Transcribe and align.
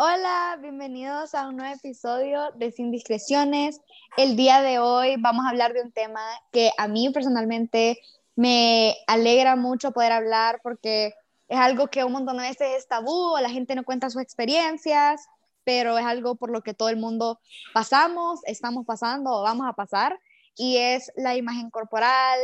Hola, 0.00 0.56
bienvenidos 0.60 1.34
a 1.34 1.48
un 1.48 1.56
nuevo 1.56 1.74
episodio 1.74 2.52
de 2.54 2.70
Sin 2.70 2.92
Discreciones. 2.92 3.80
El 4.16 4.36
día 4.36 4.62
de 4.62 4.78
hoy 4.78 5.16
vamos 5.18 5.44
a 5.44 5.48
hablar 5.48 5.72
de 5.72 5.82
un 5.82 5.90
tema 5.90 6.20
que 6.52 6.70
a 6.78 6.86
mí 6.86 7.10
personalmente 7.10 7.98
me 8.36 8.94
alegra 9.08 9.56
mucho 9.56 9.90
poder 9.90 10.12
hablar 10.12 10.60
porque 10.62 11.14
es 11.48 11.58
algo 11.58 11.88
que 11.88 12.04
un 12.04 12.12
montón 12.12 12.36
de 12.36 12.44
veces 12.44 12.76
es 12.76 12.86
tabú, 12.86 13.34
la 13.42 13.50
gente 13.50 13.74
no 13.74 13.82
cuenta 13.82 14.08
sus 14.08 14.22
experiencias, 14.22 15.26
pero 15.64 15.98
es 15.98 16.06
algo 16.06 16.36
por 16.36 16.52
lo 16.52 16.62
que 16.62 16.74
todo 16.74 16.90
el 16.90 16.96
mundo 16.96 17.40
pasamos, 17.74 18.38
estamos 18.44 18.86
pasando 18.86 19.32
o 19.32 19.42
vamos 19.42 19.66
a 19.66 19.72
pasar, 19.72 20.16
y 20.54 20.76
es 20.76 21.10
la 21.16 21.34
imagen 21.34 21.70
corporal, 21.70 22.38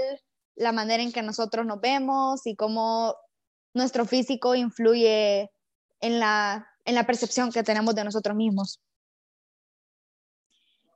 la 0.56 0.72
manera 0.72 1.04
en 1.04 1.12
que 1.12 1.22
nosotros 1.22 1.64
nos 1.64 1.80
vemos 1.80 2.48
y 2.48 2.56
cómo 2.56 3.14
nuestro 3.74 4.06
físico 4.06 4.56
influye 4.56 5.52
en 6.00 6.18
la 6.18 6.68
en 6.84 6.94
la 6.94 7.04
percepción 7.04 7.50
que 7.50 7.62
tenemos 7.62 7.94
de 7.94 8.04
nosotros 8.04 8.36
mismos. 8.36 8.80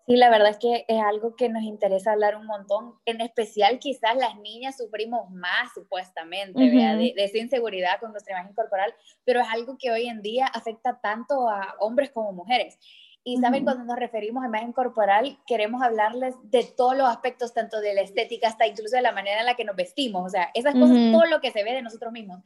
Sí, 0.08 0.16
la 0.16 0.30
verdad 0.30 0.48
es 0.48 0.56
que 0.56 0.86
es 0.88 1.02
algo 1.02 1.36
que 1.36 1.50
nos 1.50 1.62
interesa 1.62 2.12
hablar 2.12 2.34
un 2.34 2.46
montón, 2.46 2.94
en 3.04 3.20
especial 3.20 3.78
quizás 3.78 4.16
las 4.16 4.38
niñas 4.38 4.78
sufrimos 4.78 5.30
más 5.30 5.74
supuestamente 5.74 6.58
de, 6.58 7.12
de, 7.14 7.24
esa 7.24 7.36
inseguridad 7.36 8.00
con 8.00 8.12
nuestra 8.12 8.32
imagen 8.32 8.54
corporal, 8.54 8.94
pero 9.26 9.40
es 9.40 9.46
algo 9.50 9.76
que 9.78 9.90
hoy 9.90 10.08
en 10.08 10.22
día 10.22 10.46
afecta 10.46 10.98
tanto 11.02 11.50
a 11.50 11.74
hombres 11.80 12.10
como 12.10 12.32
mujeres. 12.32 12.78
Y 13.22 13.36
saben, 13.36 13.64
cuando 13.64 13.84
nos 13.84 13.98
referimos 13.98 14.42
a 14.42 14.46
imagen 14.46 14.72
corporal, 14.72 15.38
queremos 15.46 15.82
hablarles 15.82 16.34
de 16.44 16.64
todos 16.64 16.96
los 16.96 17.06
aspectos, 17.06 17.52
tanto 17.52 17.78
de 17.78 17.92
la 17.92 18.00
estética 18.00 18.48
hasta 18.48 18.66
incluso 18.66 18.96
de 18.96 19.02
la 19.02 19.12
manera 19.12 19.40
en 19.40 19.44
la 19.44 19.56
que 19.56 19.66
nos 19.66 19.76
vestimos, 19.76 20.24
o 20.24 20.30
sea, 20.30 20.50
esas 20.54 20.72
cosas, 20.72 20.96
todo 21.12 21.26
lo 21.26 21.42
que 21.42 21.50
se 21.50 21.62
ve 21.62 21.74
de 21.74 21.82
nosotros 21.82 22.10
mismos. 22.10 22.40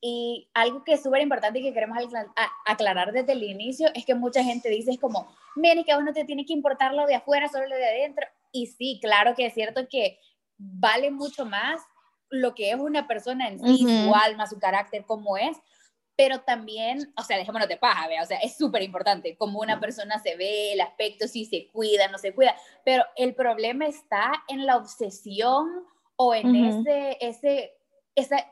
Y 0.00 0.48
algo 0.54 0.84
que 0.84 0.92
es 0.92 1.02
súper 1.02 1.22
importante 1.22 1.58
y 1.58 1.62
que 1.62 1.72
queremos 1.72 1.98
aclarar 2.64 3.12
desde 3.12 3.32
el 3.32 3.42
inicio 3.42 3.88
es 3.94 4.06
que 4.06 4.14
mucha 4.14 4.44
gente 4.44 4.68
dice 4.68 4.92
es 4.92 4.98
como, 4.98 5.28
miren, 5.56 5.84
que 5.84 5.92
a 5.92 5.98
uno 5.98 6.12
te 6.12 6.24
tiene 6.24 6.46
que 6.46 6.52
importar 6.52 6.94
lo 6.94 7.06
de 7.06 7.16
afuera, 7.16 7.48
solo 7.48 7.66
lo 7.66 7.74
de 7.74 7.84
adentro. 7.84 8.26
Y 8.52 8.66
sí, 8.66 9.00
claro 9.02 9.34
que 9.34 9.46
es 9.46 9.54
cierto 9.54 9.88
que 9.88 10.20
vale 10.56 11.10
mucho 11.10 11.44
más 11.44 11.80
lo 12.30 12.54
que 12.54 12.70
es 12.70 12.76
una 12.76 13.08
persona 13.08 13.48
en 13.48 13.58
sí, 13.58 13.78
su 13.78 14.14
alma, 14.14 14.46
su 14.46 14.58
carácter, 14.58 15.04
cómo 15.04 15.36
es, 15.36 15.56
pero 16.16 16.40
también, 16.40 17.12
o 17.16 17.22
sea, 17.22 17.38
dejémonos 17.38 17.68
de 17.68 17.76
paja, 17.76 18.08
¿vea? 18.08 18.22
o 18.22 18.26
sea, 18.26 18.38
es 18.38 18.56
súper 18.56 18.82
importante 18.82 19.36
cómo 19.36 19.60
una 19.60 19.80
persona 19.80 20.18
se 20.18 20.36
ve, 20.36 20.72
el 20.72 20.80
aspecto, 20.80 21.28
si 21.28 21.44
se 21.44 21.68
cuida, 21.68 22.08
no 22.08 22.18
se 22.18 22.34
cuida, 22.34 22.56
pero 22.84 23.04
el 23.16 23.34
problema 23.34 23.86
está 23.86 24.32
en 24.48 24.66
la 24.66 24.76
obsesión 24.76 25.86
o 26.16 26.34
en 26.34 26.56
ese, 26.56 27.16
ese, 27.20 27.72
esa 28.16 28.44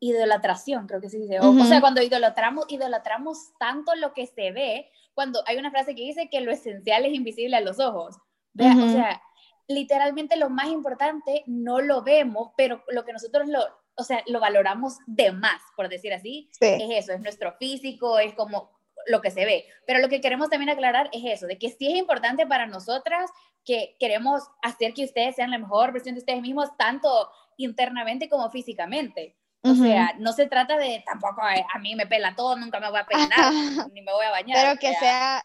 idolatración, 0.00 0.86
creo 0.86 1.00
que 1.00 1.10
se 1.10 1.18
dice. 1.18 1.40
O, 1.40 1.64
sea, 1.64 1.80
cuando 1.80 2.02
idolatramos, 2.02 2.66
idolatramos 2.68 3.52
tanto 3.58 3.94
lo 3.94 4.12
que 4.12 4.26
se 4.26 4.52
ve, 4.52 4.90
cuando 5.14 5.42
hay 5.46 5.56
una 5.56 5.70
frase 5.70 5.94
que 5.94 6.02
dice 6.02 6.28
que 6.30 6.40
lo 6.40 6.52
esencial 6.52 7.04
es 7.04 7.14
invisible 7.14 7.56
a 7.56 7.60
los 7.60 7.78
ojos. 7.78 8.16
O 8.58 8.92
sea, 8.92 9.22
literalmente 9.68 10.36
lo 10.36 10.50
más 10.50 10.68
importante 10.68 11.44
no 11.46 11.80
lo 11.80 12.02
vemos, 12.02 12.50
pero 12.56 12.82
lo 12.88 13.04
que 13.04 13.12
nosotros 13.12 13.48
lo, 13.48 13.60
o 13.96 14.02
sea, 14.02 14.22
lo 14.26 14.40
valoramos 14.40 14.98
de 15.06 15.32
más, 15.32 15.60
por 15.76 15.88
decir 15.88 16.12
así, 16.12 16.50
es 16.60 17.04
eso, 17.04 17.12
es 17.12 17.20
nuestro 17.20 17.52
físico, 17.52 18.18
es 18.18 18.34
como 18.34 18.70
lo 19.06 19.20
que 19.20 19.30
se 19.30 19.44
ve. 19.44 19.66
Pero 19.86 20.00
lo 20.00 20.08
que 20.08 20.20
queremos 20.20 20.50
también 20.50 20.70
aclarar 20.70 21.08
es 21.12 21.22
eso, 21.24 21.46
de 21.46 21.58
que 21.58 21.70
sí 21.70 21.88
es 21.88 21.96
importante 21.96 22.46
para 22.46 22.66
nosotras 22.66 23.30
que 23.64 23.96
queremos 24.00 24.42
hacer 24.62 24.94
que 24.94 25.04
ustedes 25.04 25.36
sean 25.36 25.50
la 25.50 25.58
mejor 25.58 25.92
versión 25.92 26.14
de 26.14 26.20
ustedes 26.20 26.40
mismos, 26.40 26.76
tanto 26.76 27.30
internamente 27.56 28.28
como 28.28 28.50
físicamente. 28.50 29.36
O 29.62 29.74
sea, 29.74 30.14
no 30.18 30.32
se 30.32 30.46
trata 30.46 30.78
de 30.78 31.02
tampoco 31.04 31.42
a 31.42 31.78
mí 31.80 31.94
me 31.94 32.06
pela 32.06 32.34
todo, 32.34 32.56
nunca 32.56 32.80
me 32.80 32.90
voy 32.90 33.00
a 33.00 33.06
peinar, 33.06 33.52
ni 33.92 34.00
me 34.00 34.12
voy 34.12 34.24
a 34.24 34.30
bañar. 34.30 34.56
Pero 34.58 34.80
que 34.80 34.94
sea, 34.98 35.44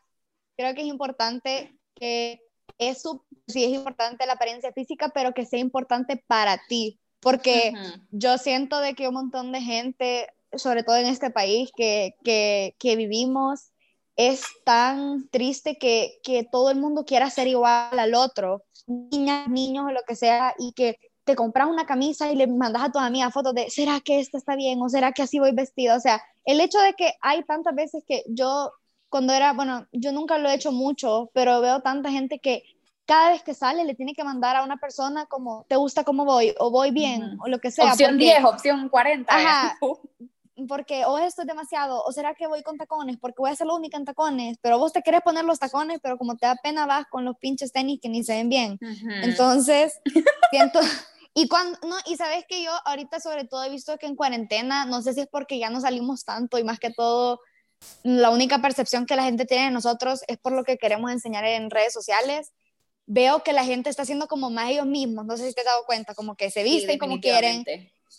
creo 0.56 0.74
que 0.74 0.82
es 0.82 0.88
importante 0.88 1.78
que 1.96 2.42
eso 2.78 3.26
sí 3.48 3.64
es 3.64 3.72
importante 3.72 4.26
la 4.26 4.34
apariencia 4.34 4.72
física, 4.72 5.10
pero 5.10 5.34
que 5.34 5.46
sea 5.46 5.60
importante 5.60 6.24
para 6.28 6.62
ti, 6.68 7.00
porque 7.20 7.74
yo 8.12 8.38
siento 8.38 8.80
de 8.80 8.94
que 8.94 9.08
un 9.08 9.16
montón 9.16 9.52
de 9.52 9.62
gente, 9.62 10.28
sobre 10.54 10.84
todo 10.84 10.96
en 10.96 11.08
este 11.08 11.30
país 11.30 11.72
que, 11.76 12.16
que, 12.24 12.76
que 12.80 12.96
vivimos, 12.96 13.72
es 14.16 14.46
tan 14.64 15.28
triste 15.30 15.78
que, 15.78 16.20
que 16.24 16.48
todo 16.50 16.70
el 16.72 16.78
mundo 16.78 17.04
quiera 17.04 17.30
ser 17.30 17.48
igual 17.48 18.00
al 18.00 18.14
otro, 18.14 18.64
niñas, 18.88 19.50
niños 19.50 19.86
o 19.88 19.92
lo 19.92 20.04
que 20.08 20.16
sea, 20.16 20.54
y 20.58 20.72
que 20.74 20.98
te 21.26 21.36
compras 21.36 21.68
una 21.68 21.86
camisa 21.86 22.32
y 22.32 22.36
le 22.36 22.48
mandas 22.48 22.84
a 22.84 22.92
tu 22.92 23.00
amiga 23.00 23.32
fotos 23.32 23.54
de, 23.54 23.70
¿será 23.70 24.00
que 24.00 24.20
esta 24.20 24.38
está 24.38 24.56
bien? 24.56 24.82
¿O 24.82 24.90
será 24.90 25.12
que 25.12 25.24
así 25.24 25.40
voy 25.40 25.52
vestida? 25.52 25.96
O 25.96 26.00
sea, 26.00 26.22
el 26.46 26.62
hecho 26.62 26.80
de 26.80 26.94
que 26.94 27.14
hay 27.20 27.44
tantas 27.44 27.76
veces 27.76 28.04
que 28.08 28.24
yo, 28.28 28.72
cuando 29.10 29.34
era, 29.34 29.54
bueno, 29.54 29.88
yo 29.92 30.12
nunca 30.12 30.38
lo 30.38 30.50
he 30.50 30.54
hecho 30.54 30.72
mucho, 30.72 31.32
pero 31.34 31.62
veo 31.62 31.82
tanta 31.82 32.12
gente 32.12 32.40
que 32.40 32.64
cada 33.08 33.32
vez 33.32 33.44
que 33.44 33.56
sale 33.56 33.84
le 33.86 33.96
tiene 33.96 34.14
que 34.14 34.24
mandar 34.24 34.56
a 34.56 34.64
una 34.64 34.78
persona 34.78 35.26
como, 35.26 35.66
¿te 35.68 35.76
gusta 35.76 36.04
cómo 36.04 36.26
voy? 36.26 36.54
O 36.60 36.70
voy 36.70 36.92
bien, 36.92 37.38
o 37.44 37.48
lo 37.48 37.60
que 37.60 37.72
sea. 37.72 37.92
Opción 37.92 38.18
10, 38.18 38.44
opción 38.44 38.90
40. 38.90 39.36
Ajá, 39.36 39.78
porque 40.68 41.06
o 41.06 41.18
esto 41.18 41.42
es 41.42 41.48
demasiado, 41.48 42.02
o 42.04 42.12
será 42.12 42.34
que 42.34 42.48
voy 42.48 42.64
con 42.64 42.78
tacones, 42.78 43.18
porque 43.18 43.36
voy 43.40 43.52
a 43.52 43.56
ser 43.56 43.68
la 43.68 43.74
única 43.74 43.98
en 43.98 44.06
tacones, 44.06 44.58
pero 44.62 44.80
vos 44.80 44.94
te 44.94 45.02
querés 45.02 45.22
poner 45.22 45.44
los 45.44 45.60
tacones, 45.60 46.00
pero 46.02 46.18
como 46.18 46.38
te 46.38 46.46
da 46.46 46.56
pena 46.56 46.86
vas 46.86 47.06
con 47.08 47.26
los 47.26 47.38
pinches 47.38 47.72
tenis 47.72 48.00
que 48.02 48.10
ni 48.10 48.24
se 48.24 48.34
ven 48.34 48.50
bien. 48.50 48.80
Entonces, 49.22 50.00
siento, 50.52 50.80
y 51.38 51.50
cuando, 51.50 51.78
no, 51.86 51.98
y 52.06 52.16
sabes 52.16 52.46
que 52.48 52.64
yo 52.64 52.72
ahorita 52.86 53.20
sobre 53.20 53.44
todo 53.44 53.62
he 53.66 53.70
visto 53.70 53.98
que 53.98 54.06
en 54.06 54.16
cuarentena, 54.16 54.86
no 54.86 55.02
sé 55.02 55.14
si 55.14 55.20
es 55.20 55.28
porque 55.28 55.60
ya 55.60 55.70
no 55.70 55.82
salimos 55.82 56.24
tanto 56.24 56.58
y 56.58 56.64
más 56.64 56.80
que 56.80 56.92
todo, 56.92 57.42
la 58.04 58.30
única 58.30 58.62
percepción 58.62 59.06
que 59.06 59.18
la 59.18 59.24
gente 59.24 59.46
tiene 59.46 59.66
de 59.66 59.72
nosotros 59.72 60.22
es 60.28 60.38
por 60.38 60.54
lo 60.54 60.64
que 60.64 60.78
queremos 60.78 61.12
enseñar 61.12 61.44
en 61.44 61.70
redes 61.70 61.92
sociales. 61.92 62.54
Veo 63.06 63.44
que 63.44 63.52
la 63.52 63.66
gente 63.66 63.90
está 63.90 64.04
haciendo 64.04 64.28
como 64.28 64.50
más 64.50 64.70
ellos 64.72 64.86
mismos, 64.86 65.26
no 65.26 65.36
sé 65.36 65.50
si 65.50 65.54
te 65.54 65.60
has 65.60 65.66
dado 65.66 65.84
cuenta, 65.86 66.16
como 66.16 66.36
que 66.36 66.50
se 66.50 66.64
visten 66.64 66.98
como 66.98 67.20
quieren, 67.20 67.66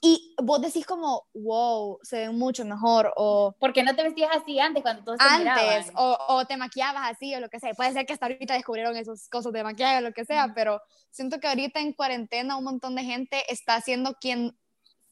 y 0.02 0.34
vos 0.42 0.60
decís 0.60 0.84
como, 0.84 1.26
wow, 1.34 1.98
se 2.02 2.18
ve 2.18 2.30
mucho 2.30 2.64
mejor, 2.64 3.12
o... 3.16 3.54
porque 3.58 3.82
no 3.82 3.94
te 3.96 4.02
vestías 4.02 4.30
así 4.36 4.58
antes 4.58 4.82
cuando 4.82 5.02
todos 5.04 5.18
Antes, 5.20 5.90
o, 5.94 6.16
o, 6.28 6.44
te 6.44 6.56
maquillabas 6.56 7.10
así, 7.10 7.34
o 7.34 7.40
lo 7.40 7.48
que 7.48 7.60
sea. 7.60 7.72
Puede 7.74 7.92
ser 7.92 8.04
que 8.04 8.12
hasta 8.12 8.26
ahorita 8.26 8.54
descubrieron 8.54 8.96
esas 8.96 9.28
cosas 9.28 9.52
de 9.52 9.64
maquillaje 9.64 9.98
o 9.98 10.00
lo 10.02 10.12
que 10.12 10.24
sea, 10.24 10.52
pero 10.54 10.80
siento 11.10 11.40
que 11.40 11.48
ahorita 11.48 11.80
en 11.80 11.92
cuarentena 11.92 12.56
un 12.56 12.64
montón 12.64 12.94
de 12.94 13.04
gente 13.04 13.42
está 13.50 13.76
haciendo 13.76 14.14
quien 14.20 14.56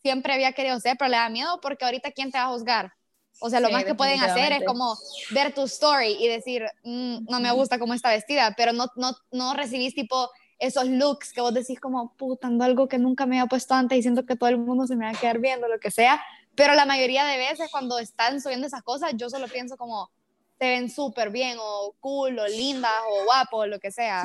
siempre 0.03 0.35
había 0.35 0.53
querido 0.53 0.79
ser, 0.81 0.97
pero 0.99 1.11
le 1.11 1.17
da 1.17 1.31
miedo 1.31 1.61
porque 1.63 1.85
ahorita 1.85 2.13
quién 2.13 2.31
te 2.31 2.39
va 2.39 2.45
a 2.45 2.49
juzgar. 2.49 2.93
O 3.41 3.51
sea, 3.51 3.61
lo 3.61 3.71
más 3.71 3.85
que 3.85 3.95
pueden 3.95 4.21
hacer 4.21 4.53
es 4.53 4.65
como 4.65 4.97
ver 5.31 5.53
tu 5.53 5.63
story 5.63 6.17
y 6.21 6.29
decir, 6.29 6.65
mm, 6.85 7.25
no 7.29 7.41
me 7.41 7.51
gusta 7.53 7.79
cómo 7.79 7.95
está 7.95 8.11
vestida, 8.11 8.55
pero 8.57 8.73
no, 8.73 8.87
no, 8.97 9.13
no 9.33 9.55
recibís 9.55 9.95
tipo 9.95 10.31
esos 10.59 10.87
looks 10.87 11.33
que 11.33 11.41
vos 11.41 11.53
decís 11.53 11.81
como, 11.81 12.15
putando 12.17 12.65
algo 12.65 12.89
que 12.89 12.99
nunca 12.99 13.27
me 13.27 13.39
había 13.39 13.49
puesto 13.49 13.75
antes 13.75 13.99
y 13.99 14.03
siento 14.03 14.25
que 14.25 14.37
todo 14.37 14.49
el 14.49 14.59
mundo 14.59 14.87
se 14.87 14.97
me 14.97 15.05
va 15.05 15.11
a 15.11 15.21
quedar 15.21 15.39
viendo, 15.39 15.69
lo 15.69 15.79
que 15.79 15.91
sea. 15.91 16.23
Pero 16.55 16.75
la 16.75 16.87
mayoría 16.87 17.25
de 17.25 17.39
veces 17.39 17.71
cuando 17.71 17.99
están 17.99 18.41
subiendo 18.41 18.67
esas 18.67 18.83
cosas, 18.83 19.13
yo 19.17 19.29
solo 19.29 19.49
pienso 19.49 19.77
como, 19.77 20.11
se 20.59 20.67
ven 20.67 20.91
súper 20.91 21.31
bien 21.31 21.57
o 21.61 21.95
cool 22.01 22.39
o 22.39 22.47
lindas 22.47 22.93
o 23.11 23.25
guapos, 23.25 23.69
lo 23.69 23.81
que 23.81 23.91
sea. 23.91 24.25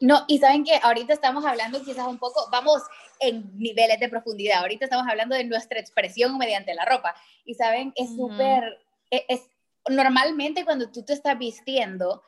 No, 0.00 0.24
y 0.26 0.38
saben 0.38 0.64
que 0.64 0.80
ahorita 0.82 1.12
estamos 1.12 1.44
hablando 1.44 1.80
quizás 1.84 2.08
un 2.08 2.18
poco, 2.18 2.48
vamos 2.50 2.82
en 3.20 3.56
niveles 3.56 4.00
de 4.00 4.08
profundidad, 4.08 4.58
ahorita 4.58 4.86
estamos 4.86 5.06
hablando 5.08 5.36
de 5.36 5.44
nuestra 5.44 5.78
expresión 5.78 6.36
mediante 6.38 6.74
la 6.74 6.84
ropa. 6.84 7.14
Y 7.44 7.54
saben, 7.54 7.92
es 7.94 8.10
súper, 8.16 8.80
e, 9.10 9.24
es, 9.28 9.42
normalmente 9.88 10.64
cuando 10.64 10.90
tú 10.90 11.04
te 11.04 11.12
estás 11.12 11.38
vistiendo, 11.38 12.22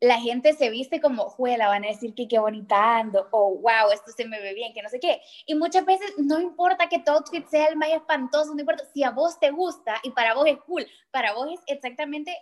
la 0.00 0.20
gente 0.20 0.52
se 0.52 0.68
viste 0.70 1.00
como, 1.00 1.28
juela, 1.30 1.68
van 1.68 1.84
a 1.84 1.88
decir 1.88 2.14
que 2.14 2.28
qué 2.28 2.38
bonita 2.38 2.98
ando, 2.98 3.28
o 3.30 3.56
wow, 3.56 3.90
esto 3.92 4.10
se 4.12 4.26
me 4.26 4.40
ve 4.40 4.52
bien, 4.52 4.74
que 4.74 4.82
no 4.82 4.88
sé 4.88 5.00
qué. 5.00 5.22
Y 5.46 5.54
muchas 5.54 5.84
veces 5.86 6.12
no 6.18 6.38
importa 6.38 6.88
que 6.88 6.98
tu 6.98 7.12
outfit 7.12 7.46
sea 7.46 7.66
el 7.66 7.76
más 7.76 7.88
espantoso, 7.88 8.54
no 8.54 8.60
importa, 8.60 8.84
si 8.92 9.04
a 9.04 9.10
vos 9.10 9.38
te 9.40 9.50
gusta 9.50 9.98
y 10.02 10.10
para 10.10 10.34
vos 10.34 10.46
es 10.46 10.58
cool, 10.66 10.86
para 11.10 11.32
vos 11.32 11.48
es 11.50 11.60
exactamente, 11.66 12.36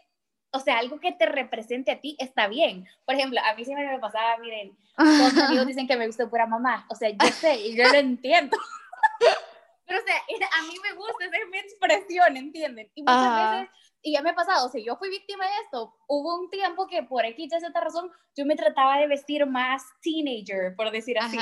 o 0.51 0.59
sea, 0.59 0.79
algo 0.79 0.99
que 0.99 1.13
te 1.13 1.27
represente 1.27 1.93
a 1.93 2.01
ti 2.01 2.17
está 2.19 2.49
bien. 2.49 2.87
Por 3.05 3.15
ejemplo, 3.15 3.41
a 3.45 3.55
mí 3.55 3.65
siempre 3.65 3.87
me 3.87 3.99
pasaba, 4.01 4.37
miren, 4.39 4.77
todos 4.97 5.35
mis 5.35 5.43
amigos 5.43 5.67
dicen 5.67 5.87
que 5.87 5.97
me 5.97 6.07
gusta 6.07 6.29
pura 6.29 6.47
mamá, 6.47 6.87
o 6.91 6.95
sea, 6.97 7.11
yo 7.11 7.27
sé 7.29 7.57
y 7.57 7.77
yo 7.77 7.89
lo 7.89 7.99
entiendo. 7.99 8.57
Pero, 9.87 10.01
o 10.01 10.03
sea, 10.03 10.17
a 10.17 10.63
mí 10.63 10.75
me 10.83 10.93
gusta, 10.95 11.25
es 11.27 11.49
mi 11.51 11.59
expresión, 11.59 12.37
¿entienden? 12.37 12.91
Y 12.95 13.03
muchas 13.03 13.53
veces 13.53 13.69
y 14.05 14.13
ya 14.13 14.21
me 14.21 14.31
ha 14.31 14.35
pasado, 14.35 14.69
sea, 14.69 14.83
yo 14.85 14.97
fui 14.97 15.09
víctima 15.09 15.47
de 15.47 15.53
esto. 15.65 15.95
Hubo 16.07 16.39
un 16.39 16.51
tiempo 16.51 16.87
que 16.87 17.03
por 17.03 17.25
X 17.25 17.47
y 17.47 17.61
Z 17.61 17.81
razón 17.81 18.11
yo 18.37 18.45
me 18.45 18.55
trataba 18.55 18.99
de 18.99 19.07
vestir 19.07 19.47
más 19.47 19.83
teenager, 20.03 20.77
por 20.77 20.91
decir 20.91 21.19
así, 21.19 21.39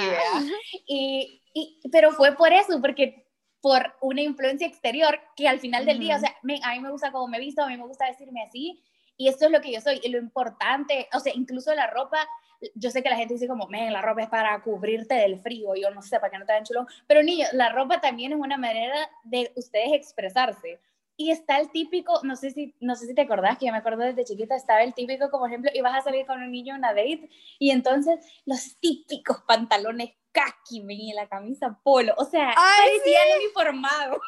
y, 0.87 1.43
y, 1.53 1.81
pero 1.91 2.12
fue 2.12 2.37
por 2.37 2.53
eso, 2.53 2.81
porque 2.81 3.26
por 3.61 3.94
una 4.00 4.23
influencia 4.23 4.67
exterior 4.67 5.19
que 5.37 5.49
al 5.49 5.59
final 5.59 5.85
del 5.85 5.99
día, 5.99 6.17
o 6.17 6.20
sea, 6.20 6.31
a 6.31 6.73
mí 6.73 6.81
me 6.81 6.91
gusta 6.91 7.11
cómo 7.11 7.26
me 7.26 7.41
visto, 7.41 7.62
a 7.62 7.67
mí 7.67 7.76
me 7.76 7.87
gusta 7.87 8.09
vestirme 8.09 8.44
así, 8.44 8.81
y 9.17 9.29
esto 9.29 9.47
es 9.47 9.50
lo 9.50 9.61
que 9.61 9.73
yo 9.73 9.81
soy, 9.81 10.00
y 10.00 10.08
lo 10.08 10.19
importante, 10.19 11.08
o 11.12 11.19
sea, 11.19 11.32
incluso 11.35 11.75
la 11.75 11.88
ropa, 11.88 12.29
yo 12.76 12.91
sé 12.91 13.03
que 13.03 13.11
la 13.11 13.17
gente 13.17 13.35
dice 13.35 13.49
como, 13.49 13.67
men, 13.67 13.93
la 13.93 14.03
ropa 14.03 14.23
es 14.23 14.29
para 14.29 14.61
cubrirte 14.62 15.15
del 15.17 15.41
frío, 15.41 15.75
yo 15.75 15.91
no 15.91 16.00
sé, 16.00 16.20
para 16.20 16.31
que 16.31 16.38
no 16.38 16.47
te 16.47 16.53
den 16.53 16.65
chulón, 16.65 16.87
pero 17.08 17.25
niños, 17.25 17.53
la 17.55 17.70
ropa 17.70 18.00
también 18.00 18.32
es 18.32 18.38
una 18.38 18.56
manera 18.56 19.11
de 19.25 19.53
ustedes 19.56 19.93
expresarse. 19.93 20.81
Y 21.17 21.31
está 21.31 21.59
el 21.59 21.70
típico, 21.70 22.20
no 22.23 22.37
sé 22.37 22.50
si, 22.50 22.75
no 22.81 22.94
sé 22.97 23.06
si 23.06 23.14
te 23.14 23.23
acordás, 23.23 23.59
que 23.59 23.67
yo 23.67 23.73
me 23.73 23.79
acuerdo 23.79 24.03
desde 24.03 24.25
chiquita, 24.25 24.56
estaba 24.56 24.82
el 24.82 24.94
típico, 24.94 25.31
como 25.31 25.47
ejemplo, 25.47 25.70
ibas 25.75 25.94
a 25.94 26.03
salir 26.03 26.26
con 26.26 26.43
un 26.43 26.50
niño 26.50 26.75
a 26.75 26.79
una 26.79 26.88
date 26.88 27.29
y 27.59 27.70
entonces 27.70 28.19
los 28.44 28.76
típicos 28.81 29.43
pantalones 29.47 30.11
kaki, 30.32 30.85
y 30.88 31.12
la 31.12 31.29
camisa 31.29 31.79
polo, 31.82 32.14
o 32.17 32.25
sea, 32.25 32.55
parecían 32.55 33.29
sí. 33.29 33.44
uniformados. 33.44 34.19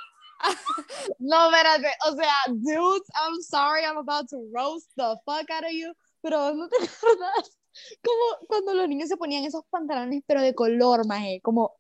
no, 1.19 1.47
espérate, 1.47 1.89
o 2.09 2.15
sea, 2.15 2.35
dudes, 2.49 3.09
I'm 3.15 3.41
sorry, 3.41 3.85
I'm 3.85 3.97
about 3.97 4.29
to 4.29 4.37
roast 4.53 4.91
the 4.97 5.17
fuck 5.25 5.51
out 5.51 5.65
of 5.65 5.71
you, 5.73 5.95
pero 6.21 6.55
no 6.55 6.69
te 6.69 6.77
acuerdas 6.85 7.59
como 8.03 8.47
cuando 8.47 8.75
los 8.75 8.89
niños 8.89 9.09
se 9.09 9.17
ponían 9.17 9.45
esos 9.45 9.65
pantalones, 9.71 10.23
pero 10.27 10.43
de 10.43 10.55
color, 10.55 11.07
maje, 11.07 11.41
como 11.43 11.75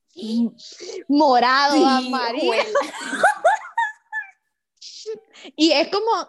morado, 1.08 1.86
amarillo. 1.86 2.52
y 5.56 5.72
es 5.72 5.88
como, 5.88 6.26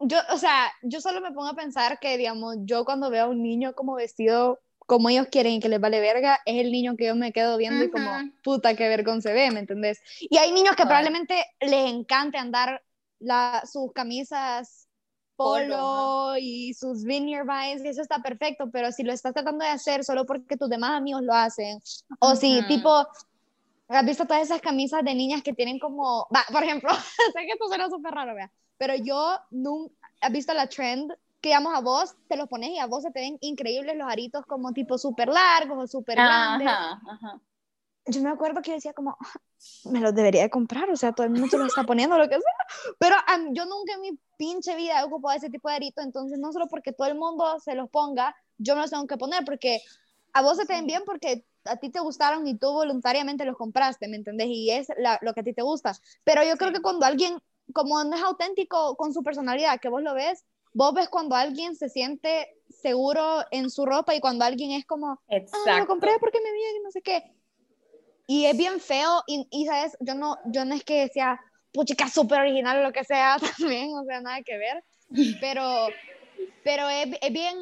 yo, 0.00 0.18
o 0.32 0.38
sea, 0.38 0.72
yo 0.82 1.00
solo 1.00 1.20
me 1.20 1.32
pongo 1.32 1.48
a 1.48 1.56
pensar 1.56 1.98
que, 2.00 2.16
digamos, 2.18 2.56
yo 2.60 2.84
cuando 2.84 3.10
veo 3.10 3.24
a 3.24 3.28
un 3.28 3.42
niño 3.42 3.74
como 3.74 3.94
vestido 3.94 4.60
como 4.86 5.08
ellos 5.08 5.28
quieren 5.30 5.52
y 5.52 5.60
que 5.60 5.68
les 5.68 5.80
vale 5.80 6.00
verga, 6.00 6.40
es 6.44 6.60
el 6.60 6.72
niño 6.72 6.96
que 6.96 7.06
yo 7.06 7.14
me 7.14 7.32
quedo 7.32 7.56
viendo 7.56 7.84
y 7.84 7.90
como, 7.90 8.10
puta, 8.42 8.74
qué 8.74 8.88
vergüenza 8.88 9.28
se 9.28 9.34
ve, 9.34 9.50
¿me 9.50 9.60
entendés? 9.60 10.00
Y 10.20 10.36
hay 10.36 10.52
niños 10.52 10.76
que 10.76 10.84
probablemente 10.84 11.42
les 11.60 11.90
encante 11.90 12.36
andar 12.36 12.82
la, 13.20 13.62
sus 13.64 13.92
camisas 13.92 14.88
polo, 15.36 16.36
y 16.38 16.74
sus 16.74 17.04
vineyard 17.04 17.46
vines, 17.46 17.84
y 17.84 17.88
eso 17.88 18.02
está 18.02 18.22
perfecto, 18.22 18.70
pero 18.70 18.92
si 18.92 19.02
lo 19.02 19.12
estás 19.12 19.32
tratando 19.32 19.64
de 19.64 19.70
hacer 19.70 20.04
solo 20.04 20.26
porque 20.26 20.56
tus 20.56 20.68
demás 20.68 20.92
amigos 20.92 21.22
lo 21.22 21.34
hacen, 21.34 21.80
o 22.20 22.36
si 22.36 22.62
tipo, 22.66 23.06
has 23.92 24.06
visto 24.06 24.26
todas 24.26 24.42
esas 24.42 24.60
camisas 24.60 25.04
de 25.04 25.14
niñas 25.14 25.42
que 25.42 25.52
tienen 25.52 25.78
como, 25.78 26.26
por 26.52 26.62
ejemplo, 26.62 26.90
sé 27.34 27.40
que 27.46 27.52
esto 27.52 27.68
suena 27.68 27.88
súper 27.88 28.12
raro, 28.12 28.34
vea, 28.34 28.50
pero 28.78 28.94
yo 28.96 29.38
nunca, 29.50 29.94
has 30.20 30.32
visto 30.32 30.54
la 30.54 30.68
trend 30.68 31.12
que 31.40 31.50
llamamos 31.50 31.78
a 31.78 31.82
vos, 31.82 32.14
te 32.28 32.36
los 32.36 32.48
pones 32.48 32.70
y 32.70 32.78
a 32.78 32.86
vos 32.86 33.02
se 33.02 33.10
te 33.10 33.20
ven 33.20 33.36
increíbles 33.40 33.96
los 33.96 34.08
aritos 34.08 34.46
como 34.46 34.72
tipo 34.72 34.96
súper 34.96 35.28
largos 35.28 35.84
o 35.84 35.86
súper 35.88 36.16
grandes. 36.16 36.68
Yo 38.06 38.20
me 38.20 38.30
acuerdo 38.30 38.62
que 38.62 38.70
yo 38.70 38.74
decía 38.76 38.92
como, 38.92 39.16
me 39.84 40.00
los 40.00 40.14
debería 40.14 40.42
de 40.42 40.50
comprar, 40.50 40.90
o 40.90 40.96
sea, 40.96 41.12
todo 41.12 41.24
el 41.24 41.32
mundo 41.32 41.48
se 41.48 41.58
los 41.58 41.68
está 41.68 41.84
poniendo, 41.84 42.16
lo 42.16 42.28
que 42.28 42.36
sea, 42.36 42.94
pero 42.98 43.16
yo 43.52 43.64
nunca 43.66 43.94
en 43.94 44.00
mi 44.00 44.18
pinche 44.36 44.74
vida 44.76 45.00
he 45.00 45.04
ocupado 45.04 45.36
ese 45.36 45.50
tipo 45.50 45.68
de 45.68 45.76
aritos, 45.76 46.04
entonces 46.04 46.38
no 46.38 46.52
solo 46.52 46.66
porque 46.68 46.92
todo 46.92 47.08
el 47.08 47.16
mundo 47.16 47.58
se 47.60 47.74
los 47.74 47.90
ponga, 47.90 48.34
yo 48.58 48.74
me 48.74 48.82
los 48.82 48.90
tengo 48.90 49.06
que 49.06 49.16
poner, 49.16 49.44
porque 49.44 49.80
a 50.32 50.42
vos 50.42 50.56
se 50.56 50.66
te 50.66 50.74
ven 50.74 50.86
bien 50.86 51.02
porque 51.04 51.44
a 51.64 51.76
ti 51.76 51.90
te 51.90 52.00
gustaron 52.00 52.46
y 52.46 52.56
tú 52.56 52.72
voluntariamente 52.72 53.44
los 53.44 53.56
compraste, 53.56 54.08
¿me 54.08 54.16
entendés? 54.16 54.48
Y 54.48 54.70
es 54.70 54.88
lo 55.20 55.34
que 55.34 55.40
a 55.40 55.44
ti 55.44 55.52
te 55.52 55.62
gusta. 55.62 55.96
Pero 56.24 56.42
yo 56.44 56.56
creo 56.56 56.72
que 56.72 56.82
cuando 56.82 57.06
alguien, 57.06 57.40
como 57.72 58.02
no 58.04 58.16
es 58.16 58.22
auténtico 58.22 58.96
con 58.96 59.12
su 59.12 59.22
personalidad, 59.22 59.80
que 59.80 59.88
vos 59.88 60.02
lo 60.02 60.14
ves, 60.14 60.44
vos 60.72 60.94
ves 60.94 61.08
cuando 61.08 61.34
alguien 61.36 61.76
se 61.76 61.88
siente 61.88 62.48
seguro 62.68 63.44
en 63.50 63.70
su 63.70 63.86
ropa 63.86 64.14
y 64.14 64.20
cuando 64.20 64.44
alguien 64.44 64.72
es 64.72 64.86
como, 64.86 65.20
Exacto. 65.28 65.70
Ah, 65.70 65.80
lo 65.80 65.86
compré 65.86 66.12
porque 66.20 66.40
me 66.40 66.52
vi 66.52 66.60
y 66.78 66.82
no 66.82 66.90
sé 66.90 67.02
qué. 67.02 67.22
Y 68.26 68.46
es 68.46 68.56
bien 68.56 68.80
feo 68.80 69.22
y, 69.26 69.46
y, 69.50 69.66
sabes, 69.66 69.96
yo 70.00 70.14
no, 70.14 70.38
yo 70.46 70.64
no 70.64 70.74
es 70.74 70.84
que 70.84 71.00
decía, 71.00 71.40
puchica, 71.72 72.08
súper 72.08 72.40
original 72.40 72.78
o 72.78 72.82
lo 72.82 72.92
que 72.92 73.04
sea 73.04 73.36
también, 73.58 73.92
o 73.94 74.04
sea, 74.04 74.20
nada 74.20 74.42
que 74.42 74.56
ver, 74.56 74.84
pero, 75.40 75.88
pero 76.64 76.88
es, 76.88 77.08
es 77.20 77.32
bien, 77.32 77.56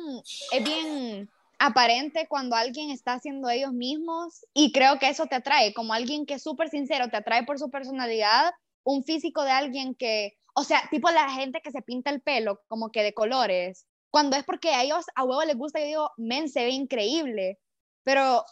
es 0.53 0.65
bien 0.65 1.29
aparente 1.61 2.27
cuando 2.27 2.57
alguien 2.57 2.91
está 2.91 3.13
haciendo 3.13 3.51
ellos 3.51 3.73
mismos 3.75 4.47
y 4.55 4.73
creo 4.73 4.99
que 4.99 5.11
eso 5.11 5.27
te 5.27 5.37
atrae, 5.37 5.75
como 5.75 5.93
alguien 5.93 6.25
que 6.25 6.35
es 6.35 6.43
súper 6.43 6.71
sincero, 6.71 7.11
te 7.11 7.19
atrae 7.19 7.45
por 7.45 7.59
su 7.59 7.71
personalidad, 7.71 8.51
un 8.83 9.05
físico 9.05 9.45
de 9.45 9.51
alguien 9.51 9.95
que, 9.95 10.39
o 10.55 10.65
sea, 10.65 10.89
tipo 10.91 11.11
la 11.11 11.31
gente 11.31 11.61
que 11.61 11.71
se 11.71 11.83
pinta 11.83 12.09
el 12.09 12.23
pelo 12.23 12.63
como 12.67 12.91
que 12.91 13.03
de 13.03 13.13
colores, 13.13 13.87
cuando 14.11 14.37
es 14.37 14.45
porque 14.45 14.71
a 14.71 14.83
ellos 14.83 15.05
a 15.15 15.25
huevo 15.25 15.45
les 15.45 15.57
gusta, 15.57 15.81
yo 15.81 15.87
digo, 15.87 16.11
men, 16.17 16.49
se 16.49 16.65
ve 16.65 16.71
increíble, 16.71 17.59
pero 18.05 18.43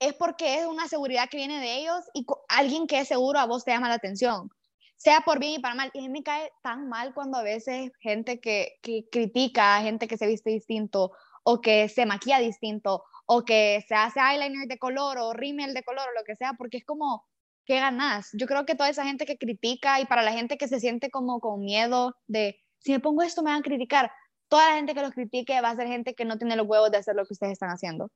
es 0.00 0.14
porque 0.14 0.60
es 0.60 0.66
una 0.66 0.88
seguridad 0.88 1.28
que 1.28 1.36
viene 1.36 1.60
de 1.60 1.76
ellos 1.76 2.00
y 2.14 2.24
alguien 2.48 2.86
que 2.86 3.00
es 3.00 3.08
seguro 3.08 3.38
a 3.38 3.44
vos 3.44 3.64
te 3.64 3.72
llama 3.72 3.90
la 3.90 3.96
atención, 3.96 4.48
sea 4.96 5.20
por 5.20 5.38
bien 5.38 5.52
y 5.52 5.58
para 5.58 5.74
mal. 5.74 5.90
Y 5.92 5.98
a 5.98 6.02
mí 6.02 6.08
me 6.08 6.22
cae 6.22 6.50
tan 6.62 6.88
mal 6.88 7.12
cuando 7.12 7.36
a 7.36 7.42
veces 7.42 7.92
gente 8.00 8.40
que, 8.40 8.78
que 8.80 9.06
critica 9.12 9.76
a 9.76 9.82
gente 9.82 10.08
que 10.08 10.16
se 10.16 10.26
viste 10.26 10.48
distinto 10.48 11.12
o 11.48 11.60
que 11.60 11.88
se 11.88 12.06
maquilla 12.06 12.40
distinto 12.40 13.04
o 13.24 13.44
que 13.44 13.84
se 13.86 13.94
hace 13.94 14.18
eyeliner 14.18 14.66
de 14.66 14.78
color 14.78 15.16
o 15.18 15.32
rímel 15.32 15.74
de 15.74 15.84
color 15.84 16.08
o 16.08 16.18
lo 16.18 16.24
que 16.24 16.34
sea, 16.34 16.54
porque 16.54 16.78
es 16.78 16.84
como, 16.84 17.24
¿qué 17.64 17.78
ganas? 17.78 18.30
Yo 18.32 18.46
creo 18.46 18.66
que 18.66 18.74
toda 18.74 18.88
esa 18.88 19.04
gente 19.04 19.26
que 19.26 19.38
critica 19.38 20.00
y 20.00 20.06
para 20.06 20.22
la 20.22 20.32
gente 20.32 20.58
que 20.58 20.66
se 20.66 20.80
siente 20.80 21.08
como 21.08 21.38
con 21.38 21.60
miedo 21.60 22.16
de, 22.26 22.58
si 22.78 22.90
me 22.90 22.98
pongo 22.98 23.22
esto 23.22 23.44
me 23.44 23.50
van 23.50 23.60
a 23.60 23.62
criticar, 23.62 24.10
toda 24.48 24.70
la 24.70 24.76
gente 24.76 24.92
que 24.92 25.02
los 25.02 25.12
critique 25.12 25.60
va 25.60 25.70
a 25.70 25.76
ser 25.76 25.86
gente 25.86 26.14
que 26.14 26.24
no 26.24 26.36
tiene 26.36 26.56
los 26.56 26.66
huevos 26.66 26.90
de 26.90 26.98
hacer 26.98 27.14
lo 27.14 27.24
que 27.24 27.34
ustedes 27.34 27.52
están 27.52 27.70
haciendo. 27.70 28.10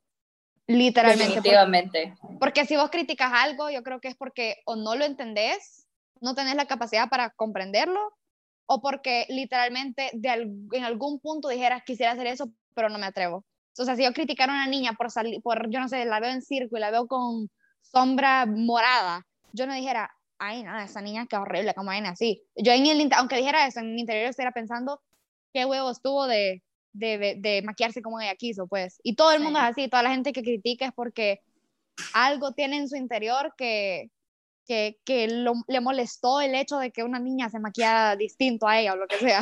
Literalmente. 0.66 1.34
Definitivamente. 1.34 2.14
Porque, 2.40 2.64
si 2.66 2.76
vos 2.76 2.90
criticas 2.90 3.32
algo, 3.32 3.70
yo 3.70 3.84
creo 3.84 4.00
que 4.00 4.08
es 4.08 4.16
porque 4.16 4.56
o 4.66 4.74
no 4.74 4.96
lo 4.96 5.04
entendés, 5.04 5.86
no 6.20 6.34
tenés 6.34 6.56
la 6.56 6.66
capacidad 6.66 7.08
para 7.08 7.30
comprenderlo, 7.30 8.00
o 8.66 8.80
porque 8.80 9.26
literalmente 9.28 10.10
de 10.14 10.30
en 10.72 10.84
algún 10.84 11.20
punto 11.20 11.48
dijeras 11.48 11.82
quisiera 11.84 12.12
hacer 12.12 12.28
eso, 12.28 12.50
pero 12.74 12.88
no 12.88 12.98
me 12.98 13.06
atrevo. 13.06 13.44
O 13.78 13.84
sea, 13.84 13.96
si 13.96 14.04
yo 14.04 14.12
criticara 14.12 14.52
a 14.52 14.56
una 14.56 14.66
niña 14.66 14.92
por 14.92 15.10
salir, 15.10 15.40
por, 15.42 15.70
yo 15.70 15.80
no 15.80 15.88
sé, 15.88 16.04
la 16.04 16.20
veo 16.20 16.30
en 16.30 16.42
circo 16.42 16.76
y 16.76 16.80
la 16.80 16.90
veo 16.90 17.06
con 17.06 17.50
sombra 17.80 18.46
morada, 18.46 19.26
yo 19.52 19.66
no 19.66 19.74
dijera, 19.74 20.10
ay, 20.38 20.62
no, 20.62 20.78
esa 20.78 21.00
niña 21.00 21.26
qué 21.28 21.36
horrible, 21.36 21.74
como 21.74 21.90
viene 21.90 22.08
así. 22.08 22.42
Yo 22.56 22.72
en 22.72 22.86
el, 22.86 23.10
aunque 23.14 23.36
dijera 23.36 23.66
eso, 23.66 23.80
en 23.80 23.94
mi 23.94 24.00
interior 24.00 24.28
estaría 24.28 24.52
pensando, 24.52 25.00
qué 25.52 25.64
huevos 25.64 26.02
tuvo 26.02 26.26
de, 26.26 26.62
de, 26.92 27.36
de, 27.38 27.62
maquillarse 27.62 28.02
como 28.02 28.20
ella 28.20 28.34
quiso, 28.36 28.66
pues. 28.66 29.00
Y 29.02 29.14
todo 29.14 29.32
el 29.32 29.40
mundo 29.40 29.58
es 29.58 29.66
así, 29.66 29.88
toda 29.88 30.02
la 30.02 30.10
gente 30.10 30.32
que 30.32 30.42
critica 30.42 30.86
es 30.86 30.92
porque 30.92 31.40
algo 32.14 32.52
tiene 32.52 32.78
en 32.78 32.88
su 32.88 32.96
interior 32.96 33.54
que, 33.56 34.10
que, 34.66 34.98
que 35.04 35.28
le 35.66 35.80
molestó 35.80 36.40
el 36.40 36.54
hecho 36.54 36.78
de 36.78 36.90
que 36.90 37.04
una 37.04 37.18
niña 37.18 37.50
se 37.50 37.60
maquillara 37.60 38.16
distinto 38.16 38.66
a 38.66 38.78
ella 38.78 38.94
o 38.94 38.96
lo 38.96 39.06
que 39.06 39.18
sea. 39.18 39.40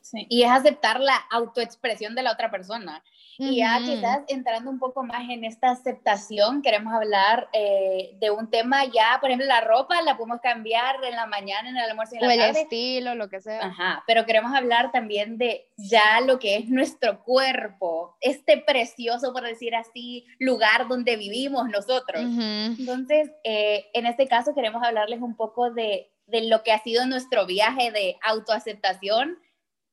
Sí. 0.00 0.26
Y 0.28 0.42
es 0.42 0.50
aceptar 0.50 1.00
la 1.00 1.16
autoexpresión 1.30 2.14
de 2.14 2.22
la 2.22 2.32
otra 2.32 2.50
persona. 2.50 3.02
Y 3.42 3.56
ya 3.56 3.78
quizás 3.78 4.20
entrando 4.28 4.70
un 4.70 4.78
poco 4.78 5.02
más 5.02 5.28
en 5.30 5.44
esta 5.44 5.70
aceptación, 5.70 6.60
queremos 6.60 6.92
hablar 6.92 7.48
eh, 7.54 8.14
de 8.20 8.30
un 8.30 8.50
tema 8.50 8.84
ya, 8.84 9.16
por 9.18 9.30
ejemplo, 9.30 9.46
la 9.46 9.62
ropa 9.62 10.02
la 10.02 10.18
podemos 10.18 10.42
cambiar 10.42 10.96
en 11.02 11.16
la 11.16 11.24
mañana, 11.24 11.70
en 11.70 11.76
el 11.78 11.90
almuerzo 11.90 12.16
en 12.16 12.20
la 12.20 12.28
o 12.28 12.30
el 12.30 12.56
estilo, 12.56 13.14
lo 13.14 13.30
que 13.30 13.40
sea. 13.40 13.64
Ajá, 13.64 14.04
pero 14.06 14.26
queremos 14.26 14.54
hablar 14.54 14.92
también 14.92 15.38
de 15.38 15.66
ya 15.78 16.20
lo 16.20 16.38
que 16.38 16.56
es 16.56 16.68
nuestro 16.68 17.22
cuerpo, 17.22 18.14
este 18.20 18.58
precioso, 18.58 19.32
por 19.32 19.42
decir 19.42 19.74
así, 19.74 20.26
lugar 20.38 20.86
donde 20.86 21.16
vivimos 21.16 21.66
nosotros. 21.70 22.22
Entonces, 22.22 23.30
eh, 23.44 23.86
en 23.94 24.04
este 24.04 24.28
caso 24.28 24.54
queremos 24.54 24.82
hablarles 24.82 25.22
un 25.22 25.34
poco 25.34 25.70
de, 25.70 26.10
de 26.26 26.46
lo 26.46 26.62
que 26.62 26.72
ha 26.72 26.82
sido 26.82 27.06
nuestro 27.06 27.46
viaje 27.46 27.90
de 27.90 28.18
autoaceptación 28.22 29.38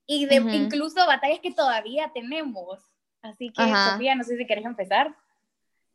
y 0.08 0.26
de 0.26 0.36
incluso 0.36 1.06
batallas 1.06 1.40
que 1.42 1.52
todavía 1.52 2.10
tenemos. 2.14 2.80
Así 3.22 3.52
que, 3.52 3.62
Sofía, 3.62 4.16
no 4.16 4.24
sé 4.24 4.38
si 4.38 4.48
quieres 4.48 4.66
empezar. 4.66 5.16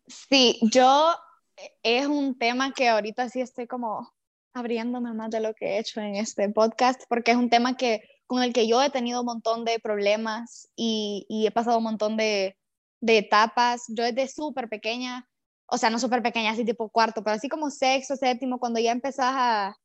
Sí, 0.07 0.59
yo 0.63 1.15
eh, 1.57 1.73
es 1.83 2.07
un 2.07 2.39
tema 2.39 2.73
que 2.73 2.89
ahorita 2.89 3.29
sí 3.31 3.41
estoy 3.41 3.67
como 3.67 4.13
abriéndome 4.53 5.15
más 5.15 5.31
de 5.31 5.41
lo 5.41 5.55
que 5.55 5.67
he 5.67 5.79
hecho 5.79 6.01
en 6.01 6.17
este 6.17 6.49
podcast, 6.51 7.03
porque 7.09 7.31
es 7.31 7.39
un 7.39 7.49
tema 7.49 7.77
que 7.77 8.03
con 8.27 8.43
el 8.43 8.53
que 8.53 8.69
yo 8.69 8.83
he 8.83 8.91
tenido 8.91 9.21
un 9.21 9.27
montón 9.27 9.65
de 9.65 9.81
problemas 9.81 10.69
y, 10.77 11.25
y 11.29 11.47
he 11.47 11.51
pasado 11.51 11.79
un 11.79 11.85
montón 11.85 12.17
de, 12.19 12.57
de 13.01 13.19
etapas. 13.19 13.85
Yo 13.89 14.05
desde 14.05 14.29
súper 14.29 14.69
pequeña, 14.69 15.27
o 15.67 15.79
sea, 15.79 15.89
no 15.89 15.99
súper 15.99 16.23
pequeña, 16.23 16.51
así 16.51 16.65
tipo 16.65 16.91
cuarto, 16.91 17.23
pero 17.25 17.37
así 17.37 17.49
como 17.49 17.71
sexto, 17.71 18.17
séptimo, 18.17 18.59
cuando 18.59 18.79
ya 18.79 18.93
empezás 18.93 19.33
a 19.35 19.77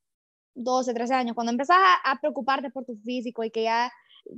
12, 0.55 0.93
13 0.93 1.13
años, 1.13 1.35
cuando 1.35 1.51
empezás 1.51 1.77
a, 1.77 2.11
a 2.11 2.19
preocuparte 2.19 2.69
por 2.71 2.83
tu 2.83 2.97
físico 2.97 3.43
y 3.43 3.51
que 3.51 3.63
ya 3.63 3.91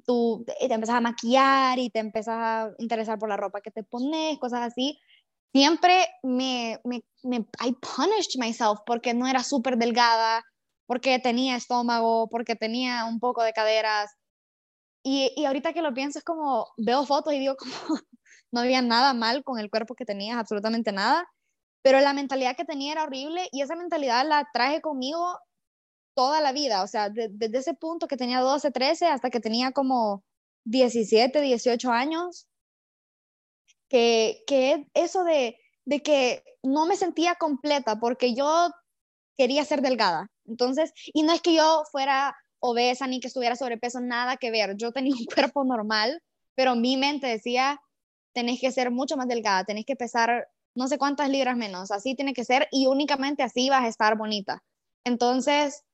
tú 0.05 0.46
te 0.46 0.74
empezás 0.74 0.96
a 0.96 1.01
maquillar 1.01 1.79
y 1.79 1.89
te 1.89 2.00
empezás 2.00 2.38
a 2.38 2.72
interesar 2.77 3.19
por 3.19 3.29
la 3.29 3.38
ropa 3.38 3.62
que 3.62 3.72
te 3.72 3.84
pones, 3.84 4.38
cosas 4.39 4.62
así, 4.62 5.00
siempre 5.51 6.08
me, 6.24 6.79
me, 6.84 7.03
me 7.24 7.38
I 7.65 7.75
punished 7.96 8.38
myself 8.38 8.79
porque 8.86 9.13
no 9.13 9.27
era 9.27 9.43
súper 9.43 9.77
delgada, 9.77 10.43
porque 10.86 11.19
tenía 11.19 11.55
estómago, 11.55 12.29
porque 12.29 12.55
tenía 12.55 13.05
un 13.05 13.19
poco 13.19 13.43
de 13.43 13.53
caderas. 13.53 14.12
Y, 15.03 15.31
y 15.36 15.46
ahorita 15.46 15.74
que 15.74 15.81
lo 15.81 15.93
pienso 15.93 16.19
es 16.19 16.25
como, 16.25 16.67
veo 16.77 17.05
fotos 17.05 17.34
y 17.34 17.39
digo 17.39 17.55
como, 17.55 17.72
no 18.51 18.62
había 18.62 18.81
nada 18.81 19.13
mal 19.13 19.43
con 19.43 19.60
el 19.60 19.69
cuerpo 19.69 19.96
que 19.96 20.05
tenías, 20.05 20.38
absolutamente 20.38 20.91
nada, 20.91 21.27
pero 21.81 22.00
la 22.01 22.13
mentalidad 22.13 22.55
que 22.55 22.65
tenía 22.65 22.91
era 22.91 23.03
horrible 23.03 23.48
y 23.51 23.62
esa 23.62 23.75
mentalidad 23.75 24.27
la 24.27 24.48
traje 24.53 24.81
conmigo 24.81 25.38
toda 26.19 26.41
la 26.41 26.51
vida, 26.51 26.83
o 26.83 26.88
sea, 26.88 27.09
desde 27.09 27.57
ese 27.57 27.73
punto 27.73 28.09
que 28.09 28.17
tenía 28.17 28.41
12, 28.41 28.71
13 28.71 29.05
hasta 29.05 29.29
que 29.29 29.39
tenía 29.39 29.71
como 29.71 30.25
17, 30.65 31.39
18 31.39 31.91
años, 31.91 32.45
que, 33.88 34.43
que 34.45 34.85
eso 34.93 35.23
de, 35.23 35.57
de 35.85 36.01
que 36.01 36.43
no 36.61 36.85
me 36.85 36.97
sentía 36.97 37.35
completa 37.35 38.01
porque 38.01 38.33
yo 38.33 38.69
quería 39.38 39.63
ser 39.63 39.81
delgada. 39.81 40.29
Entonces, 40.45 40.91
y 41.13 41.23
no 41.23 41.31
es 41.31 41.41
que 41.41 41.53
yo 41.53 41.83
fuera 41.89 42.35
obesa 42.59 43.07
ni 43.07 43.21
que 43.21 43.27
estuviera 43.27 43.55
sobrepeso, 43.55 44.01
nada 44.01 44.35
que 44.35 44.51
ver. 44.51 44.75
Yo 44.75 44.91
tenía 44.91 45.15
un 45.15 45.25
cuerpo 45.33 45.63
normal, 45.63 46.21
pero 46.53 46.75
mi 46.75 46.97
mente 46.97 47.27
decía, 47.27 47.79
tenés 48.33 48.59
que 48.59 48.73
ser 48.73 48.91
mucho 48.91 49.15
más 49.15 49.29
delgada, 49.29 49.63
tenés 49.63 49.85
que 49.85 49.95
pesar 49.95 50.49
no 50.75 50.89
sé 50.89 50.97
cuántas 50.97 51.29
libras 51.29 51.55
menos, 51.55 51.91
así 51.91 52.13
tiene 52.13 52.33
que 52.33 52.43
ser 52.43 52.67
y 52.71 52.88
únicamente 52.88 53.41
así 53.41 53.69
vas 53.69 53.85
a 53.85 53.88
estar 53.88 54.17
bonita. 54.17 54.61
Entonces, 55.05 55.85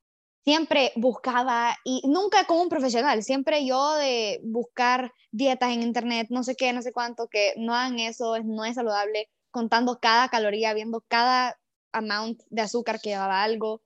siempre 0.45 0.93
buscaba 0.95 1.75
y 1.83 2.01
nunca 2.07 2.45
como 2.45 2.61
un 2.61 2.69
profesional, 2.69 3.23
siempre 3.23 3.65
yo 3.65 3.95
de 3.95 4.39
buscar 4.43 5.11
dietas 5.31 5.71
en 5.71 5.81
internet, 5.81 6.27
no 6.29 6.43
sé 6.43 6.55
qué, 6.55 6.71
no 6.71 6.81
sé 6.83 6.93
cuánto, 6.93 7.27
que 7.27 7.53
no 7.57 7.73
hagan 7.73 7.99
eso, 7.99 8.37
no 8.43 8.63
es 8.63 8.75
saludable, 8.75 9.29
contando 9.51 9.99
cada 9.99 10.29
caloría, 10.29 10.73
viendo 10.73 11.03
cada 11.07 11.59
amount 11.91 12.41
de 12.49 12.61
azúcar 12.61 13.01
que 13.01 13.09
llevaba 13.09 13.43
algo. 13.43 13.81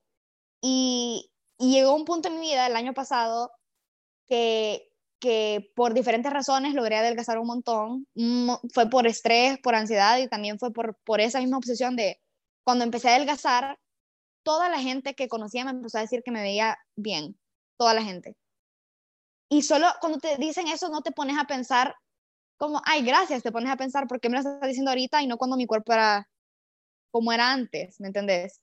Y, 0.62 1.32
llegó 1.60 1.96
un 1.96 2.06
punto 2.06 2.30
en 2.30 2.40
mi 2.40 2.48
vida 2.48 2.68
el 2.68 2.76
año 2.76 2.94
pasado 2.94 3.52
que 4.28 4.90
que 5.20 5.72
por 5.76 5.94
diferentes 5.94 6.32
razones 6.32 6.74
logré 6.74 6.96
adelgazar 6.98 7.40
un 7.40 7.48
montón. 7.48 8.08
Fue 8.74 8.90
por 8.90 9.06
estrés, 9.08 9.60
por 9.60 9.76
ansiedad 9.76 10.18
y 10.18 10.30
también 10.30 10.60
fue 10.60 10.72
por, 10.72 10.98
por 11.04 11.20
esa 11.22 11.42
misma 11.42 11.58
obsesión 11.58 11.96
de 11.98 12.22
cuando 12.64 12.86
empecé 12.86 13.10
a 13.10 13.16
adelgazar, 13.16 13.78
toda 14.50 14.68
la 14.68 14.80
gente 14.80 15.14
que 15.14 15.28
conocía 15.28 15.64
me 15.64 15.70
empezó 15.70 16.00
a 16.00 16.02
decir 16.02 16.24
que 16.24 16.32
me 16.32 16.42
veía 16.42 16.76
bien, 16.96 17.40
toda 17.78 17.94
la 17.94 18.02
gente. 18.02 18.36
Y 19.48 19.62
solo 19.62 19.86
cuando 20.02 20.18
te 20.18 20.38
dicen 20.38 20.68
eso 20.68 20.90
no 20.90 21.04
te 21.04 21.12
pones 21.12 21.38
a 21.38 21.44
pensar 21.44 21.94
como, 22.58 22.82
ay, 22.84 23.04
gracias, 23.04 23.44
te 23.44 23.52
pones 23.52 23.70
a 23.72 23.76
pensar 23.76 24.08
por 24.08 24.20
qué 24.20 24.28
me 24.28 24.34
lo 24.34 24.40
estás 24.40 24.68
diciendo 24.68 24.90
ahorita 24.90 25.22
y 25.22 25.28
no 25.28 25.38
cuando 25.38 25.56
mi 25.56 25.68
cuerpo 25.68 25.94
era 25.94 26.28
como 27.12 27.32
era 27.32 27.52
antes, 27.52 28.00
¿me 28.00 28.08
entendés? 28.08 28.60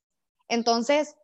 Entonces, 0.49 1.15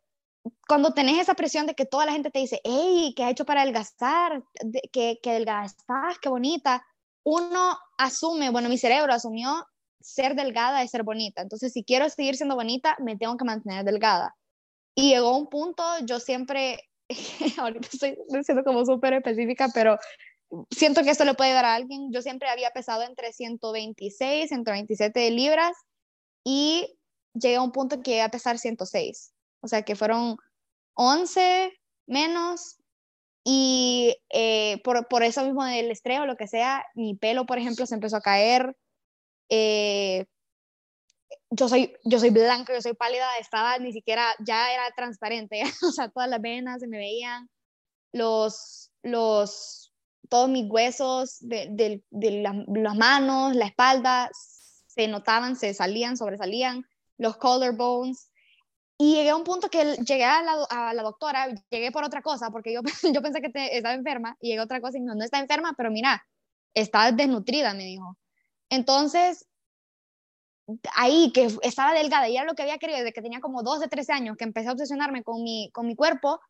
cuando 0.69 0.95
tenés 0.95 1.19
esa 1.19 1.35
presión 1.35 1.67
de 1.67 1.75
que 1.75 1.85
toda 1.85 2.07
la 2.07 2.13
gente 2.13 2.31
te 2.31 2.39
dice, 2.39 2.61
hey, 2.63 3.15
¿qué 3.17 3.25
has 3.25 3.33
hecho 3.33 3.45
para 3.45 3.63
adelgazar? 3.63 4.45
¿Qué, 4.93 5.19
qué 5.21 5.37
estás? 5.65 6.21
Qué 6.21 6.29
bonita. 6.29 6.87
Uno 7.25 7.77
asume, 7.99 8.51
bueno, 8.51 8.69
mi 8.69 8.79
cerebro 8.79 9.13
asumió 9.13 9.67
ser 10.01 10.37
delgada 10.37 10.85
es 10.85 10.93
ser 10.93 11.03
bonita. 11.03 11.43
Entonces, 11.43 11.73
si 11.73 11.83
quiero 11.83 12.09
seguir 12.09 12.37
siendo 12.37 12.55
bonita, 12.55 12.97
me 13.01 13.17
tengo 13.17 13.37
que 13.37 13.45
mantener 13.45 13.85
delgada. 13.85 14.37
Y 14.95 15.11
llegó 15.11 15.37
un 15.37 15.49
punto, 15.49 15.83
yo 16.05 16.21
siempre, 16.21 16.89
ahorita 17.59 17.89
estoy 17.93 18.17
siendo 18.45 18.65
como 18.65 18.85
súper 18.85 19.15
específica, 19.15 19.69
pero 19.73 19.97
siento 20.71 21.03
que 21.03 21.11
esto 21.11 21.25
le 21.25 21.35
puede 21.35 21.53
dar 21.53 21.65
a 21.65 21.75
alguien. 21.75 22.13
Yo 22.13 22.23
siempre 22.23 22.49
había 22.49 22.71
pesado 22.71 23.03
entre 23.03 23.33
126, 23.33 24.49
127 24.49 25.31
libras 25.31 25.73
y 26.45 26.99
llegué 27.35 27.57
a 27.57 27.63
un 27.63 27.73
punto 27.73 28.03
que 28.03 28.11
llegué 28.11 28.23
a 28.23 28.29
pesar 28.31 28.59
106 28.59 29.33
o 29.63 29.69
sea 29.69 29.83
que 29.83 29.97
fueron 29.97 30.37
11 30.95 31.73
menos 32.07 32.77
y 33.45 34.17
eh, 34.31 34.81
por, 34.85 35.09
por, 35.09 35.23
eso 35.23 35.45
mismo 35.45 35.65
del 35.65 35.91
estrés 35.91 36.21
o 36.21 36.27
lo 36.27 36.37
que 36.37 36.47
sea, 36.47 36.85
mi 36.95 37.17
pelo, 37.17 37.47
por 37.47 37.59
ejemplo, 37.59 37.87
se 37.87 37.95
empezó 37.95 38.17
a 38.17 38.21
caer. 38.21 38.77
Eh, 39.49 40.27
yo 41.55 41.69
soy, 41.69 41.95
yo 42.05 42.19
soy 42.19 42.31
blanca, 42.31 42.73
yo 42.73 42.81
soy 42.81 42.95
pálida, 42.95 43.37
estaba 43.39 43.79
ni 43.79 43.93
siquiera, 43.93 44.27
ya 44.41 44.73
era 44.73 44.91
transparente, 44.97 45.63
o 45.83 45.93
sea, 45.93 46.09
todas 46.09 46.29
las 46.29 46.41
venas 46.41 46.81
se 46.81 46.87
me 46.87 46.97
veían, 46.97 47.49
los, 48.13 48.91
los, 49.03 49.93
todos 50.29 50.49
mis 50.49 50.69
huesos 50.71 51.37
de, 51.41 51.69
de, 51.71 52.03
de 52.11 52.43
las 52.43 52.97
manos, 52.97 53.55
la 53.55 53.67
espalda, 53.67 54.31
se 54.33 55.09
notaban, 55.09 55.57
se 55.57 55.75
salían, 55.75 56.17
sobresalían, 56.17 56.85
los 57.19 57.37
collarbones, 57.37 58.31
y 58.99 59.17
llegué 59.17 59.31
a 59.31 59.37
un 59.37 59.45
punto 59.45 59.69
que 59.69 59.97
llegué 59.97 60.25
a 60.25 60.43
la, 60.43 60.65
a 60.71 60.95
la 60.95 61.03
doctora, 61.03 61.49
llegué 61.71 61.93
por 61.93 62.05
otra 62.05 62.23
cosa, 62.23 62.51
porque 62.51 62.73
yo, 62.73 62.81
yo 63.13 63.21
pensé 63.21 63.43
que 63.43 63.51
te, 63.51 63.77
estaba 63.77 63.95
enferma, 63.95 64.37
y 64.41 64.49
llegué 64.49 64.61
a 64.61 64.65
otra 64.65 64.81
cosa 64.81 64.97
y 64.97 65.03
no, 65.03 65.15
no 65.15 65.25
está 65.25 65.39
enferma, 65.39 65.75
pero 65.77 65.91
mira, 65.91 66.27
está 66.73 67.13
desnutrida, 67.13 67.75
me 67.75 67.85
dijo. 67.85 68.17
Entonces, 68.71 69.47
ahí 70.95 71.33
que 71.33 71.49
estaba 71.63 71.93
delgada 71.93 72.29
y 72.29 72.37
era 72.37 72.47
lo 72.47 72.55
que 72.55 72.63
había 72.63 72.79
querido 72.79 72.99
desde 72.99 73.13
que 73.13 73.23
tenía 73.23 73.41
como 73.41 73.63
12, 73.63 73.89
13 73.89 74.13
años, 74.13 74.37
que 74.37 74.45
empecé 74.45 74.69
a 74.69 74.73
obsesionarme 74.73 75.23
con 75.23 75.43
mi, 75.43 75.71
con 75.73 75.87
mi 75.87 75.97
cuerpo, 75.97 76.41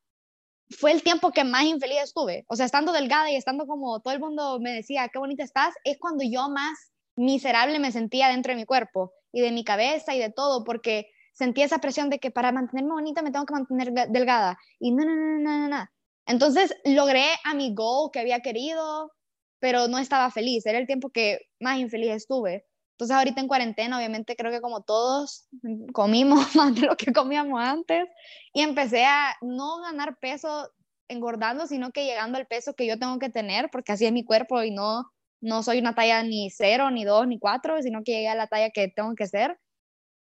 fue 0.71 0.92
el 0.92 1.02
tiempo 1.02 1.33
que 1.33 1.45
más 1.45 1.64
infeliz 1.64 1.99
estuve. 2.02 2.45
O 2.49 2.57
sea, 2.57 2.66
estando 2.66 2.92
delgada 2.92 3.31
y 3.31 3.37
estando 3.37 3.66
como 3.66 4.00
todo 4.00 4.14
el 4.14 4.21
mundo 4.21 4.59
me 4.61 4.73
decía, 4.73 5.09
qué 5.12 5.19
bonita 5.19 5.42
estás, 5.42 5.75
es 5.85 5.99
cuando 5.99 6.25
yo 6.25 6.49
más 6.49 6.92
miserable 7.16 7.78
me 7.78 7.92
sentía 7.92 8.28
dentro 8.28 8.52
de 8.52 8.57
mi 8.57 8.64
cuerpo 8.64 9.12
y 9.33 9.40
de 9.40 9.52
mi 9.52 9.64
cabeza 9.64 10.14
y 10.14 10.19
de 10.19 10.31
todo, 10.31 10.64
porque 10.64 11.11
sentía 11.33 11.64
esa 11.64 11.78
presión 11.78 12.11
de 12.11 12.19
que 12.19 12.31
para 12.31 12.52
mantenerme 12.52 12.92
bonita 12.92 13.23
me 13.23 13.31
tengo 13.31 13.47
que 13.47 13.54
mantener 13.54 13.92
delgada. 14.11 14.59
Y 14.78 14.92
no, 14.92 15.04
no, 15.04 15.14
no, 15.14 15.38
no, 15.38 15.59
no, 15.59 15.69
no. 15.69 15.87
Entonces 16.26 16.75
logré 16.85 17.26
a 17.45 17.54
mi 17.54 17.75
goal 17.75 18.11
que 18.12 18.21
había 18.21 18.40
querido, 18.40 19.11
pero 19.59 19.88
no 19.88 19.99
estaba 19.99 20.31
feliz. 20.31 20.64
Era 20.66 20.78
el 20.78 20.87
tiempo 20.87 21.11
que 21.11 21.40
más 21.61 21.78
infeliz 21.78 22.11
estuve. 22.12 22.66
Entonces 23.02 23.16
ahorita 23.16 23.40
en 23.40 23.49
cuarentena, 23.49 23.97
obviamente 23.99 24.37
creo 24.37 24.52
que 24.52 24.61
como 24.61 24.82
todos 24.82 25.49
comimos 25.92 26.54
más 26.54 26.73
de 26.73 26.82
lo 26.82 26.97
que 26.97 27.12
comíamos 27.12 27.61
antes 27.61 28.09
y 28.52 28.61
empecé 28.61 29.04
a 29.04 29.35
no 29.40 29.80
ganar 29.80 30.18
peso 30.21 30.71
engordando, 31.09 31.66
sino 31.66 31.90
que 31.90 32.04
llegando 32.04 32.38
al 32.38 32.47
peso 32.47 32.75
que 32.75 32.87
yo 32.87 33.00
tengo 33.00 33.18
que 33.18 33.28
tener, 33.28 33.71
porque 33.73 33.90
así 33.90 34.06
es 34.06 34.12
mi 34.12 34.25
cuerpo 34.25 34.62
y 34.62 34.71
no, 34.71 35.11
no 35.40 35.64
soy 35.64 35.80
una 35.80 35.97
talla 35.97 36.23
ni 36.23 36.49
cero, 36.50 36.92
ni 36.92 37.04
dos, 37.04 37.26
ni 37.26 37.40
cuatro, 37.40 37.82
sino 37.82 38.04
que 38.04 38.12
llegué 38.12 38.28
a 38.28 38.37
la 38.37 38.47
talla 38.47 38.71
que 38.71 38.87
tengo 38.87 39.16
que 39.16 39.26
ser. 39.26 39.59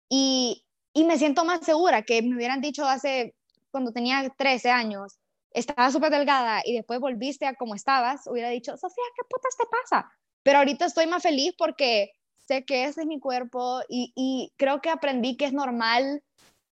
Y, 0.07 0.63
y 0.93 1.05
me 1.05 1.17
siento 1.17 1.45
más 1.45 1.65
segura 1.65 2.03
que 2.03 2.21
me 2.21 2.35
hubieran 2.35 2.61
dicho 2.61 2.85
hace, 2.85 3.35
cuando 3.71 3.93
tenía 3.93 4.29
13 4.38 4.69
años, 4.69 5.17
estaba 5.49 5.89
súper 5.89 6.11
delgada 6.11 6.61
y 6.63 6.75
después 6.75 6.99
volviste 6.99 7.47
a 7.47 7.55
como 7.55 7.73
estabas, 7.73 8.27
hubiera 8.27 8.49
dicho, 8.49 8.77
Sofía, 8.77 9.05
¿qué 9.15 9.23
putas 9.27 9.57
te 9.57 9.65
pasa? 9.65 10.11
Pero 10.43 10.59
ahorita 10.59 10.85
estoy 10.85 11.07
más 11.07 11.23
feliz 11.23 11.55
porque 11.57 12.11
sé 12.49 12.65
que 12.65 12.85
ese 12.85 13.01
es 13.01 13.07
mi 13.07 13.19
cuerpo 13.19 13.81
y, 13.87 14.51
creo 14.57 14.81
que 14.81 14.89
aprendí 14.89 15.37
que 15.37 15.45
es 15.45 15.53
normal 15.53 16.23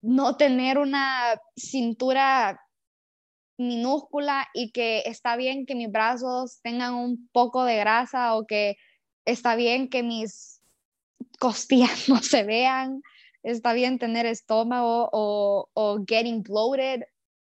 no 0.02 0.36
tener 0.36 0.80
una 0.80 1.40
cintura 1.56 2.60
minúscula 3.60 4.48
y 4.56 4.72
que 4.72 5.04
está 5.06 5.36
bien 5.36 5.66
que 5.68 5.76
mis 5.76 5.92
brazos 5.92 6.60
tengan 6.64 6.96
un 6.96 7.30
poco 7.32 7.64
de 7.64 7.78
grasa 7.78 8.36
o 8.36 8.48
que 8.48 8.78
está 9.26 9.56
bien 9.56 9.90
que 9.90 10.02
mis 10.02 10.62
costillas 11.40 12.10
no 12.10 12.22
se 12.24 12.44
vean 12.44 13.02
está 13.44 13.74
bien 13.74 14.00
tener 14.00 14.26
estómago 14.26 15.10
o, 15.14 15.70
o 15.74 16.04
getting 16.06 16.42
bloated. 16.44 17.04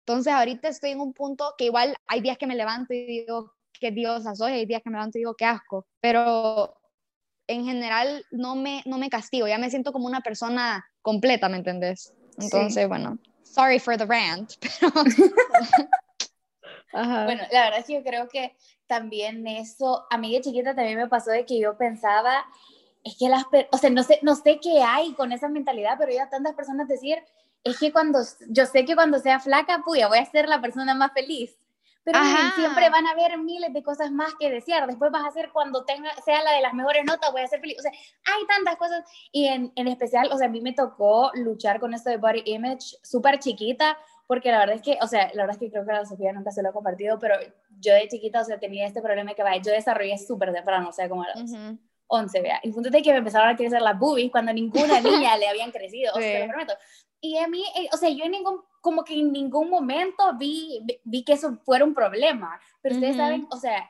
Entonces 0.06 0.34
ahorita 0.34 0.70
estoy 0.70 0.92
en 0.92 1.02
un 1.02 1.14
punto 1.14 1.54
que 1.58 1.66
igual 1.66 1.96
hay 2.08 2.22
días 2.22 2.38
que 2.38 2.48
me 2.48 2.56
levanto 2.56 2.94
y 2.94 3.06
digo 3.06 3.54
qué 3.74 3.92
diosa 3.92 4.34
soy, 4.34 4.54
hay 4.54 4.66
días 4.66 4.82
que 4.82 4.90
me 4.90 4.98
levanto 4.98 5.18
y 5.18 5.22
digo 5.22 5.36
qué 5.36 5.46
asco, 5.46 5.86
pero 6.00 6.74
en 7.48 7.66
general 7.66 8.26
no 8.32 8.56
me, 8.56 8.82
no 8.86 8.98
me 8.98 9.10
castigo, 9.10 9.48
ya 9.48 9.58
me 9.58 9.70
siento 9.70 9.92
como 9.92 10.08
una 10.08 10.22
persona 10.22 10.86
completa, 11.02 11.50
¿me 11.50 11.58
entendés? 11.58 12.14
Entonces, 12.38 12.88
bueno, 12.88 13.20
sorry 13.44 13.80
for 13.80 13.98
the 13.98 14.06
rant, 14.06 14.54
Bueno, 16.94 17.42
la 17.52 17.64
verdad 17.64 17.80
es 17.80 17.86
que 17.86 17.94
yo 17.94 18.04
creo 18.04 18.28
que 18.28 18.56
también 18.86 19.48
eso, 19.48 20.06
a 20.12 20.18
mí 20.18 20.32
de 20.34 20.42
chiquita 20.42 20.76
también 20.76 20.98
me 20.98 21.08
pasó 21.08 21.32
de 21.32 21.46
que 21.46 21.60
yo 21.60 21.76
pensaba 21.76 22.46
es 23.04 23.18
que 23.18 23.30
las, 23.30 23.46
o 23.72 23.78
sea, 23.78 23.90
no 23.90 24.04
sé, 24.04 24.20
no 24.22 24.36
sé 24.36 24.60
qué 24.62 24.82
hay 24.82 25.14
con 25.14 25.32
esa 25.32 25.50
mentalidad, 25.50 25.96
pero 25.98 26.12
ya 26.12 26.30
tantas 26.30 26.54
personas 26.56 26.88
decir, 26.88 27.18
es 27.64 27.78
que 27.78 27.92
cuando, 27.92 28.20
yo 28.50 28.66
sé 28.66 28.86
que 28.86 28.96
cuando 28.96 29.20
sea 29.20 29.40
flaca, 29.40 29.82
puya, 29.84 30.08
voy 30.08 30.20
a 30.20 30.26
ser 30.26 30.48
la 30.48 30.62
persona 30.62 30.94
más 30.94 31.12
feliz. 31.14 31.58
Pero 32.04 32.20
siempre 32.56 32.90
van 32.90 33.08
a 33.08 33.12
haber 33.12 33.38
miles 33.38 33.72
de 33.72 33.82
cosas 33.82 34.12
más 34.12 34.34
que 34.38 34.50
desear. 34.50 34.88
Después 34.88 35.10
vas 35.12 35.26
a 35.26 35.32
ser 35.32 35.52
cuando 35.52 35.86
tenga, 35.86 36.14
sea 36.24 36.44
la 36.44 36.52
de 36.52 36.62
las 36.62 36.74
mejores 36.74 37.06
notas, 37.06 37.32
voy 37.32 37.42
a 37.42 37.48
ser 37.48 37.62
feliz. 37.62 37.78
O 37.80 37.82
sea, 37.82 37.92
hay 37.92 38.46
tantas 38.46 38.76
cosas. 38.76 39.06
Y 39.32 39.48
en, 39.48 39.72
en 39.76 39.88
especial, 39.88 40.30
o 40.32 40.38
sea, 40.38 40.48
a 40.48 40.50
mí 40.50 40.60
me 40.60 40.74
tocó 40.74 41.32
luchar 41.36 41.80
con 41.80 41.94
esto 41.94 42.10
de 42.10 42.18
body 42.18 42.44
image 42.46 42.98
súper 43.04 43.40
chiquita, 43.40 43.98
porque 44.28 44.52
la 44.52 44.60
verdad 44.60 44.76
es 44.76 44.82
que, 44.82 44.98
o 45.02 45.08
sea, 45.08 45.32
la 45.34 45.44
verdad 45.44 45.56
es 45.56 45.60
que 45.60 45.72
creo 45.72 45.86
que 45.86 45.94
la 45.94 46.06
Sofía 46.06 46.34
nunca 46.34 46.52
se 46.52 46.62
lo 46.62 46.70
ha 46.70 46.74
compartido, 46.74 47.20
pero 47.20 47.36
yo 47.80 47.94
de 47.94 48.08
chiquita, 48.08 48.42
o 48.42 48.46
sea, 48.46 48.60
tenía 48.60 48.86
este 48.86 49.02
problema 49.02 49.34
que 49.34 49.44
va, 49.44 49.56
yo 49.58 49.72
desarrollé 49.72 50.18
súper 50.18 50.54
temprano, 50.54 50.90
o 50.90 50.94
sea, 50.94 51.08
como 51.08 51.24
a 51.24 51.28
los 51.36 51.52
11, 52.08 52.42
vea. 52.42 52.60
El 52.64 52.74
punto 52.74 52.90
es 52.90 53.04
que 53.04 53.12
me 53.12 53.18
empezaron 53.18 53.50
a 53.50 53.56
crecer 53.56 53.82
las 53.82 53.98
boobies 53.98 54.32
cuando 54.32 54.54
ninguna 54.54 55.00
niña 55.02 55.38
le 55.38 55.48
habían 55.48 55.72
crecido, 55.72 56.14
o 56.14 56.20
sea, 56.20 56.40
te 56.40 56.48
lo 56.48 56.48
prometo. 56.48 56.74
Y 57.22 57.38
a 57.38 57.48
mí, 57.48 57.64
eh, 57.78 57.88
o 57.94 57.98
sea, 57.98 58.10
yo 58.10 58.26
en 58.26 58.32
ningún, 58.32 58.62
como 58.84 59.06
que 59.06 59.18
en 59.18 59.32
ningún 59.32 59.70
momento 59.70 60.34
vi, 60.38 60.86
vi 61.06 61.24
que 61.24 61.32
eso 61.32 61.58
fuera 61.64 61.86
un 61.86 61.94
problema, 61.94 62.60
pero 62.82 62.96
ustedes 62.96 63.16
saben, 63.16 63.48
o 63.50 63.56
sea, 63.56 63.90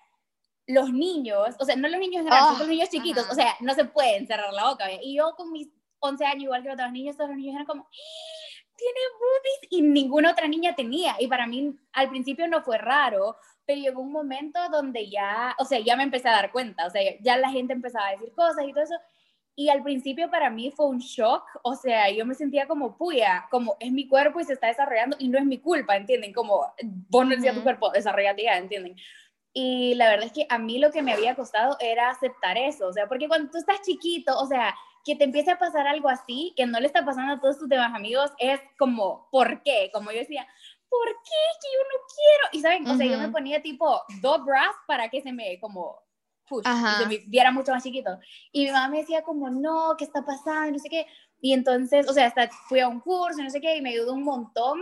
los 0.67 0.93
niños, 0.93 1.55
o 1.59 1.65
sea, 1.65 1.75
no 1.75 1.87
los 1.87 1.99
niños 1.99 2.23
grandes, 2.23 2.57
oh, 2.57 2.59
los 2.59 2.67
niños 2.67 2.89
chiquitos, 2.89 3.27
o 3.27 3.33
sea, 3.33 3.55
no 3.59 3.73
se 3.73 3.85
pueden 3.85 4.27
cerrar 4.27 4.53
la 4.53 4.69
boca, 4.69 4.85
¿vea? 4.85 4.99
Y 5.01 5.17
yo 5.17 5.33
con 5.35 5.51
mis 5.51 5.67
11 5.97 6.25
años, 6.25 6.43
igual 6.43 6.61
que 6.61 6.67
los 6.67 6.75
otros 6.75 6.91
niños, 6.91 7.17
todos 7.17 7.31
los 7.31 7.39
niños 7.39 7.55
eran 7.55 7.65
como, 7.65 7.89
tiene 8.77 8.99
boobies, 9.19 9.71
y 9.71 9.81
ninguna 9.81 10.29
otra 10.29 10.47
niña 10.47 10.75
tenía, 10.75 11.15
y 11.19 11.25
para 11.25 11.47
mí 11.47 11.75
al 11.93 12.09
principio 12.09 12.47
no 12.47 12.61
fue 12.61 12.77
raro, 12.77 13.35
pero 13.65 13.81
llegó 13.81 13.99
un 13.99 14.11
momento 14.11 14.59
donde 14.69 15.09
ya, 15.09 15.55
o 15.57 15.65
sea, 15.65 15.79
ya 15.79 15.95
me 15.95 16.03
empecé 16.03 16.29
a 16.29 16.33
dar 16.33 16.51
cuenta, 16.51 16.85
o 16.85 16.91
sea, 16.91 17.01
ya 17.19 17.35
la 17.37 17.49
gente 17.49 17.73
empezaba 17.73 18.09
a 18.09 18.11
decir 18.11 18.31
cosas 18.35 18.63
y 18.63 18.71
todo 18.71 18.83
eso, 18.83 18.95
Y 19.55 19.69
al 19.69 19.83
principio 19.83 20.31
para 20.31 20.49
mí 20.49 20.71
fue 20.71 20.87
un 20.87 20.97
shock, 20.97 21.43
o 21.61 21.75
sea, 21.75 22.09
yo 22.09 22.25
me 22.25 22.33
sentía 22.33 22.67
como 22.67 22.97
puya, 22.97 23.45
como 23.51 23.77
es 23.79 23.91
mi 23.91 24.07
cuerpo 24.07 24.39
y 24.39 24.45
se 24.45 24.53
está 24.53 24.67
desarrollando 24.67 25.15
y 25.19 25.27
no 25.27 25.37
es 25.37 25.45
mi 25.45 25.59
culpa, 25.59 25.95
¿entienden? 25.95 26.33
Como 26.33 26.73
vos 26.81 27.25
no 27.25 27.35
decías 27.35 27.53
tu 27.53 27.61
cuerpo, 27.61 27.91
desarrollate 27.91 28.43
ya, 28.43 28.57
¿entienden? 28.57 28.95
Y 29.53 29.93
la 29.93 30.09
verdad 30.09 30.25
es 30.25 30.33
que 30.33 30.47
a 30.49 30.57
mí 30.57 30.79
lo 30.79 30.91
que 30.91 31.03
me 31.03 31.13
había 31.13 31.35
costado 31.35 31.77
era 31.79 32.09
aceptar 32.09 32.57
eso, 32.57 32.87
o 32.87 32.93
sea, 32.93 33.07
porque 33.07 33.27
cuando 33.27 33.51
tú 33.51 33.59
estás 33.59 33.81
chiquito, 33.83 34.35
o 34.39 34.47
sea, 34.47 34.73
que 35.05 35.15
te 35.15 35.25
empiece 35.25 35.51
a 35.51 35.59
pasar 35.59 35.85
algo 35.85 36.09
así, 36.09 36.53
que 36.55 36.65
no 36.65 36.79
le 36.79 36.87
está 36.87 37.05
pasando 37.05 37.33
a 37.33 37.39
todos 37.39 37.59
tus 37.59 37.69
demás 37.69 37.93
amigos, 37.93 38.31
es 38.39 38.59
como, 38.79 39.27
¿por 39.31 39.61
qué? 39.61 39.91
Como 39.93 40.11
yo 40.11 40.19
decía, 40.19 40.47
¿por 40.89 41.07
qué? 41.07 41.43
Que 41.61 41.67
yo 41.73 41.83
no 41.83 42.05
quiero. 42.15 42.49
Y 42.53 42.61
saben, 42.61 42.87
o 42.87 42.97
sea, 42.97 43.05
yo 43.05 43.19
me 43.19 43.33
ponía 43.33 43.61
tipo 43.61 44.01
dos 44.21 44.45
bras 44.45 44.73
para 44.87 45.09
que 45.09 45.21
se 45.21 45.33
me 45.33 45.59
como 45.59 46.02
push, 46.53 46.65
y 46.67 47.01
se 47.01 47.07
me 47.07 47.17
viera 47.27 47.51
mucho 47.51 47.71
más 47.71 47.83
chiquito. 47.83 48.19
Y 48.51 48.65
mi 48.65 48.71
mamá 48.71 48.89
me 48.89 48.99
decía 48.99 49.23
como, 49.23 49.49
no, 49.49 49.95
¿qué 49.97 50.03
está 50.05 50.23
pasando? 50.23 50.71
No 50.71 50.79
sé 50.79 50.89
qué. 50.89 51.07
Y 51.41 51.53
entonces, 51.53 52.07
o 52.07 52.13
sea, 52.13 52.27
hasta 52.27 52.49
fui 52.67 52.79
a 52.79 52.87
un 52.87 52.99
curso, 52.99 53.41
no 53.41 53.49
sé 53.49 53.59
qué, 53.59 53.75
y 53.75 53.81
me 53.81 53.89
ayudó 53.89 54.13
un 54.13 54.23
montón. 54.23 54.81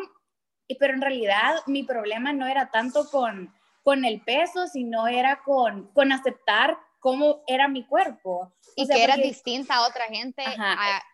Y, 0.67 0.75
pero 0.75 0.93
en 0.93 1.01
realidad 1.01 1.55
mi 1.67 1.83
problema 1.83 2.33
no 2.33 2.47
era 2.47 2.69
tanto 2.69 3.09
con, 3.09 3.53
con 3.83 4.05
el 4.05 4.21
peso, 4.21 4.67
sino 4.67 5.07
era 5.07 5.41
con, 5.43 5.91
con 5.93 6.11
aceptar 6.11 6.77
cómo 6.99 7.43
era 7.47 7.67
mi 7.67 7.85
cuerpo. 7.85 8.53
Y 8.75 8.87
que 8.87 9.03
era 9.03 9.17
distinta 9.17 9.75
a 9.75 9.87
otra 9.87 10.05
gente 10.05 10.43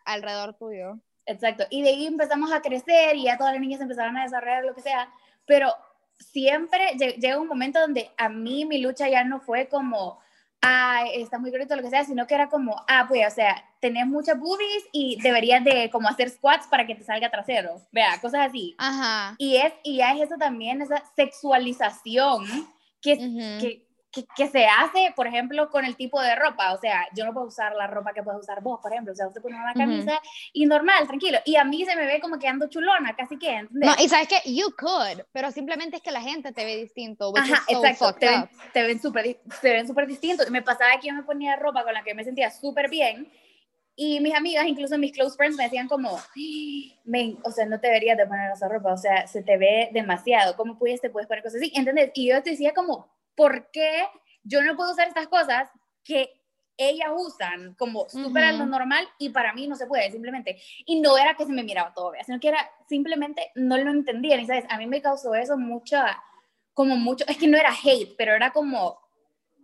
alrededor 0.06 0.56
tuyo. 0.56 1.00
Exacto. 1.26 1.66
Y 1.70 1.82
de 1.82 1.90
ahí 1.90 2.08
empezamos 2.08 2.52
a 2.52 2.62
crecer 2.62 3.16
y 3.16 3.24
ya 3.24 3.38
todas 3.38 3.54
las 3.54 3.62
niñas 3.62 3.82
empezaron 3.82 4.18
a 4.18 4.24
desarrollar 4.24 4.64
lo 4.64 4.74
que 4.74 4.82
sea, 4.82 5.12
pero 5.46 5.74
siempre 6.20 6.96
llega 6.98 7.40
un 7.40 7.48
momento 7.48 7.80
donde 7.80 8.12
a 8.18 8.30
mí 8.30 8.66
mi 8.66 8.80
lucha 8.80 9.10
ya 9.10 9.24
no 9.24 9.40
fue 9.40 9.68
como, 9.68 10.20
ah, 10.62 11.06
está 11.14 11.40
muy 11.40 11.52
gordito, 11.52 11.76
lo 11.76 11.82
que 11.82 11.90
sea, 11.90 12.04
sino 12.04 12.28
que 12.28 12.36
era 12.36 12.50
como, 12.50 12.76
ah, 12.88 13.06
pues, 13.08 13.26
o 13.28 13.36
sea, 13.36 13.64
tenés 13.80 14.08
muchas 14.08 14.40
boobies 14.40 14.86
y 14.92 15.20
deberías 15.22 15.64
de 15.64 15.90
como 15.90 16.10
hacer 16.10 16.30
squats 16.30 16.68
para 16.68 16.86
que 16.86 16.96
te 16.96 17.04
salga 17.04 17.30
trasero, 17.30 17.82
vea, 17.92 18.20
cosas 18.22 18.48
así. 18.48 18.76
Ajá. 18.78 19.36
Y, 19.38 19.58
es, 19.58 19.74
y 19.84 19.98
ya 19.98 20.14
es 20.14 20.24
eso 20.24 20.36
también, 20.38 20.82
esa 20.82 21.04
sexualización 21.16 22.46
que, 23.02 23.18
que 23.60 23.87
que, 24.36 24.48
se 24.48 24.66
hace, 24.66 25.14
por 25.16 25.28
ejemplo, 25.28 25.70
con 25.70 25.86
el 25.86 25.96
tipo 25.96 26.22
de 26.22 26.36
ropa. 26.36 26.74
O 26.74 26.80
sea, 26.80 27.08
yo 27.16 27.26
no 27.26 27.34
puedo 27.34 27.48
usar 27.48 27.76
la 27.76 27.88
ropa 27.88 28.14
que 28.14 28.24
puedes 28.24 28.42
usar 28.42 28.62
vos, 28.62 28.80
por 28.82 28.92
ejemplo. 28.92 29.14
O 29.14 29.16
sea, 29.16 29.28
usted 29.28 29.42
pone 29.42 29.56
una 29.56 29.74
camisa 29.74 30.22
y 30.54 30.66
normal, 30.66 31.08
tranquilo. 31.08 31.40
Y 31.46 31.56
a 31.56 31.64
mí 31.64 31.86
se 31.86 31.96
me 31.96 32.06
ve 32.06 32.20
como 32.20 32.40
que 32.40 32.48
ando 32.48 32.68
chulona, 32.68 33.16
casi 33.16 33.38
que. 33.38 33.68
No, 33.72 33.94
y 34.00 34.10
sabes 34.10 34.28
que 34.28 34.54
you 34.54 34.74
could, 34.78 35.24
pero 35.32 35.52
simplemente 35.52 35.98
es 35.98 36.02
que 36.02 36.12
la 36.12 36.22
gente 36.22 36.52
te 36.52 36.66
ve 36.66 36.78
distinto. 36.78 37.34
Ajá, 37.36 37.64
exacto. 37.68 38.14
Te 38.14 38.30
ven, 38.30 38.50
te 38.74 38.84
ven 38.84 39.02
súper 39.02 39.40
te 39.62 39.72
ven 39.72 39.88
súper 39.88 40.08
distinto. 40.08 40.44
Me 40.52 40.62
pasaba 40.62 41.00
que 41.00 41.08
yo 41.08 41.14
me 41.14 41.24
ponía 41.24 41.56
ropa 41.56 41.84
con 41.84 41.94
la 41.94 42.04
que 42.04 42.14
me 42.14 42.24
sentía 42.24 42.52
súper 42.52 42.90
bien. 42.90 43.32
Y 44.00 44.20
mis 44.20 44.36
amigas, 44.36 44.68
incluso 44.68 44.96
mis 45.00 45.12
close 45.12 45.36
friends, 45.36 45.58
me 45.58 45.64
decían 45.64 45.88
como, 45.88 46.12
o 46.14 47.52
sea, 47.52 47.66
no 47.66 47.80
te 47.80 47.88
deberías 47.88 48.16
de 48.16 48.28
poner 48.28 48.52
esa 48.52 48.68
ropa, 48.70 48.94
o 48.94 48.98
sea, 48.98 49.26
se 49.26 49.42
te 49.42 49.58
ve 49.58 49.90
demasiado, 49.92 50.56
¿cómo 50.56 50.78
puedes, 50.78 51.02
te 51.02 51.10
puedes 51.10 51.28
poner 51.28 51.44
cosas 51.44 51.62
así? 51.62 51.72
¿Entendés? 51.74 52.12
Y 52.14 52.30
yo 52.30 52.44
te 52.44 52.52
decía 52.52 52.76
como, 52.76 53.10
¿por 53.38 53.70
qué 53.72 54.08
yo 54.44 54.62
no 54.64 54.76
puedo 54.76 54.92
usar 54.92 55.08
estas 55.08 55.28
cosas 55.28 55.70
que 56.04 56.34
ellas 56.76 57.10
usan 57.16 57.76
como 57.76 58.10
súper 58.10 58.54
lo 58.56 58.66
normal 58.66 59.08
y 59.18 59.30
para 59.30 59.54
mí 59.54 59.68
no 59.68 59.76
se 59.76 59.88
puede, 59.88 60.12
simplemente. 60.12 60.62
Y 60.86 61.00
no 61.00 61.18
era 61.18 61.36
que 61.36 61.46
se 61.46 61.52
me 61.52 61.64
miraba 61.64 61.94
todo, 61.94 62.12
sino 62.26 62.40
que 62.40 62.50
era 62.50 62.70
simplemente 62.88 63.52
no 63.56 63.78
lo 63.78 63.90
entendía. 63.90 64.40
Y 64.40 64.46
sabes, 64.46 64.66
a 64.70 64.78
mí 64.78 64.86
me 64.86 65.02
causó 65.02 65.34
eso 65.36 65.58
mucha, 65.58 66.22
como 66.74 66.96
mucho, 66.96 67.26
es 67.28 67.38
que 67.38 67.48
no 67.48 67.58
era 67.58 67.72
hate, 67.72 68.16
pero 68.18 68.36
era 68.36 68.52
como 68.52 69.00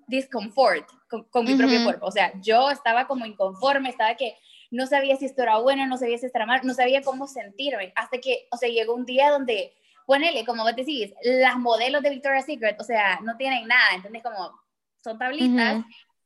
discomfort 0.08 0.88
con, 1.30 1.46
mi 1.46 1.56
propio 1.56 1.84
cuerpo. 1.84 2.08
O 2.08 2.12
sea, 2.12 2.32
yo 2.42 2.70
estaba 2.72 3.08
como 3.08 3.26
inconforme, 3.26 3.90
estaba 3.90 4.16
que 4.16 4.36
no 4.72 4.88
sabía 4.88 5.16
si 5.16 5.26
esto 5.26 5.44
era 5.44 5.60
bueno, 5.60 5.86
no 5.86 5.98
sabía 5.98 6.18
si 6.18 6.26
esto 6.26 6.38
era 6.38 6.48
mal, 6.48 6.62
no 6.64 6.74
sabía 6.74 7.02
cómo 7.04 7.28
sentirme, 7.28 7.94
hasta 7.96 8.18
que, 8.18 8.48
o 8.52 8.58
sea, 8.58 8.70
llegó 8.70 8.96
un 8.96 9.06
día 9.06 9.30
donde 9.30 9.76
ponele, 10.06 10.46
como 10.46 10.64
vos 10.64 10.76
decís, 10.76 11.14
las 11.24 11.58
modelos 11.58 12.02
de 12.02 12.10
Victoria's 12.10 12.46
Secret, 12.46 12.80
o 12.80 12.84
sea, 12.84 13.20
no 13.24 13.38
tienen 13.38 13.68
nada, 13.68 13.96
¿entendés? 13.96 14.24
Como 14.24 14.60
son 15.04 15.18
tablitas. 15.18 15.84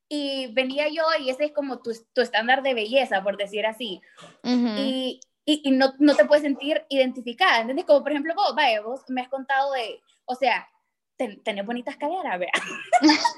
Y 0.10 0.48
venía 0.54 0.88
yo 0.88 1.04
y 1.20 1.30
ese 1.30 1.46
es 1.46 1.52
como 1.52 1.82
tu, 1.82 1.92
tu 2.14 2.22
estándar 2.22 2.64
de 2.64 2.74
belleza, 2.74 3.22
por 3.24 3.36
decir 3.36 3.66
así. 3.66 4.02
Y, 4.44 5.20
y, 5.46 5.72
no, 5.72 5.94
no, 6.00 6.16
te 6.16 6.26
puedes 6.26 6.44
sentir 6.44 6.86
identificada, 6.90 7.62
¿entendés? 7.62 7.86
Como 7.86 8.04
por 8.04 8.12
ejemplo 8.12 8.34
vos, 8.36 8.54
vaya, 8.56 8.82
vos 8.82 9.02
me 9.10 9.22
has 9.22 9.30
contado 9.30 9.74
de, 9.74 10.02
o 10.26 10.36
sea, 10.36 10.68
ten, 11.18 11.44
tenés 11.44 11.66
bonitas 11.66 11.98
caderas, 11.98 12.40
vea. 12.40 12.52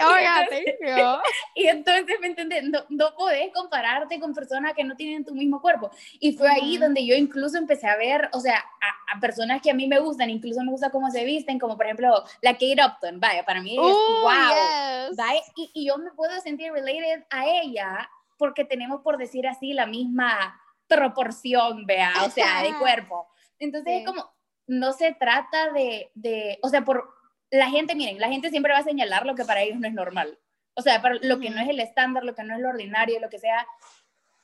Oh, 0.00 1.20
y 1.54 1.66
entonces, 1.66 2.18
¿me 2.20 2.28
entiendes? 2.28 2.64
No, 2.64 2.80
no, 2.88 3.14
podés 3.16 3.52
compararte 3.52 4.20
con 4.20 4.32
personas 4.32 4.72
que 4.74 4.84
no 4.84 4.96
tienen 4.96 5.24
tu 5.24 5.34
mismo 5.34 5.60
cuerpo. 5.60 5.90
Y 6.20 6.32
fue 6.36 6.48
ahí 6.48 6.76
donde 6.76 7.04
yo 7.04 7.14
incluso 7.14 7.58
empecé 7.58 7.88
a 7.88 7.96
ver, 7.96 8.28
o 8.32 8.40
sea, 8.40 8.58
a, 8.58 9.20
personas 9.20 9.60
que 9.60 9.70
a 9.70 9.74
mí 9.74 9.88
me 9.88 9.98
gustan, 9.98 10.30
incluso 10.30 10.62
me 10.62 10.70
gusta 10.70 10.90
cómo 10.90 11.10
se 11.10 11.24
visten, 11.24 11.58
como 11.58 11.76
por 11.76 11.86
ejemplo 11.86 12.24
la 12.40 12.52
Kate 12.52 12.76
Upton, 12.84 13.18
vaya, 13.18 13.44
para 13.44 13.60
mí 13.60 13.74
es 13.74 13.80
wow. 13.80 15.26
Y, 15.56 15.70
y, 15.74 15.88
yo 15.88 15.98
me 15.98 16.12
puedo 16.12 16.40
sentir 16.40 16.72
related 16.72 17.24
a 17.30 17.46
ella 17.46 18.10
porque 18.36 18.64
tenemos, 18.64 19.02
por 19.02 19.18
decir 19.18 19.46
así, 19.48 19.72
la 19.72 19.86
misma 19.86 20.60
proporción, 20.86 21.84
vea, 21.86 22.12
o 22.24 22.30
sea, 22.30 22.62
de 22.62 22.74
cuerpo. 22.78 23.28
Entonces 23.58 24.00
es 24.00 24.06
como, 24.06 24.30
no 24.68 24.92
se 24.92 25.14
trata 25.14 25.72
de, 25.72 26.10
de, 26.14 26.58
o 26.62 26.68
sea, 26.68 26.84
por 26.84 27.08
la 27.50 27.70
gente, 27.70 27.94
miren, 27.94 28.20
la 28.20 28.28
gente 28.28 28.50
siempre 28.50 28.72
va 28.72 28.78
a 28.78 28.84
señalar 28.84 29.26
lo 29.26 29.34
que 29.34 29.44
para 29.44 29.62
ellos 29.62 29.80
no 29.80 29.88
es 29.88 29.94
normal. 29.94 30.38
O 30.74 30.82
sea, 30.82 31.02
para 31.02 31.16
lo 31.22 31.40
que 31.40 31.50
no 31.50 31.60
es 31.60 31.68
el 31.68 31.80
estándar, 31.80 32.24
lo 32.24 32.34
que 32.34 32.44
no 32.44 32.54
es 32.54 32.60
lo 32.60 32.68
ordinario, 32.68 33.18
lo 33.18 33.30
que 33.30 33.38
sea. 33.38 33.66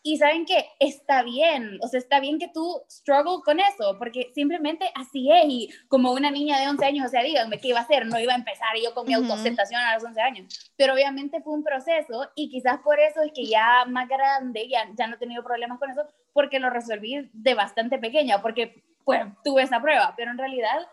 Y 0.02 0.18
saben 0.18 0.44
que 0.44 0.66
está 0.80 1.22
bien, 1.22 1.78
o 1.80 1.88
sea, 1.88 1.98
está 1.98 2.20
bien 2.20 2.38
que 2.38 2.48
tú 2.48 2.82
struggle 2.90 3.42
con 3.42 3.58
eso, 3.58 3.96
porque 3.98 4.32
simplemente 4.34 4.90
así 4.94 5.30
es. 5.30 5.44
Y 5.48 5.70
como 5.88 6.12
una 6.12 6.30
niña 6.30 6.60
de 6.60 6.68
11 6.68 6.84
años, 6.84 7.06
o 7.06 7.08
sea, 7.08 7.22
díganme 7.22 7.58
qué 7.58 7.68
iba 7.68 7.78
a 7.78 7.82
hacer, 7.82 8.06
no 8.06 8.18
iba 8.18 8.32
a 8.32 8.37
empezar 8.37 8.68
yo 8.82 8.92
con 8.94 9.06
mi 9.06 9.14
autoaceptación 9.14 9.80
a 9.80 9.94
los 9.94 10.04
11 10.04 10.20
años. 10.20 10.72
Pero 10.76 10.94
obviamente 10.94 11.40
fue 11.40 11.54
un 11.54 11.64
proceso 11.64 12.30
y 12.34 12.50
quizás 12.50 12.80
por 12.80 12.98
eso 13.00 13.22
es 13.22 13.32
que 13.32 13.46
ya 13.46 13.84
más 13.87 14.08
grande 14.08 14.68
ya, 14.68 14.88
ya 14.94 15.06
no 15.06 15.14
he 15.14 15.18
tenido 15.18 15.42
problemas 15.42 15.78
con 15.78 15.90
eso, 15.90 16.06
porque 16.32 16.58
lo 16.58 16.68
resolví 16.68 17.30
de 17.32 17.54
bastante 17.54 17.98
pequeña, 17.98 18.42
porque 18.42 18.82
pues 19.05 19.23
tuve 19.45 19.62
esa 19.62 19.81
prueba, 19.81 20.14
pero 20.17 20.31
en 20.31 20.38
realidad, 20.38 20.87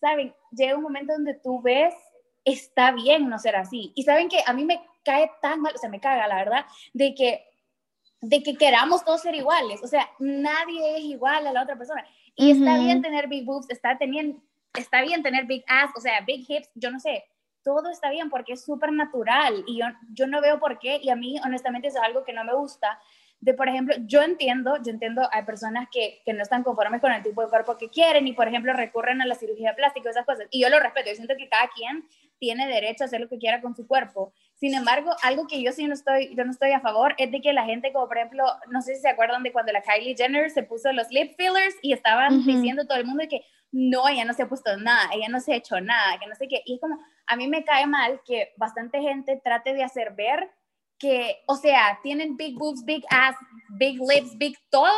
¿saben? 0.00 0.34
Llega 0.52 0.76
un 0.76 0.82
momento 0.82 1.12
donde 1.12 1.34
tú 1.34 1.60
ves, 1.62 1.94
está 2.44 2.92
bien 2.92 3.28
no 3.28 3.38
ser 3.38 3.56
así. 3.56 3.92
Y 3.94 4.02
saben 4.02 4.28
que 4.28 4.40
a 4.46 4.52
mí 4.52 4.64
me 4.64 4.84
cae 5.04 5.30
tan 5.40 5.60
mal, 5.60 5.74
o 5.74 5.78
sea, 5.78 5.90
me 5.90 6.00
caga, 6.00 6.26
la 6.28 6.36
verdad, 6.36 6.66
de 6.92 7.14
que, 7.14 7.44
de 8.20 8.42
que 8.42 8.56
queramos 8.56 9.04
todos 9.04 9.22
ser 9.22 9.34
iguales. 9.34 9.82
O 9.82 9.86
sea, 9.86 10.08
nadie 10.18 10.98
es 10.98 11.04
igual 11.04 11.46
a 11.46 11.52
la 11.52 11.62
otra 11.62 11.76
persona. 11.76 12.04
Y 12.36 12.50
está 12.50 12.78
bien 12.78 13.00
tener 13.00 13.28
big 13.28 13.44
boobs, 13.44 13.70
está, 13.70 13.96
teniendo, 13.96 14.42
está 14.76 15.02
bien 15.02 15.22
tener 15.22 15.46
big 15.46 15.64
ass, 15.68 15.90
o 15.96 16.00
sea, 16.00 16.20
big 16.22 16.44
hips, 16.48 16.68
yo 16.74 16.90
no 16.90 16.98
sé. 16.98 17.24
Todo 17.62 17.90
está 17.90 18.10
bien 18.10 18.28
porque 18.28 18.54
es 18.54 18.64
súper 18.64 18.92
natural 18.92 19.64
y 19.66 19.78
yo, 19.78 19.86
yo 20.12 20.26
no 20.26 20.42
veo 20.42 20.60
por 20.60 20.78
qué 20.78 21.00
y 21.02 21.08
a 21.08 21.16
mí 21.16 21.38
honestamente 21.42 21.88
es 21.88 21.96
algo 21.96 22.22
que 22.22 22.34
no 22.34 22.44
me 22.44 22.54
gusta 22.54 22.98
de, 23.44 23.52
por 23.52 23.68
ejemplo, 23.68 23.94
yo 24.06 24.22
entiendo, 24.22 24.78
yo 24.82 24.90
entiendo, 24.90 25.28
hay 25.30 25.42
personas 25.42 25.86
que, 25.92 26.22
que, 26.24 26.32
no 26.32 26.42
están 26.42 26.62
conformes 26.62 27.02
con 27.02 27.12
el 27.12 27.22
tipo 27.22 27.42
de 27.42 27.48
cuerpo 27.48 27.76
que 27.76 27.90
quieren 27.90 28.26
y, 28.26 28.32
por 28.32 28.48
ejemplo, 28.48 28.72
recurren 28.72 29.20
a 29.20 29.26
la 29.26 29.34
cirugía 29.34 29.76
plástica, 29.76 30.08
esas 30.08 30.24
cosas. 30.24 30.46
Y 30.50 30.62
yo 30.62 30.70
lo 30.70 30.80
respeto, 30.80 31.10
yo 31.10 31.16
siento 31.16 31.34
que 31.36 31.50
cada 31.50 31.68
quien 31.68 32.08
tiene 32.38 32.66
derecho 32.66 33.04
a 33.04 33.06
hacer 33.06 33.20
lo 33.20 33.28
que 33.28 33.36
quiera 33.36 33.60
con 33.60 33.76
su 33.76 33.86
cuerpo. 33.86 34.32
Sin 34.54 34.74
embargo, 34.74 35.14
algo 35.22 35.46
que 35.46 35.62
yo 35.62 35.72
sí 35.72 35.86
no 35.86 35.92
estoy, 35.92 36.34
yo 36.34 36.46
no 36.46 36.52
estoy 36.52 36.72
a 36.72 36.80
favor 36.80 37.14
es 37.18 37.30
de 37.30 37.42
que 37.42 37.52
la 37.52 37.66
gente, 37.66 37.92
como 37.92 38.08
por 38.08 38.16
ejemplo, 38.16 38.46
no 38.70 38.80
sé 38.80 38.94
si 38.94 39.02
se 39.02 39.10
acuerdan 39.10 39.42
de 39.42 39.52
cuando 39.52 39.72
la 39.72 39.82
Kylie 39.82 40.16
Jenner 40.16 40.50
se 40.50 40.62
puso 40.62 40.90
los 40.94 41.10
lip 41.10 41.36
fillers 41.36 41.76
y 41.82 41.92
estaban 41.92 42.46
diciendo 42.46 42.86
todo 42.86 42.96
el 42.96 43.04
mundo 43.04 43.24
que 43.28 43.44
no, 43.72 44.08
ella 44.08 44.24
no 44.24 44.32
se 44.32 44.44
ha 44.44 44.48
puesto 44.48 44.74
nada, 44.78 45.10
ella 45.12 45.28
no 45.28 45.40
se 45.40 45.52
ha 45.52 45.56
hecho 45.56 45.78
nada, 45.82 46.18
que 46.18 46.26
no 46.26 46.34
sé 46.34 46.48
qué. 46.48 46.62
Y 46.64 46.76
es 46.76 46.80
como, 46.80 46.98
a 47.26 47.36
mí 47.36 47.46
me 47.46 47.62
cae 47.62 47.86
mal 47.86 48.22
que 48.24 48.54
bastante 48.56 49.02
gente 49.02 49.38
trate 49.44 49.74
de 49.74 49.84
hacer 49.84 50.14
ver 50.14 50.50
que, 51.04 51.42
o 51.46 51.56
sea, 51.56 52.00
tienen 52.02 52.34
big 52.34 52.56
boobs, 52.56 52.82
big 52.82 53.04
ass, 53.10 53.36
big 53.68 54.00
lips, 54.00 54.38
big 54.38 54.56
todo 54.70 54.90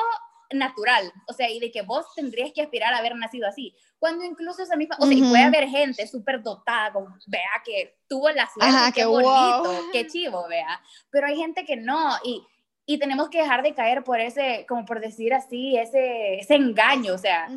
natural, 0.53 1.12
o 1.27 1.33
sea, 1.33 1.51
y 1.51 1.59
de 1.59 1.73
que 1.73 1.83
vos 1.83 2.07
tendrías 2.14 2.53
que 2.55 2.62
aspirar 2.62 2.95
a 2.95 2.99
haber 2.99 3.16
nacido 3.16 3.49
así, 3.49 3.75
cuando 3.99 4.25
incluso 4.25 4.62
esa 4.62 4.77
misma, 4.77 4.97
o 5.01 5.07
sea, 5.07 5.19
puede 5.19 5.42
haber 5.42 5.69
gente 5.69 6.07
súper 6.07 6.40
dotada, 6.45 6.92
vea, 7.27 7.51
que 7.64 7.99
tuvo 8.07 8.31
la 8.31 8.49
suerte, 8.49 8.92
qué 8.95 9.05
bonito, 9.05 9.88
qué 9.92 10.07
chivo, 10.07 10.47
vea, 10.49 10.81
pero 11.11 11.27
hay 11.27 11.37
gente 11.37 11.64
que 11.64 11.75
no, 11.77 12.16
y, 12.23 12.47
y 12.87 13.01
tenemos 13.01 13.29
que 13.29 13.42
dejar 13.42 13.64
de 13.64 13.75
caer 13.75 14.05
por 14.05 14.21
ese, 14.21 14.64
como 14.69 14.85
por 14.85 15.01
decir 15.01 15.35
así, 15.35 15.77
ese, 15.77 16.37
ese 16.37 16.55
engaño, 16.55 17.14
o 17.14 17.19
sea, 17.19 17.49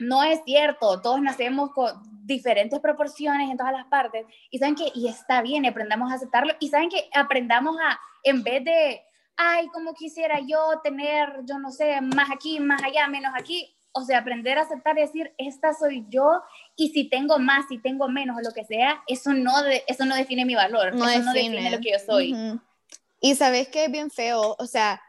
no 0.00 0.22
es 0.22 0.40
cierto, 0.44 1.00
todos 1.00 1.20
nacemos 1.20 1.70
con 1.72 2.02
diferentes 2.26 2.78
proporciones 2.80 3.50
en 3.50 3.56
todas 3.56 3.72
las 3.72 3.86
partes 3.86 4.24
y 4.50 4.58
saben 4.58 4.74
que, 4.74 4.90
y 4.94 5.08
está 5.08 5.42
bien, 5.42 5.66
aprendamos 5.66 6.10
a 6.10 6.14
aceptarlo 6.14 6.54
y 6.60 6.68
saben 6.68 6.88
que 6.88 7.08
aprendamos 7.14 7.76
a, 7.80 7.98
en 8.22 8.42
vez 8.42 8.64
de, 8.64 9.02
ay, 9.36 9.66
como 9.68 9.94
quisiera 9.94 10.40
yo 10.40 10.80
tener, 10.82 11.40
yo 11.44 11.58
no 11.58 11.70
sé, 11.70 12.00
más 12.00 12.30
aquí, 12.30 12.60
más 12.60 12.82
allá, 12.82 13.08
menos 13.08 13.32
aquí, 13.36 13.74
o 13.92 14.02
sea, 14.02 14.18
aprender 14.18 14.58
a 14.58 14.62
aceptar 14.62 14.96
y 14.96 15.02
decir, 15.02 15.34
esta 15.38 15.74
soy 15.74 16.06
yo 16.08 16.42
y 16.76 16.90
si 16.90 17.08
tengo 17.08 17.38
más, 17.38 17.66
si 17.68 17.78
tengo 17.78 18.08
menos 18.08 18.36
o 18.36 18.40
lo 18.40 18.52
que 18.52 18.64
sea, 18.64 19.02
eso 19.06 19.32
no, 19.32 19.62
de, 19.62 19.82
eso 19.86 20.04
no 20.04 20.14
define 20.14 20.44
mi 20.44 20.54
valor, 20.54 20.94
no 20.94 21.08
eso 21.08 21.18
define. 21.18 21.24
no 21.24 21.32
define 21.32 21.70
lo 21.70 21.80
que 21.80 21.92
yo 21.92 21.98
soy. 21.98 22.60
Y 23.20 23.34
sabes 23.34 23.68
que 23.68 23.86
es 23.86 23.90
bien 23.90 24.10
feo, 24.10 24.56
o 24.58 24.66
sea, 24.66 25.02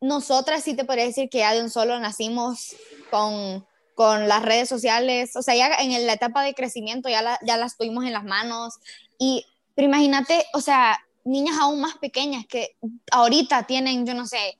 nosotras 0.00 0.62
sí 0.62 0.74
te 0.74 0.84
podría 0.84 1.06
decir 1.06 1.28
que 1.28 1.38
ya 1.38 1.52
de 1.52 1.62
un 1.62 1.70
solo 1.70 1.98
nacimos 1.98 2.76
con, 3.10 3.66
con 3.94 4.28
las 4.28 4.42
redes 4.42 4.68
sociales, 4.68 5.36
o 5.36 5.42
sea, 5.42 5.54
ya 5.54 5.74
en 5.78 6.06
la 6.06 6.14
etapa 6.14 6.42
de 6.42 6.54
crecimiento 6.54 7.08
ya, 7.08 7.38
ya 7.46 7.56
las 7.56 7.76
tuvimos 7.76 8.04
en 8.04 8.12
las 8.12 8.24
manos. 8.24 8.74
Y, 9.18 9.46
pero 9.74 9.88
imagínate, 9.88 10.44
o 10.52 10.60
sea, 10.60 10.98
niñas 11.24 11.56
aún 11.60 11.80
más 11.80 11.96
pequeñas 11.98 12.44
que 12.46 12.76
ahorita 13.10 13.66
tienen, 13.66 14.06
yo 14.06 14.14
no 14.14 14.26
sé, 14.26 14.58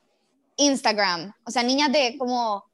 Instagram, 0.57 1.35
o 1.45 1.51
sea, 1.51 1.63
niñas 1.63 1.93
de 1.93 2.17
como, 2.19 2.65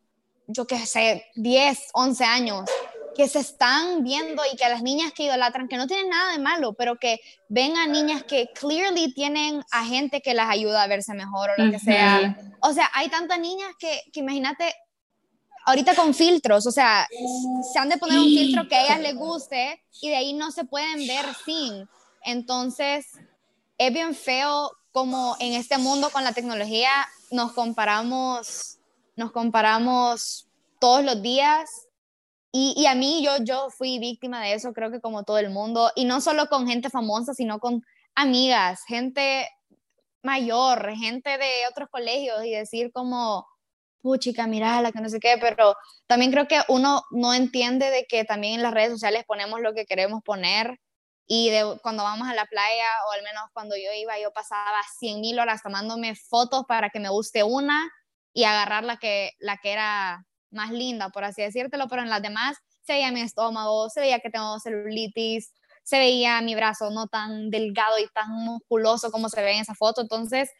yo 0.47 0.67
qué 0.67 0.79
sé, 0.87 1.27
10, 1.35 1.79
11 1.95 2.25
años, 2.25 2.71
que 3.17 3.29
se 3.29 3.41
están 3.41 4.05
viendo 4.05 4.43
y 4.53 4.57
que 4.57 4.69
las 4.69 4.83
niñas 4.83 5.13
que 5.13 5.25
idolatran, 5.25 5.69
que 5.69 5.77
no 5.77 5.87
tienen 5.87 6.09
nada 6.09 6.33
de 6.33 6.39
malo, 6.39 6.75
pero 6.75 6.97
que 6.97 7.21
ven 7.49 7.77
a 7.77 7.87
niñas 7.87 8.23
que 8.23 8.49
clearly 8.55 9.13
tienen 9.13 9.63
a 9.73 9.85
gente 9.85 10.21
que 10.21 10.35
las 10.35 10.49
ayuda 10.49 10.83
a 10.83 10.87
verse 10.87 11.15
mejor 11.15 11.51
o 11.51 11.63
lo 11.63 11.71
que 11.71 11.79
sea. 11.79 12.37
O 12.61 12.73
sea, 12.73 12.89
hay 12.95 13.09
tantas 13.09 13.39
niñas 13.41 13.71
que, 13.79 14.03
que 14.13 14.21
imagínate, 14.21 14.75
ahorita 15.67 15.95
con 15.95 16.15
filtros, 16.15 16.67
o 16.67 16.71
sea, 16.71 17.09
se 17.73 17.79
han 17.79 17.89
de 17.89 17.99
poner 17.99 18.19
un 18.19 18.27
filtro 18.27 18.69
que 18.69 18.75
a 18.75 18.85
ellas 18.85 19.01
les 19.01 19.17
guste 19.17 19.83
y 20.01 20.09
de 20.09 20.17
ahí 20.17 20.33
no 20.33 20.51
se 20.51 20.65
pueden 20.65 21.07
ver 21.07 21.27
sin. 21.45 21.89
Entonces, 22.23 23.07
es 23.79 23.93
bien 23.93 24.15
feo 24.15 24.73
como 24.93 25.37
en 25.41 25.55
este 25.55 25.79
mundo 25.79 26.11
con 26.11 26.25
la 26.25 26.33
tecnología 26.33 26.91
nos 27.31 27.53
comparamos, 27.53 28.79
nos 29.17 29.33
comparamos 29.33 30.49
todos 30.81 31.05
los 31.05 31.23
días. 31.23 31.87
Y, 32.53 32.85
a 32.87 32.97
mí, 32.97 33.23
yo, 33.25 33.37
yo 33.45 33.71
fui 33.71 34.01
víctima 34.01 34.43
de 34.43 34.55
eso, 34.55 34.73
creo 34.73 34.91
que 34.91 35.01
como 35.01 35.23
todo 35.23 35.39
el 35.39 35.51
mundo, 35.51 35.93
y 35.95 36.05
no 36.05 36.21
solo 36.21 36.49
con 36.49 36.67
gente 36.67 36.91
famosa, 36.91 37.33
sino 37.33 37.61
con 37.61 37.85
amigas, 38.17 38.83
gente 38.89 39.49
mayor, 40.25 40.93
gente 40.97 41.31
de 41.31 41.69
otros 41.71 41.89
colegios, 41.91 42.45
y 42.45 42.51
decir 42.51 42.91
como, 42.93 43.47
puchica, 44.01 44.47
mira 44.47 44.81
la 44.83 44.93
que 44.93 45.01
no 45.01 45.09
sé 45.09 45.21
qué, 45.21 45.37
pero 45.41 45.75
también 46.07 46.31
creo 46.31 46.49
que 46.49 46.61
uno 46.69 47.03
no 47.11 47.35
entiende 47.35 47.91
de 47.91 48.07
que 48.07 48.25
también 48.25 48.55
en 48.55 48.63
las 48.63 48.75
redes 48.75 48.91
sociales 48.91 49.25
ponemos 49.27 49.61
lo 49.61 49.75
que 49.75 49.87
queremos 49.87 50.23
poner, 50.23 50.79
y 51.33 51.49
de, 51.51 51.79
cuando 51.81 52.03
vamos 52.03 52.29
a 52.29 52.35
la 52.35 52.45
playa, 52.47 52.89
o 53.09 53.13
al 53.13 53.23
menos 53.23 53.45
cuando 53.53 53.77
yo 53.77 53.93
iba, 53.97 54.19
yo 54.19 54.33
pasaba 54.33 54.79
100 54.99 55.21
mil 55.21 55.39
horas 55.39 55.63
tomándome 55.63 56.17
fotos 56.17 56.65
para 56.67 56.91
que 56.91 56.99
me 56.99 57.09
guste 57.09 57.45
una 57.45 57.89
y 58.33 58.43
agarrar 58.43 58.83
la 58.83 58.97
que, 58.97 59.31
la 59.39 59.57
que 59.59 59.71
era 59.71 60.27
más 60.51 60.73
linda, 60.73 61.11
por 61.11 61.23
así 61.23 61.43
decírtelo, 61.43 61.87
pero 61.87 62.03
en 62.03 62.11
las 62.11 62.21
demás 62.21 62.57
se 62.85 62.95
veía 62.95 63.13
mi 63.13 63.21
estómago, 63.21 63.89
se 63.91 64.01
veía 64.01 64.19
que 64.19 64.31
tengo 64.31 64.59
celulitis, 64.59 65.53
se 65.85 66.01
veía 66.01 66.41
mi 66.41 66.57
brazo 66.57 66.91
no 66.91 67.07
tan 67.07 67.49
delgado 67.51 68.01
y 68.01 68.09
tan 68.09 68.33
musculoso 68.33 69.13
como 69.13 69.29
se 69.29 69.41
ve 69.41 69.53
en 69.53 69.61
esa 69.61 69.77
foto. 69.77 70.01
Entonces, 70.01 70.51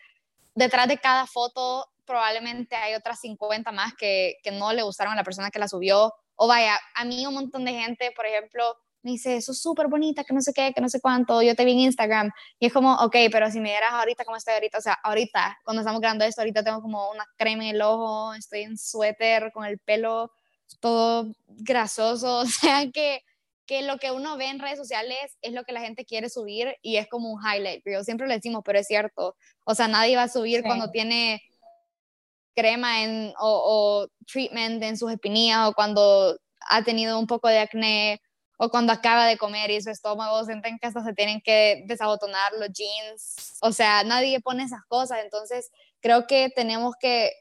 detrás 0.55 0.87
de 0.87 0.99
cada 0.99 1.27
foto 1.27 1.87
probablemente 2.11 2.75
hay 2.75 2.95
otras 2.95 3.21
50 3.21 3.71
más 3.71 3.95
que, 3.95 4.39
que 4.43 4.51
no 4.51 4.73
le 4.73 4.83
gustaron 4.83 5.13
a 5.13 5.17
la 5.17 5.23
persona 5.23 5.51
que 5.51 5.61
la 5.61 5.69
subió. 5.69 6.13
O 6.35 6.49
vaya, 6.49 6.77
a 6.97 7.05
mí 7.05 7.25
un 7.25 7.35
montón 7.35 7.65
de 7.65 7.73
gente, 7.73 8.11
por 8.17 8.27
ejemplo, 8.27 8.77
me 9.03 9.13
dice, 9.13 9.37
eso 9.37 9.53
es 9.53 9.63
súper 9.63 9.87
bonita, 9.87 10.25
que 10.25 10.35
no 10.35 10.41
sé 10.41 10.53
qué, 10.53 10.73
que 10.75 10.81
no 10.81 10.89
sé 10.89 11.01
cuánto, 11.01 11.41
yo 11.41 11.55
te 11.55 11.65
vi 11.65 11.73
en 11.73 11.79
Instagram. 11.81 12.33
Y 12.59 12.67
es 12.67 12.73
como, 12.73 12.95
ok, 12.97 13.17
pero 13.31 13.49
si 13.51 13.61
me 13.61 13.71
dieras 13.71 13.93
ahorita 13.93 14.25
como 14.25 14.37
estoy 14.37 14.55
ahorita, 14.55 14.79
o 14.79 14.81
sea, 14.81 14.99
ahorita, 15.05 15.59
cuando 15.65 15.83
estamos 15.83 16.01
grabando 16.01 16.25
esto, 16.25 16.41
ahorita 16.41 16.65
tengo 16.65 16.83
como 16.83 17.11
una 17.13 17.25
crema 17.37 17.63
en 17.65 17.77
el 17.77 17.83
ojo, 17.83 18.35
estoy 18.35 18.63
en 18.63 18.77
suéter, 18.77 19.53
con 19.53 19.65
el 19.65 19.79
pelo 19.79 20.33
todo 20.81 21.33
grasoso, 21.47 22.39
o 22.41 22.47
sea, 22.47 22.91
que, 22.93 23.23
que 23.67 23.83
lo 23.83 23.99
que 23.99 24.11
uno 24.11 24.37
ve 24.37 24.49
en 24.49 24.59
redes 24.59 24.79
sociales 24.79 25.39
es 25.43 25.53
lo 25.53 25.63
que 25.63 25.73
la 25.73 25.81
gente 25.81 26.05
quiere 26.05 26.29
subir 26.29 26.75
y 26.83 26.97
es 26.97 27.09
como 27.09 27.33
un 27.33 27.41
highlight. 27.41 27.85
Yo 27.87 28.03
siempre 28.03 28.27
lo 28.27 28.35
decimos, 28.35 28.63
pero 28.65 28.81
es 28.81 28.89
cierto. 28.89 29.37
O 29.65 29.77
sea, 29.77 29.87
nadie 29.87 30.17
va 30.17 30.25
a 30.25 30.29
subir 30.29 30.63
cuando 30.65 30.91
tiene 30.91 31.41
crema 32.61 33.03
en, 33.03 33.33
o, 33.39 34.07
treatment 34.31 34.83
en 34.83 34.97
sus 34.97 35.11
espinillas 35.11 35.69
o 35.69 35.73
cuando 35.73 36.39
ha 36.69 36.83
tenido 36.83 37.19
un 37.19 37.27
poco 37.27 37.49
de 37.49 37.59
acné 37.59 38.21
o 38.59 38.69
cuando 38.69 38.93
acaba 38.93 39.27
de 39.27 39.39
comer 39.39 39.71
y 39.71 39.81
su 39.81 39.91
estómago 39.91 40.45
sienten 40.45 40.79
que 40.79 40.87
hasta 40.87 41.03
se 41.03 41.15
tienen 41.15 41.41
que 41.41 41.83
desabotonar 41.87 42.53
los 42.59 42.69
jeans. 42.73 43.57
O 43.63 43.73
sea, 43.73 44.05
nadie 44.05 44.41
pone 44.41 44.65
esas 44.65 44.85
cosas. 44.87 45.21
Entonces, 45.25 45.71
creo 46.01 46.27
que 46.27 46.51
tenemos 46.55 46.95
que 47.01 47.33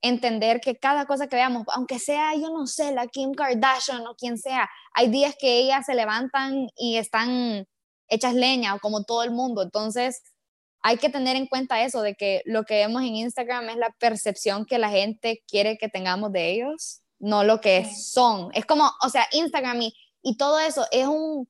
entender 0.00 0.60
que 0.60 0.76
cada 0.76 1.06
cosa 1.06 1.26
que 1.26 1.34
veamos, 1.34 1.64
aunque 1.74 1.98
sea, 1.98 2.34
yo 2.36 2.50
no 2.50 2.68
sé, 2.68 2.92
la 2.92 3.08
Kim 3.08 3.34
Kardashian 3.34 4.06
o 4.06 4.14
quien 4.14 4.38
sea, 4.38 4.70
hay 4.94 5.08
días 5.08 5.34
que 5.36 5.58
ellas 5.58 5.84
se 5.84 5.96
levantan 5.96 6.68
y 6.76 6.96
están 6.96 7.66
hechas 8.06 8.34
leña, 8.34 8.76
o 8.76 8.78
como 8.78 9.02
todo 9.02 9.24
el 9.24 9.32
mundo. 9.32 9.62
Entonces, 9.62 10.22
hay 10.82 10.96
que 10.96 11.08
tener 11.08 11.36
en 11.36 11.46
cuenta 11.46 11.82
eso, 11.82 12.02
de 12.02 12.14
que 12.14 12.42
lo 12.44 12.64
que 12.64 12.76
vemos 12.76 13.02
en 13.02 13.16
Instagram 13.16 13.68
es 13.70 13.76
la 13.76 13.90
percepción 13.98 14.64
que 14.64 14.78
la 14.78 14.90
gente 14.90 15.42
quiere 15.48 15.78
que 15.78 15.88
tengamos 15.88 16.32
de 16.32 16.50
ellos, 16.50 17.02
no 17.18 17.44
lo 17.44 17.60
que 17.60 17.84
son. 17.84 18.50
Es 18.54 18.64
como, 18.64 18.90
o 19.02 19.08
sea, 19.08 19.26
Instagram 19.32 19.82
y 19.82 19.94
y 20.22 20.36
todo 20.36 20.58
eso 20.60 20.84
es 20.90 21.06
un 21.06 21.48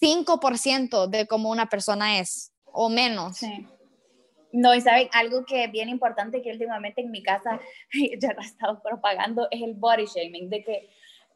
5% 0.00 1.08
de 1.08 1.26
cómo 1.26 1.50
una 1.50 1.66
persona 1.66 2.18
es, 2.18 2.52
o 2.64 2.88
menos. 2.88 3.38
Sí. 3.38 3.66
No, 4.52 4.74
y 4.74 4.80
saben, 4.80 5.08
algo 5.12 5.44
que 5.46 5.64
es 5.64 5.72
bien 5.72 5.88
importante 5.88 6.42
que 6.42 6.50
últimamente 6.50 7.00
en 7.00 7.10
mi 7.10 7.22
casa 7.22 7.58
ya 8.20 8.32
lo 8.32 8.42
he 8.42 8.44
estado 8.44 8.82
propagando 8.82 9.48
es 9.50 9.62
el 9.62 9.74
body 9.74 10.04
shaming, 10.06 10.50
de 10.50 10.62
que 10.62 10.90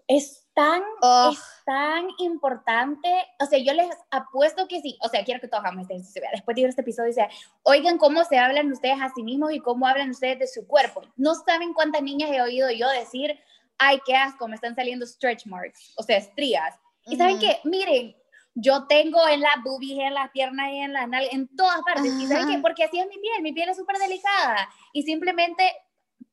es 0.06 0.45
tan, 0.56 0.82
es 1.30 1.38
tan 1.66 2.08
importante, 2.18 3.08
o 3.38 3.44
sea, 3.44 3.58
yo 3.58 3.74
les 3.74 3.88
apuesto 4.10 4.66
que 4.66 4.80
sí, 4.80 4.96
o 5.02 5.08
sea, 5.08 5.22
quiero 5.22 5.38
que 5.38 5.48
todos 5.48 5.62
hagamos 5.62 5.86
este 5.90 6.22
después 6.32 6.54
de 6.54 6.62
ver 6.62 6.70
este 6.70 6.80
episodio, 6.80 7.08
dice, 7.08 7.28
oigan 7.62 7.98
cómo 7.98 8.24
se 8.24 8.38
hablan 8.38 8.72
ustedes 8.72 8.96
a 9.02 9.10
sí 9.14 9.22
mismos 9.22 9.52
y 9.52 9.60
cómo 9.60 9.86
hablan 9.86 10.10
ustedes 10.10 10.38
de 10.38 10.46
su 10.46 10.66
cuerpo. 10.66 11.02
No 11.16 11.34
saben 11.34 11.74
cuántas 11.74 12.02
niñas 12.02 12.30
he 12.32 12.40
oído 12.40 12.70
yo 12.70 12.88
decir, 12.88 13.38
ay, 13.76 14.00
qué 14.06 14.16
asco, 14.16 14.48
me 14.48 14.54
están 14.54 14.74
saliendo 14.74 15.04
stretch 15.04 15.44
marks, 15.44 15.92
o 15.98 16.02
sea, 16.02 16.16
estrías. 16.16 16.74
Y 17.04 17.16
saben 17.16 17.38
qué, 17.38 17.60
miren, 17.64 18.16
yo 18.54 18.86
tengo 18.86 19.28
en 19.28 19.42
la 19.42 19.50
boobies, 19.62 19.98
en 19.98 20.14
las 20.14 20.30
piernas 20.30 20.72
y 20.72 20.78
en 20.78 20.94
las 20.94 21.06
nalgas, 21.06 21.34
en 21.34 21.54
todas 21.54 21.82
partes. 21.82 22.14
¿Y 22.18 22.26
saben 22.26 22.48
qué? 22.48 22.58
Porque 22.60 22.84
así 22.84 22.98
es 22.98 23.06
mi 23.08 23.18
piel, 23.18 23.42
mi 23.42 23.52
piel 23.52 23.68
es 23.68 23.76
súper 23.76 23.98
delicada. 23.98 24.70
Y 24.94 25.02
simplemente 25.02 25.70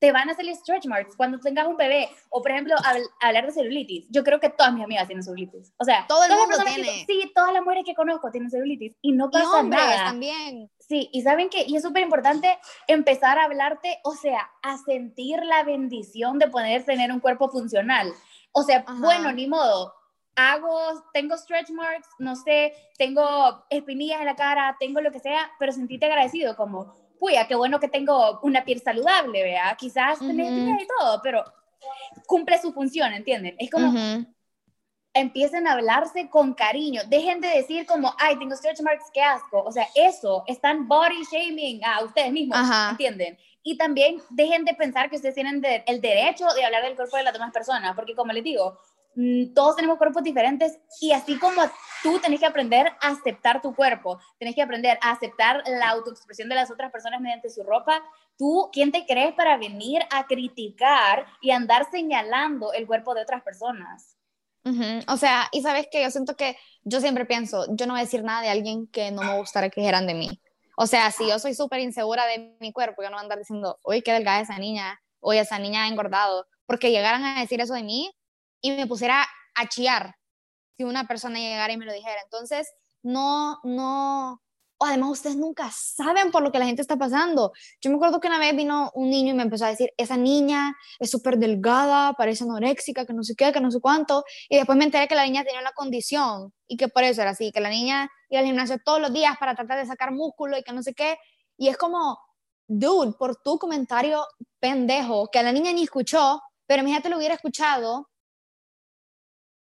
te 0.04 0.12
van 0.12 0.30
a 0.30 0.36
salir 0.36 0.54
stretch 0.54 0.86
marks 0.86 1.16
cuando 1.16 1.40
tengas 1.40 1.66
un 1.66 1.78
bebé. 1.78 2.10
O, 2.30 2.42
por 2.42 2.52
ejemplo, 2.52 2.76
hablar 3.22 3.46
de 3.46 3.54
celulitis. 3.54 4.06
Yo 4.10 4.26
creo 4.26 4.38
que 4.38 4.50
todas 4.50 4.74
mis 4.74 4.84
amigas 4.84 5.08
tienen 5.08 5.24
celulitis. 5.24 5.72
O 5.78 5.86
sea, 5.86 6.06
todo 6.10 6.26
el 6.26 6.32
mundo 6.32 6.58
tiene. 6.66 7.06
sí, 7.08 7.32
todas 7.34 7.54
las 7.54 7.64
mujeres 7.64 7.86
que 7.86 7.96
conozco 7.96 8.30
tienen 8.30 8.50
celulitis. 8.50 8.98
Y 9.02 9.14
no 9.14 9.32
pasa 9.32 9.62
y 9.62 9.70
nada. 9.70 10.04
también. 10.04 10.70
Sí, 10.78 11.08
y 11.14 11.22
saben 11.22 11.48
que, 11.50 11.64
y 11.66 11.78
es 11.78 11.84
súper 11.84 12.04
importante 12.04 12.60
empezar 12.88 13.38
a 13.38 13.46
hablarte, 13.46 14.02
o 14.04 14.14
sea, 14.14 14.52
a 14.62 14.78
sentir 14.80 15.42
la 15.46 15.64
bendición 15.64 16.38
de 16.38 16.50
poder 16.50 16.84
tener 16.84 17.10
un 17.10 17.22
cuerpo 17.22 17.48
funcional. 17.48 18.12
O 18.52 18.64
sea, 18.64 18.84
bueno, 19.00 19.32
ni 19.32 19.48
modo, 19.48 19.94
hago, 20.36 21.02
tengo 21.14 21.38
stretch 21.38 21.70
marks, 21.70 22.10
no 22.20 22.36
sé, 22.36 22.74
tengo 22.98 23.66
espinillas 23.70 24.20
en 24.20 24.26
la 24.26 24.36
cara, 24.36 24.76
tengo 24.82 25.00
lo 25.00 25.14
que 25.14 25.20
sea, 25.20 25.50
pero 25.60 25.72
sentite 25.72 26.08
agradecido, 26.08 26.58
como, 26.58 26.94
puya, 27.24 27.48
qué 27.48 27.56
bueno 27.56 27.80
que 27.80 27.88
tengo 27.88 28.42
una 28.42 28.66
piel 28.66 28.82
saludable, 28.82 29.44
vea, 29.44 29.74
quizás 29.80 30.20
uh 30.20 30.26
espinillas 30.26 30.82
y 30.82 30.88
todo, 31.00 31.22
pero 31.24 31.42
cumple 32.28 32.60
su 32.60 32.74
función, 32.74 33.14
¿entienden? 33.14 33.56
Es 33.60 33.72
como, 33.72 33.94
empiecen 35.14 35.66
a 35.68 35.74
hablarse 35.74 36.30
con 36.30 36.54
cariño. 36.54 37.02
Dejen 37.08 37.40
de 37.40 37.48
decir 37.48 37.86
como, 37.86 38.14
ay, 38.20 38.38
tengo 38.38 38.56
stretch 38.58 38.82
marks, 38.82 39.06
qué 39.14 39.22
asco. 39.22 39.64
O 39.64 39.72
sea, 39.72 39.88
eso, 39.96 40.44
están 40.48 40.86
body 40.86 41.24
shaming 41.32 41.82
a 41.86 42.04
ustedes 42.04 42.34
mismos, 42.34 42.60
¿entienden? 42.92 43.38
Y 43.64 43.78
también 43.78 44.22
dejen 44.30 44.66
de 44.66 44.74
pensar 44.74 45.10
que 45.10 45.16
ustedes 45.16 45.36
tienen 45.36 45.64
el 45.86 46.02
derecho 46.02 46.46
de 46.54 46.66
hablar 46.66 46.84
del 46.84 46.98
cuerpo 46.98 47.16
de 47.16 47.24
las 47.24 47.32
demás 47.32 47.54
personas, 47.54 47.96
porque 47.96 48.16
como 48.16 48.34
les 48.34 48.44
digo, 48.44 48.78
todos 49.54 49.76
tenemos 49.76 49.98
cuerpos 49.98 50.24
diferentes 50.24 50.80
y 51.00 51.12
así 51.12 51.38
como 51.38 51.62
tú 52.02 52.20
tenés 52.20 52.40
que 52.40 52.46
aprender 52.46 52.88
a 53.02 53.10
aceptar 53.10 53.62
tu 53.62 53.76
cuerpo, 53.76 54.20
tenés 54.40 54.56
que 54.56 54.62
aprender 54.62 54.98
a 55.02 55.12
aceptar 55.12 55.64
la 55.68 55.90
autoexpresión 55.90 56.50
de 56.50 56.56
las 56.56 56.72
otras 56.72 56.92
personas 56.92 57.22
mediante 57.22 57.50
su 57.50 57.64
ropa, 57.64 58.04
tú, 58.38 58.70
¿quién 58.72 58.92
te 58.92 59.06
crees 59.06 59.34
para 59.34 59.58
venir 59.58 60.02
a 60.12 60.26
criticar 60.26 61.26
y 61.42 61.52
andar 61.52 61.90
señalando 61.92 62.74
el 62.74 62.88
cuerpo 62.88 63.14
de 63.14 63.22
otras 63.22 63.44
personas? 63.44 64.18
O 65.10 65.18
sea, 65.18 65.50
y 65.52 65.62
sabes 65.62 65.88
que 65.92 66.02
yo 66.02 66.10
siento 66.10 66.36
que 66.36 66.58
yo 66.84 67.02
siempre 67.02 67.26
pienso, 67.26 67.66
yo 67.76 67.86
no 67.86 67.94
voy 67.94 68.02
a 68.02 68.06
decir 68.06 68.24
nada 68.24 68.42
de 68.42 68.50
alguien 68.50 68.88
que 68.88 69.12
no 69.12 69.22
me 69.22 69.38
gustara 69.38 69.70
que 69.70 69.82
dijeran 69.82 70.08
de 70.08 70.14
mí. 70.14 70.42
O 70.78 70.88
sea, 70.88 71.12
si 71.12 71.28
yo 71.28 71.38
soy 71.38 71.54
súper 71.54 71.82
insegura 71.82 72.26
de 72.26 72.56
mi 72.60 72.72
cuerpo, 72.72 73.04
yo 73.04 73.10
no 73.10 73.16
voy 73.16 73.20
a 73.20 73.24
andar 73.24 73.38
diciendo, 73.38 73.78
uy, 73.84 74.02
qué 74.02 74.14
delgada 74.14 74.40
esa 74.40 74.58
niña, 74.58 75.02
oye, 75.20 75.42
esa 75.42 75.60
niña 75.60 75.84
ha 75.84 75.88
engordado, 75.88 76.48
porque 76.66 76.92
llegaran 76.92 77.24
a 77.26 77.42
decir 77.42 77.62
eso 77.62 77.74
de 77.74 77.84
mí 77.84 78.10
y 78.64 78.72
me 78.72 78.88
pusiera 78.88 79.28
a 79.54 79.68
chillar 79.68 80.16
si 80.76 80.84
una 80.84 81.06
persona 81.08 81.38
llegara 81.38 81.72
y 81.72 81.78
me 81.78 81.86
lo 81.86 81.94
dijera. 81.94 82.20
Entonces, 82.24 82.74
no, 83.04 83.60
no, 83.64 84.42
o 84.78 84.86
además 84.86 85.12
ustedes 85.12 85.36
nunca 85.36 85.70
saben 85.72 86.32
por 86.32 86.42
lo 86.42 86.52
que 86.52 86.60
la 86.60 86.66
gente 86.66 86.82
está 86.82 86.96
pasando. 86.96 87.52
Yo 87.82 87.92
me 87.92 87.98
acuerdo 87.98 88.20
que 88.20 88.28
una 88.28 88.40
vez 88.40 88.56
vino 88.56 88.90
un 88.96 89.10
niño 89.10 89.34
y 89.34 89.36
me 89.36 89.44
empezó 89.44 89.66
a 89.66 89.70
decir, 89.70 89.92
esa 89.98 90.18
niña 90.18 90.76
es 90.98 91.12
súper 91.12 91.38
delgada, 91.38 92.14
parece 92.14 92.46
anoréxica, 92.46 93.06
que 93.06 93.14
no 93.14 93.24
sé 93.24 93.36
qué, 93.36 93.52
que 93.52 93.60
no 93.60 93.70
sé 93.70 93.80
cuánto, 93.82 94.24
y 94.50 94.58
después 94.58 94.78
me 94.78 94.86
enteré 94.86 95.08
que 95.08 95.16
la 95.16 95.26
niña 95.26 95.44
tenía 95.44 95.60
una 95.60 95.74
condición 95.74 96.54
y 96.68 96.78
que 96.78 96.88
por 96.88 97.04
eso 97.04 97.22
era 97.22 97.32
así, 97.32 97.52
que 97.52 97.60
la 97.60 97.70
niña 97.70 98.10
iba 98.30 98.40
al 98.40 98.46
gimnasio 98.46 98.78
todos 98.84 99.02
los 99.02 99.14
días 99.14 99.38
para 99.38 99.56
tratar 99.56 99.78
de 99.78 99.86
sacar 99.86 100.12
músculo 100.12 100.58
y 100.58 100.64
que 100.64 100.74
no 100.74 100.82
sé 100.82 100.94
qué, 100.94 101.18
y 101.58 101.68
es 101.68 101.78
como, 101.78 102.18
dude, 102.68 103.14
por 103.14 103.36
tu 103.36 103.60
comentario 103.60 104.26
pendejo, 104.60 105.30
que 105.32 105.44
la 105.44 105.52
niña 105.52 105.72
ni 105.74 105.84
escuchó, 105.84 106.42
pero 106.66 106.82
imagínate 106.82 107.10
lo 107.10 107.18
hubiera 107.18 107.36
escuchado, 107.36 108.10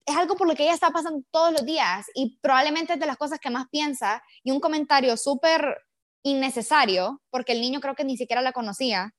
es 0.07 0.15
algo 0.15 0.37
por 0.37 0.47
lo 0.47 0.55
que 0.55 0.63
ella 0.63 0.73
está 0.73 0.89
pasando 0.89 1.21
todos 1.31 1.51
los 1.51 1.65
días 1.65 2.07
y 2.15 2.39
probablemente 2.39 2.93
es 2.93 2.99
de 2.99 3.05
las 3.05 3.17
cosas 3.17 3.39
que 3.39 3.49
más 3.49 3.67
piensa 3.69 4.23
y 4.41 4.51
un 4.51 4.61
comentario 4.61 5.17
súper 5.17 5.77
innecesario, 6.23 7.21
porque 7.29 7.51
el 7.51 7.61
niño 7.61 7.81
creo 7.81 7.93
que 7.93 8.05
ni 8.05 8.15
siquiera 8.15 8.41
la 8.41 8.53
conocía, 8.53 9.13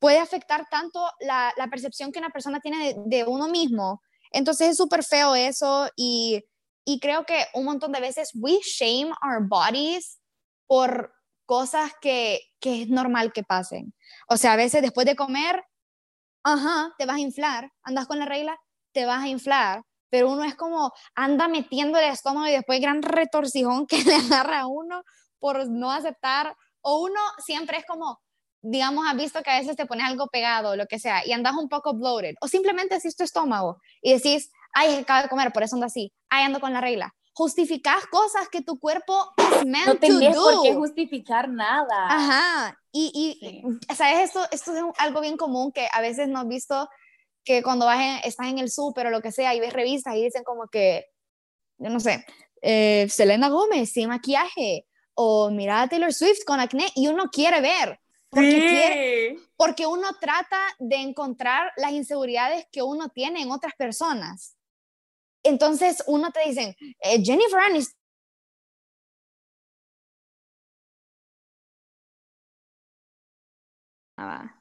puede 0.00 0.18
afectar 0.18 0.66
tanto 0.70 1.06
la, 1.20 1.52
percepción 1.70 2.10
que 2.10 2.20
una 2.20 2.30
persona 2.30 2.60
tiene 2.60 2.94
de, 2.94 2.96
de 3.04 3.24
uno 3.24 3.48
mismo. 3.48 4.02
Entonces 4.30 4.70
es 4.70 4.76
súper 4.78 5.04
feo 5.04 5.34
eso 5.34 5.90
y, 5.94 6.42
y 6.86 7.00
creo 7.00 7.24
que 7.24 7.44
un 7.52 7.66
montón 7.66 7.92
de 7.92 8.00
veces 8.00 8.30
we 8.34 8.58
shame 8.62 9.12
our 9.22 9.46
bodies 9.46 10.20
por 10.66 11.12
cosas 11.44 11.92
que, 12.00 12.40
que 12.60 12.82
es 12.82 12.88
normal 12.88 13.32
que 13.34 13.42
pasen. 13.42 13.92
O 14.26 14.38
sea, 14.38 14.54
a 14.54 14.56
veces 14.56 14.80
después 14.80 15.06
de 15.06 15.16
comer, 15.16 15.62
ajá, 16.44 16.94
te 16.96 17.04
vas 17.04 17.16
a 17.16 17.20
inflar, 17.20 17.72
andas 17.82 18.06
con 18.06 18.18
la 18.18 18.24
regla, 18.24 18.58
te 18.92 19.04
vas 19.04 19.22
a 19.22 19.28
inflar, 19.28 19.82
pero 20.10 20.30
uno 20.30 20.44
es 20.44 20.54
como 20.54 20.92
anda 21.14 21.48
metiendo 21.48 21.98
el 21.98 22.10
estómago 22.10 22.46
y 22.46 22.52
después 22.52 22.80
gran 22.80 23.02
retorcijón 23.02 23.86
que 23.88 24.02
le 24.04 24.14
agarra 24.14 24.60
a 24.60 24.66
uno 24.66 25.02
por 25.38 25.68
no 25.68 25.92
aceptar, 25.92 26.56
o 26.80 27.02
uno 27.02 27.20
siempre 27.44 27.78
es 27.78 27.86
como, 27.86 28.20
digamos, 28.60 29.06
has 29.06 29.16
visto 29.16 29.42
que 29.42 29.50
a 29.50 29.58
veces 29.58 29.76
te 29.76 29.86
pones 29.86 30.06
algo 30.06 30.26
pegado, 30.26 30.74
lo 30.74 30.86
que 30.86 30.98
sea, 30.98 31.24
y 31.24 31.32
andas 31.32 31.54
un 31.54 31.68
poco 31.68 31.94
bloated, 31.94 32.34
o 32.40 32.48
simplemente 32.48 32.94
así 32.94 33.08
tu 33.14 33.22
estómago 33.22 33.80
y 34.02 34.14
decís, 34.14 34.50
ay, 34.72 34.96
acabo 34.96 35.22
de 35.22 35.28
comer, 35.28 35.52
por 35.52 35.62
eso 35.62 35.76
ando 35.76 35.86
así, 35.86 36.12
ay, 36.28 36.44
ando 36.44 36.60
con 36.60 36.72
la 36.72 36.80
regla. 36.80 37.14
Justificas 37.34 38.04
cosas 38.06 38.48
que 38.48 38.62
tu 38.62 38.80
cuerpo 38.80 39.32
es 39.36 39.64
meant 39.64 39.86
no 39.86 39.94
to 39.96 40.08
do. 40.08 40.32
por 40.32 40.62
qué 40.64 40.74
justificar 40.74 41.48
nada. 41.48 42.08
Ajá, 42.08 42.76
y, 42.90 43.38
y 43.40 43.94
¿sabes? 43.94 44.24
Esto, 44.24 44.40
esto 44.50 44.74
es 44.74 44.82
algo 44.98 45.20
bien 45.20 45.36
común 45.36 45.70
que 45.70 45.86
a 45.92 46.00
veces 46.00 46.26
no 46.26 46.40
has 46.40 46.48
visto 46.48 46.88
que 47.48 47.62
cuando 47.62 47.86
vas 47.86 48.20
estás 48.24 48.48
en 48.48 48.58
el 48.58 48.70
súper 48.70 49.06
o 49.06 49.10
lo 49.10 49.22
que 49.22 49.32
sea 49.32 49.54
y 49.54 49.60
ves 49.60 49.72
revistas 49.72 50.14
y 50.14 50.22
dicen 50.22 50.44
como 50.44 50.68
que, 50.68 51.06
yo 51.78 51.88
no 51.88 51.98
sé, 51.98 52.26
eh, 52.60 53.06
Selena 53.08 53.48
Gómez 53.48 53.90
sin 53.90 54.10
maquillaje 54.10 54.86
o 55.14 55.50
mira 55.50 55.80
a 55.80 55.88
Taylor 55.88 56.12
Swift 56.12 56.44
con 56.46 56.60
acné 56.60 56.92
y 56.94 57.08
uno 57.08 57.30
quiere 57.30 57.62
ver. 57.62 57.98
Porque, 58.28 58.50
quiere, 58.50 59.38
porque 59.56 59.86
uno 59.86 60.08
trata 60.20 60.60
de 60.78 60.96
encontrar 60.96 61.72
las 61.78 61.92
inseguridades 61.92 62.66
que 62.70 62.82
uno 62.82 63.08
tiene 63.08 63.40
en 63.40 63.50
otras 63.50 63.72
personas. 63.78 64.58
Entonces 65.42 66.04
uno 66.06 66.30
te 66.30 66.46
dicen, 66.46 66.76
eh, 67.00 67.24
Jennifer 67.24 67.60
Aniston 67.60 67.98
ah, 74.18 74.57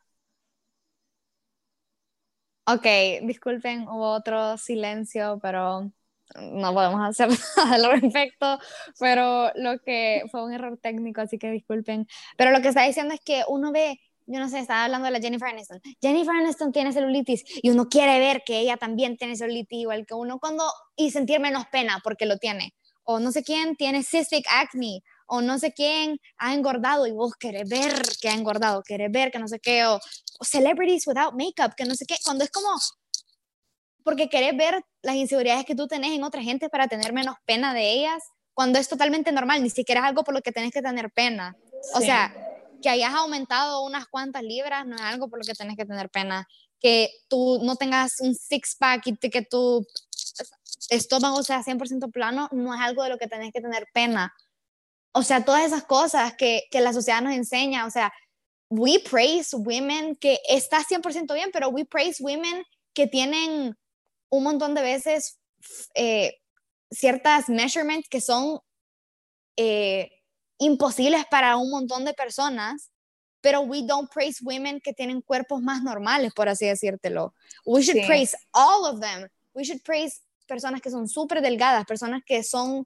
Ok, 2.70 2.86
disculpen, 3.24 3.88
hubo 3.88 4.12
otro 4.12 4.58
silencio, 4.58 5.40
pero 5.42 5.90
no 6.36 6.74
podemos 6.74 7.00
hacer 7.02 7.30
nada 7.58 7.76
al 7.76 8.02
respecto, 8.02 8.60
pero 9.00 9.52
lo 9.56 9.80
que 9.80 10.24
fue 10.30 10.44
un 10.44 10.52
error 10.52 10.78
técnico, 10.78 11.22
así 11.22 11.38
que 11.38 11.50
disculpen. 11.50 12.08
Pero 12.36 12.52
lo 12.52 12.62
que 12.62 12.68
está 12.68 12.84
diciendo 12.84 13.14
es 13.14 13.22
que 13.22 13.44
uno 13.48 13.72
ve, 13.72 14.02
yo 14.26 14.42
no 14.42 14.50
sé, 14.50 14.60
estaba 14.60 14.84
hablando 14.84 15.06
de 15.06 15.12
la 15.12 15.22
Jennifer 15.22 15.48
Aniston. 15.48 15.80
Jennifer 16.02 16.36
Aniston 16.36 16.74
tiene 16.74 16.92
celulitis 16.92 17.46
y 17.62 17.70
uno 17.70 17.88
quiere 17.88 18.20
ver 18.20 18.44
que 18.46 18.60
ella 18.60 18.76
también 18.76 19.16
tiene 19.16 19.38
celulitis, 19.38 19.80
igual 19.80 20.06
que 20.06 20.16
uno 20.16 20.38
cuando, 20.38 20.66
y 20.98 21.12
sentir 21.12 21.40
menos 21.40 21.68
pena 21.68 22.02
porque 22.04 22.26
lo 22.26 22.38
tiene. 22.38 22.74
O 23.04 23.22
no 23.22 23.32
sé 23.32 23.44
quién 23.44 23.78
tiene 23.78 24.04
cystic 24.04 24.46
acne, 24.52 25.04
o 25.28 25.42
no 25.42 25.60
sé 25.60 25.74
quién 25.74 26.20
ha 26.38 26.54
engordado 26.54 27.06
y 27.06 27.12
vos 27.12 27.34
querés 27.36 27.70
ver 27.70 28.02
que 28.22 28.30
ha 28.30 28.34
engordado, 28.34 28.82
querés 28.84 29.12
ver 29.12 29.32
que 29.32 29.40
no 29.40 29.48
sé 29.48 29.60
qué, 29.60 29.86
o, 29.86 30.00
celebrities 30.42 31.08
without 31.08 31.34
makeup, 31.34 31.76
que 31.76 31.86
no 31.86 31.96
sé 31.96 32.06
qué, 32.06 32.16
cuando 32.24 32.44
es 32.44 32.52
como, 32.52 32.70
porque 34.04 34.30
querés 34.30 34.56
ver 34.56 34.84
las 35.02 35.16
inseguridades 35.16 35.66
que 35.66 35.76
tú 35.76 35.88
tenés 35.88 36.12
en 36.12 36.24
otra 36.24 36.42
gente 36.42 36.70
para 36.70 36.88
tener 36.88 37.13
menos 37.13 37.36
pena 37.46 37.74
de 37.74 37.92
ellas, 37.92 38.24
cuando 38.54 38.80
es 38.80 38.88
totalmente 38.88 39.32
normal, 39.32 39.62
ni 39.62 39.70
siquiera 39.70 40.02
es 40.02 40.08
algo 40.08 40.24
por 40.24 40.34
lo 40.34 40.42
que 40.42 40.52
tenés 40.52 40.72
que 40.72 40.82
tener 40.82 41.12
pena. 41.12 41.56
O 41.94 42.00
sea, 42.00 42.34
que 42.82 42.90
hayas 42.90 43.13
aumentado 43.13 43.84
unas 43.84 44.08
cuantas 44.08 44.42
libras 44.42 44.86
no 44.86 44.96
es 44.96 45.02
algo 45.02 45.30
por 45.30 45.40
lo 45.40 45.46
que 45.46 45.54
tenés 45.54 45.78
que 45.78 45.86
tener 45.86 46.10
pena. 46.10 46.48
Que 46.80 47.12
tú 47.28 47.60
no 47.63 47.76
tengas 47.76 48.20
un 48.20 48.34
six-pack 48.34 49.06
y 49.06 49.18
que 49.18 49.42
tu 49.44 49.86
estómago 50.90 51.44
sea 51.44 51.63
100% 51.63 52.12
plano 52.12 52.50
no 52.52 52.74
es 52.74 52.82
algo 52.82 53.04
de 53.04 53.10
lo 53.10 53.18
que 53.18 53.28
tenés 53.28 53.52
que 53.52 53.62
tener 53.62 53.88
pena. 53.94 54.34
O 55.18 55.24
sea, 55.24 55.44
todas 55.44 55.66
esas 55.66 55.84
cosas 55.84 56.36
que, 56.36 56.68
que 56.70 56.80
la 56.80 56.94
sociedad 56.94 57.22
nos 57.22 57.34
enseña, 57.34 57.88
o 57.88 57.90
sea, 57.90 58.14
we 58.70 59.00
praise 59.00 59.56
women 59.56 60.16
que 60.16 60.40
está 60.48 60.84
100% 60.84 61.34
bien, 61.34 61.50
pero 61.52 61.70
we 61.70 61.86
praise 61.86 62.22
women 62.22 62.64
que 62.94 63.08
tienen 63.08 63.76
un 64.30 64.44
montón 64.44 64.76
de 64.76 64.84
veces 64.84 65.40
eh, 65.96 66.38
ciertas 66.92 67.50
measurements 67.50 68.08
que 68.08 68.22
son 68.22 68.60
eh, 69.58 70.12
imposibles 70.60 71.26
para 71.32 71.58
un 71.58 71.72
montón 71.72 72.06
de 72.06 72.14
personas, 72.14 72.92
pero 73.42 73.62
we 73.62 73.82
don't 73.82 74.12
praise 74.12 74.40
women 74.44 74.80
que 74.80 74.94
tienen 74.94 75.22
cuerpos 75.22 75.64
más 75.64 75.82
normales, 75.82 76.32
por 76.36 76.48
así 76.48 76.68
decírtelo. 76.68 77.34
We 77.66 77.82
should 77.82 78.06
praise 78.06 78.38
all 78.54 78.86
of 78.86 79.00
them. 79.00 79.28
We 79.56 79.64
should 79.64 79.82
praise 79.82 80.22
personas 80.48 80.80
que 80.80 80.92
son 80.92 81.08
súper 81.08 81.42
delgadas, 81.42 81.86
personas 81.86 82.22
que 82.24 82.44
son 82.44 82.86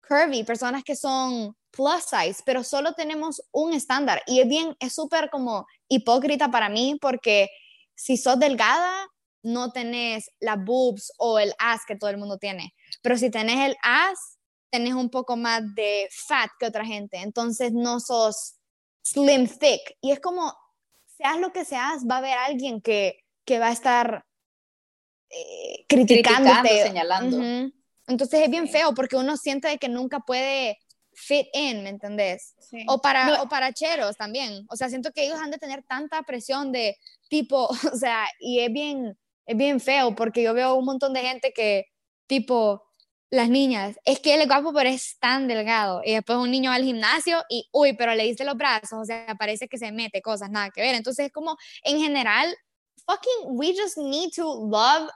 curvy, 0.00 0.42
personas 0.42 0.82
que 0.82 0.96
son 0.96 1.54
plus 1.70 2.04
size, 2.04 2.42
pero 2.44 2.64
solo 2.64 2.92
tenemos 2.94 3.42
un 3.52 3.72
estándar. 3.72 4.22
Y 4.26 4.40
es 4.40 4.48
bien, 4.48 4.76
es 4.80 4.94
súper 4.94 5.30
como 5.30 5.66
hipócrita 5.88 6.50
para 6.50 6.68
mí 6.68 6.98
porque 7.00 7.48
si 7.94 8.16
sos 8.16 8.38
delgada, 8.38 9.08
no 9.42 9.72
tenés 9.72 10.30
la 10.40 10.56
boobs 10.56 11.12
o 11.18 11.38
el 11.38 11.52
ass 11.58 11.82
que 11.86 11.96
todo 11.96 12.10
el 12.10 12.18
mundo 12.18 12.38
tiene, 12.38 12.74
pero 13.02 13.16
si 13.16 13.30
tenés 13.30 13.70
el 13.70 13.76
ass, 13.82 14.38
tenés 14.70 14.94
un 14.94 15.10
poco 15.10 15.36
más 15.36 15.62
de 15.74 16.08
fat 16.10 16.50
que 16.58 16.66
otra 16.66 16.84
gente, 16.84 17.18
entonces 17.18 17.72
no 17.72 18.00
sos 18.00 18.56
slim 19.02 19.48
thick. 19.48 19.96
Y 20.00 20.10
es 20.10 20.20
como, 20.20 20.54
seas 21.06 21.38
lo 21.38 21.52
que 21.52 21.64
seas, 21.64 22.04
va 22.08 22.16
a 22.16 22.18
haber 22.18 22.36
alguien 22.36 22.80
que, 22.80 23.24
que 23.44 23.58
va 23.58 23.68
a 23.68 23.72
estar 23.72 24.24
eh, 25.30 25.84
criticándote, 25.88 26.82
señalando. 26.82 27.38
Entonces 28.06 28.40
es 28.42 28.50
bien 28.50 28.68
feo 28.68 28.94
porque 28.94 29.16
uno 29.16 29.36
siente 29.36 29.76
que 29.78 29.88
nunca 29.88 30.20
puede 30.20 30.78
fit 31.18 31.48
in, 31.52 31.82
¿me 31.82 31.90
entendés? 31.90 32.54
O, 32.86 33.00
para, 33.00 33.42
o 33.42 33.48
para 33.48 33.72
cheros 33.72 34.16
también. 34.16 34.64
O 34.70 34.76
sea, 34.76 34.88
siento 34.88 35.10
que 35.12 35.24
ellos 35.24 35.38
han 35.40 35.50
de 35.50 35.58
tener 35.58 35.82
tanta 35.82 36.22
presión 36.22 36.72
de 36.72 36.96
tipo, 37.28 37.68
o 37.92 37.96
sea, 37.96 38.26
y 38.38 38.60
es 38.60 38.72
bien, 38.72 39.18
es 39.46 39.56
bien 39.56 39.80
feo 39.80 40.14
porque 40.14 40.42
yo 40.42 40.54
veo 40.54 40.74
un 40.74 40.84
montón 40.84 41.12
de 41.12 41.22
gente 41.22 41.52
que, 41.52 41.86
tipo, 42.26 42.84
las 43.30 43.50
niñas, 43.50 43.98
es 44.04 44.20
que 44.20 44.34
él 44.34 44.40
es 44.40 44.46
guapo, 44.46 44.72
pero 44.72 44.88
es 44.88 45.18
tan 45.18 45.48
delgado. 45.48 46.00
Y 46.04 46.14
después 46.14 46.38
un 46.38 46.50
niño 46.50 46.70
va 46.70 46.76
al 46.76 46.84
gimnasio 46.84 47.44
y, 47.48 47.68
uy, 47.72 47.94
pero 47.94 48.14
le 48.14 48.24
dice 48.24 48.44
los 48.44 48.56
brazos, 48.56 49.00
o 49.00 49.04
sea, 49.04 49.34
parece 49.38 49.68
que 49.68 49.76
se 49.76 49.92
mete 49.92 50.22
cosas, 50.22 50.50
nada 50.50 50.70
que 50.70 50.80
ver. 50.80 50.94
Entonces 50.94 51.26
es 51.26 51.32
como, 51.32 51.56
en 51.82 51.98
general, 51.98 52.56
fucking, 53.04 53.58
we 53.58 53.74
just 53.76 53.98
need 53.98 54.30
to 54.34 54.44
love 54.44 55.10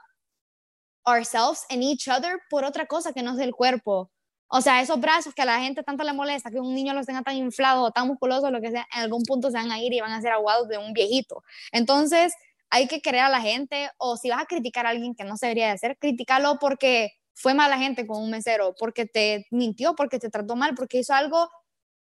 ourselves 1.07 1.65
and 1.69 1.81
each 1.81 2.07
other 2.07 2.39
por 2.49 2.63
otra 2.63 2.85
cosa 2.85 3.13
que 3.13 3.23
no 3.23 3.33
es 3.33 3.39
el 3.39 3.53
cuerpo. 3.53 4.11
O 4.55 4.61
sea, 4.61 4.81
esos 4.81 4.99
brazos 4.99 5.33
que 5.33 5.41
a 5.41 5.45
la 5.45 5.59
gente 5.61 5.81
tanto 5.81 6.03
le 6.03 6.13
molesta, 6.13 6.51
que 6.51 6.59
un 6.59 6.75
niño 6.75 6.93
los 6.93 7.07
tenga 7.07 7.23
tan 7.23 7.35
inflados 7.35 7.87
o 7.87 7.91
tan 7.91 8.07
musculosos, 8.07 8.51
lo 8.51 8.61
que 8.61 8.69
sea, 8.69 8.87
en 8.93 9.01
algún 9.01 9.23
punto 9.23 9.49
se 9.49 9.57
van 9.57 9.71
a 9.71 9.79
ir 9.79 9.91
y 9.93 9.99
van 9.99 10.11
a 10.11 10.21
ser 10.21 10.31
aguados 10.31 10.67
de 10.67 10.77
un 10.77 10.93
viejito. 10.93 11.43
Entonces, 11.71 12.35
hay 12.69 12.87
que 12.87 13.01
querer 13.01 13.21
a 13.21 13.29
la 13.29 13.41
gente, 13.41 13.89
o 13.97 14.15
si 14.15 14.29
vas 14.29 14.43
a 14.43 14.45
criticar 14.45 14.85
a 14.85 14.89
alguien 14.89 15.15
que 15.15 15.23
no 15.23 15.37
se 15.37 15.47
debería 15.47 15.65
de 15.65 15.71
hacer, 15.71 15.97
critícalo 15.97 16.59
porque 16.59 17.13
fue 17.33 17.55
mala 17.55 17.79
gente 17.79 18.05
con 18.05 18.21
un 18.21 18.29
mesero, 18.29 18.75
porque 18.77 19.07
te 19.07 19.47
mintió, 19.49 19.95
porque 19.95 20.19
te 20.19 20.29
trató 20.29 20.55
mal, 20.55 20.75
porque 20.75 20.99
hizo 20.99 21.15
algo 21.15 21.49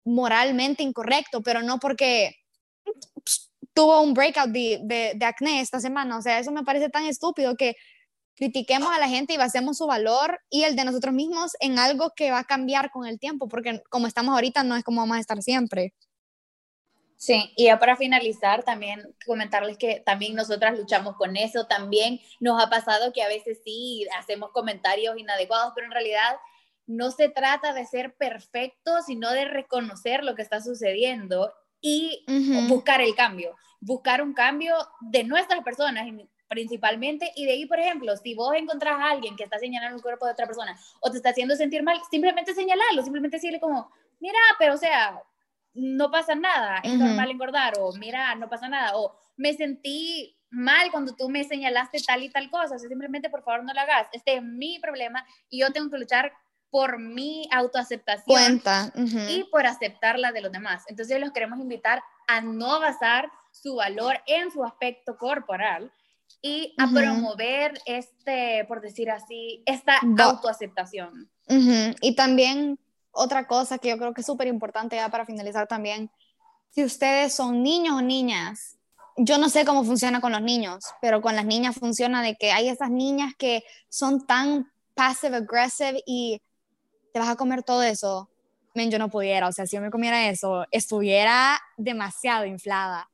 moralmente 0.05 0.83
incorrecto, 0.83 1.41
pero 1.41 1.63
no 1.63 1.79
porque 1.79 2.35
tuvo 3.73 3.99
un 4.01 4.13
breakout 4.13 4.51
de, 4.51 4.79
de, 4.83 5.13
de 5.15 5.25
acné 5.25 5.61
esta 5.61 5.79
semana. 5.79 6.19
O 6.19 6.21
sea, 6.21 6.37
eso 6.37 6.51
me 6.51 6.63
parece 6.63 6.89
tan 6.89 7.05
estúpido 7.05 7.55
que 7.55 7.75
critiquemos 8.37 8.93
a 8.93 8.99
la 8.99 9.09
gente 9.09 9.33
y 9.33 9.37
basemos 9.37 9.77
su 9.77 9.87
valor 9.87 10.39
y 10.49 10.63
el 10.63 10.75
de 10.75 10.85
nosotros 10.85 11.13
mismos 11.13 11.53
en 11.59 11.79
algo 11.79 12.13
que 12.15 12.31
va 12.31 12.39
a 12.39 12.43
cambiar 12.43 12.91
con 12.91 13.05
el 13.05 13.19
tiempo, 13.19 13.47
porque 13.49 13.81
como 13.89 14.07
estamos 14.07 14.33
ahorita 14.33 14.63
no 14.63 14.75
es 14.75 14.83
como 14.83 15.01
vamos 15.01 15.17
a 15.17 15.19
estar 15.19 15.41
siempre. 15.41 15.93
Sí, 17.17 17.51
y 17.57 17.65
ya 17.65 17.79
para 17.79 17.95
finalizar, 17.95 18.63
también 18.63 19.15
comentarles 19.25 19.79
que 19.79 20.03
también 20.05 20.35
nosotras 20.35 20.77
luchamos 20.77 21.15
con 21.15 21.35
eso, 21.35 21.65
también 21.65 22.21
nos 22.39 22.63
ha 22.63 22.69
pasado 22.69 23.11
que 23.11 23.23
a 23.23 23.27
veces 23.27 23.59
sí 23.63 24.05
hacemos 24.19 24.51
comentarios 24.51 25.17
inadecuados, 25.17 25.73
pero 25.73 25.87
en 25.87 25.93
realidad 25.93 26.37
no 26.85 27.09
se 27.09 27.29
trata 27.29 27.73
de 27.73 27.85
ser 27.85 28.15
perfecto, 28.15 29.01
sino 29.01 29.31
de 29.31 29.45
reconocer 29.45 30.23
lo 30.23 30.35
que 30.35 30.43
está 30.43 30.61
sucediendo 30.61 31.51
y 31.81 32.23
buscar 32.69 33.01
el 33.01 33.15
cambio, 33.15 33.55
buscar 33.79 34.21
un 34.21 34.33
cambio 34.33 34.75
de 35.01 35.23
nuestras 35.23 35.63
personas 35.63 36.05
principalmente 36.47 37.31
y 37.35 37.45
de 37.45 37.51
ahí, 37.51 37.65
por 37.65 37.79
ejemplo, 37.79 38.15
si 38.17 38.35
vos 38.35 38.53
encontrás 38.55 38.99
a 38.99 39.11
alguien 39.11 39.35
que 39.35 39.43
está 39.43 39.59
señalando 39.59 39.97
el 39.97 40.01
cuerpo 40.01 40.25
de 40.25 40.31
otra 40.31 40.45
persona 40.45 40.77
o 41.01 41.11
te 41.11 41.17
está 41.17 41.29
haciendo 41.29 41.55
sentir 41.55 41.83
mal, 41.83 41.99
simplemente 42.09 42.53
señalarlo, 42.53 43.01
simplemente 43.03 43.37
decirle 43.37 43.59
como, 43.59 43.91
mira, 44.19 44.39
pero 44.57 44.73
o 44.73 44.77
sea, 44.77 45.21
no 45.73 46.09
pasa 46.09 46.35
nada, 46.35 46.79
es 46.83 46.93
normal 46.93 47.29
engordar 47.29 47.73
o 47.79 47.93
mira, 47.93 48.33
no 48.35 48.49
pasa 48.49 48.67
nada 48.67 48.97
o 48.97 49.15
me 49.35 49.53
sentí 49.53 50.35
mal 50.49 50.91
cuando 50.91 51.15
tú 51.15 51.29
me 51.29 51.43
señalaste 51.43 51.99
tal 52.05 52.23
y 52.23 52.29
tal 52.29 52.49
cosa, 52.49 52.75
o 52.75 52.79
sea, 52.79 52.89
simplemente 52.89 53.29
por 53.29 53.43
favor 53.43 53.63
no 53.63 53.73
lo 53.73 53.79
hagas, 53.79 54.07
este 54.11 54.35
es 54.37 54.43
mi 54.43 54.79
problema 54.79 55.25
y 55.49 55.59
yo 55.59 55.71
tengo 55.71 55.89
que 55.89 55.99
luchar 55.99 56.33
por 56.69 56.99
mi 56.99 57.47
autoaceptación 57.51 58.61
y 59.29 59.43
por 59.45 59.65
aceptarla 59.65 60.31
de 60.31 60.41
los 60.41 60.51
demás. 60.51 60.83
Entonces 60.87 61.19
los 61.19 61.31
queremos 61.31 61.59
invitar 61.59 62.03
a 62.27 62.41
no 62.41 62.79
basar 62.79 63.31
su 63.51 63.75
valor 63.75 64.21
en 64.25 64.51
su 64.51 64.63
aspecto 64.63 65.17
corporal 65.17 65.91
y 66.41 66.73
a 66.77 66.87
promover 66.87 67.79
este, 67.85 68.65
por 68.67 68.81
decir 68.81 69.09
así, 69.09 69.63
esta 69.65 69.99
autoaceptación. 70.19 71.29
Y 72.01 72.15
también 72.15 72.79
otra 73.11 73.47
cosa 73.47 73.77
que 73.77 73.89
yo 73.89 73.97
creo 73.97 74.13
que 74.13 74.21
es 74.21 74.27
súper 74.27 74.47
importante 74.47 74.95
ya 74.95 75.09
para 75.09 75.25
finalizar 75.25 75.67
también, 75.67 76.11
si 76.69 76.83
ustedes 76.83 77.33
son 77.33 77.63
niños 77.63 77.95
o 77.95 78.01
niñas, 78.01 78.77
yo 79.17 79.39
no 79.39 79.49
sé 79.49 79.65
cómo 79.65 79.83
funciona 79.83 80.21
con 80.21 80.31
los 80.31 80.41
niños, 80.41 80.85
pero 81.01 81.21
con 81.21 81.35
las 81.35 81.45
niñas 81.45 81.75
funciona 81.75 82.21
de 82.21 82.35
que 82.35 82.51
hay 82.51 82.69
esas 82.69 82.91
niñas 82.91 83.33
que 83.37 83.63
son 83.89 84.27
tan 84.27 84.71
passive 84.93 85.37
aggressive 85.37 86.03
y 86.05 86.39
te 87.13 87.19
vas 87.19 87.29
a 87.29 87.35
comer 87.35 87.63
todo 87.63 87.81
eso. 87.81 88.29
Men, 88.75 88.91
yo 88.91 88.99
no 88.99 89.09
pudiera, 89.09 89.47
o 89.47 89.51
sea, 89.51 89.65
si 89.65 89.75
yo 89.75 89.81
me 89.81 89.89
comiera 89.89 90.29
eso, 90.29 90.65
estuviera 90.69 91.59
demasiado 91.77 92.45
inflada. 92.45 93.09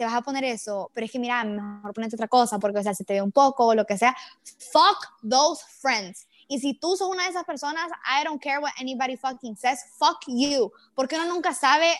Te 0.00 0.06
vas 0.06 0.14
a 0.14 0.22
poner 0.22 0.44
eso, 0.44 0.90
pero 0.94 1.04
es 1.04 1.12
que 1.12 1.18
mira, 1.18 1.44
mejor 1.44 1.92
ponerte 1.92 2.16
otra 2.16 2.26
cosa, 2.26 2.58
porque, 2.58 2.78
o 2.78 2.82
sea, 2.82 2.94
se 2.94 3.04
te 3.04 3.12
ve 3.12 3.20
un 3.20 3.32
poco 3.32 3.66
o 3.66 3.74
lo 3.74 3.84
que 3.84 3.98
sea. 3.98 4.16
Fuck 4.72 5.28
those 5.28 5.62
friends. 5.78 6.26
Y 6.48 6.58
si 6.58 6.72
tú 6.72 6.96
sos 6.96 7.10
una 7.10 7.24
de 7.24 7.28
esas 7.28 7.44
personas, 7.44 7.86
I 8.06 8.24
don't 8.24 8.42
care 8.42 8.60
what 8.60 8.72
anybody 8.80 9.18
fucking 9.18 9.58
says, 9.58 9.78
fuck 9.98 10.20
you. 10.26 10.72
Porque 10.94 11.16
uno 11.16 11.26
nunca 11.26 11.52
sabe, 11.52 11.98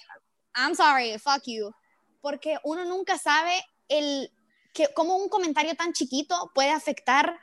I'm 0.56 0.74
sorry, 0.74 1.18
fuck 1.18 1.42
you. 1.44 1.74
Porque 2.22 2.56
uno 2.64 2.86
nunca 2.86 3.18
sabe 3.18 3.62
el, 3.90 4.32
que, 4.72 4.88
cómo 4.94 5.16
un 5.16 5.28
comentario 5.28 5.74
tan 5.74 5.92
chiquito 5.92 6.50
puede 6.54 6.70
afectar 6.70 7.38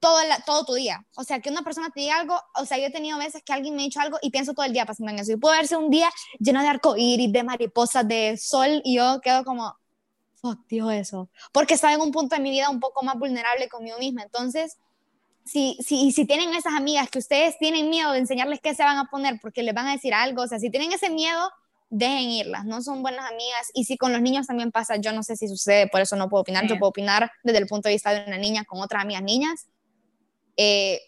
todo, 0.00 0.18
todo 0.46 0.64
tu 0.64 0.74
día. 0.74 1.06
O 1.14 1.22
sea, 1.22 1.40
que 1.40 1.50
una 1.50 1.62
persona 1.62 1.90
te 1.90 2.00
diga 2.00 2.16
algo, 2.16 2.34
o 2.56 2.64
sea, 2.64 2.78
yo 2.78 2.86
he 2.86 2.90
tenido 2.90 3.18
veces 3.18 3.42
que 3.44 3.52
alguien 3.52 3.76
me 3.76 3.82
ha 3.82 3.84
dicho 3.84 4.00
algo 4.00 4.18
y 4.22 4.30
pienso 4.30 4.54
todo 4.54 4.66
el 4.66 4.72
día 4.72 4.86
pasando 4.86 5.12
en 5.12 5.18
eso. 5.18 5.32
Y 5.32 5.36
puede 5.36 5.58
verse 5.58 5.76
un 5.76 5.90
día 5.90 6.10
lleno 6.38 6.62
de 6.62 6.68
arcoíris, 6.68 7.32
de 7.32 7.42
mariposas, 7.44 8.08
de 8.08 8.36
sol, 8.36 8.80
y 8.84 8.96
yo 8.96 9.20
quedo 9.20 9.44
como, 9.44 9.76
fuck, 10.36 10.58
dijo 10.68 10.90
eso. 10.90 11.28
Porque 11.52 11.74
estaba 11.74 11.92
en 11.92 12.00
un 12.00 12.10
punto 12.10 12.34
de 12.34 12.42
mi 12.42 12.50
vida 12.50 12.70
un 12.70 12.80
poco 12.80 13.04
más 13.04 13.16
vulnerable 13.18 13.68
conmigo 13.68 13.98
misma. 13.98 14.22
Entonces, 14.22 14.78
si, 15.44 15.76
si, 15.84 16.12
si 16.12 16.24
tienen 16.24 16.54
esas 16.54 16.74
amigas 16.74 17.10
que 17.10 17.18
ustedes 17.18 17.58
tienen 17.58 17.90
miedo 17.90 18.12
de 18.12 18.18
enseñarles 18.18 18.60
qué 18.60 18.74
se 18.74 18.82
van 18.82 18.98
a 18.98 19.04
poner 19.10 19.38
porque 19.40 19.62
les 19.62 19.74
van 19.74 19.86
a 19.86 19.92
decir 19.92 20.14
algo, 20.14 20.42
o 20.42 20.46
sea, 20.46 20.58
si 20.58 20.70
tienen 20.70 20.92
ese 20.92 21.10
miedo, 21.10 21.50
dejen 21.90 22.30
irlas, 22.30 22.64
no 22.64 22.80
son 22.82 23.02
buenas 23.02 23.30
amigas. 23.30 23.70
Y 23.74 23.84
si 23.84 23.98
con 23.98 24.12
los 24.12 24.22
niños 24.22 24.46
también 24.46 24.70
pasa, 24.70 24.96
yo 24.96 25.12
no 25.12 25.22
sé 25.22 25.36
si 25.36 25.48
sucede, 25.48 25.88
por 25.88 26.00
eso 26.00 26.16
no 26.16 26.28
puedo 26.28 26.42
opinar, 26.42 26.66
yo 26.66 26.78
puedo 26.78 26.90
opinar 26.90 27.30
desde 27.42 27.58
el 27.58 27.66
punto 27.66 27.88
de 27.88 27.96
vista 27.96 28.12
de 28.14 28.24
una 28.26 28.38
niña 28.38 28.64
con 28.64 28.80
otras 28.80 29.02
amigas 29.02 29.22
niñas 29.22 29.66
eh, 30.62 31.00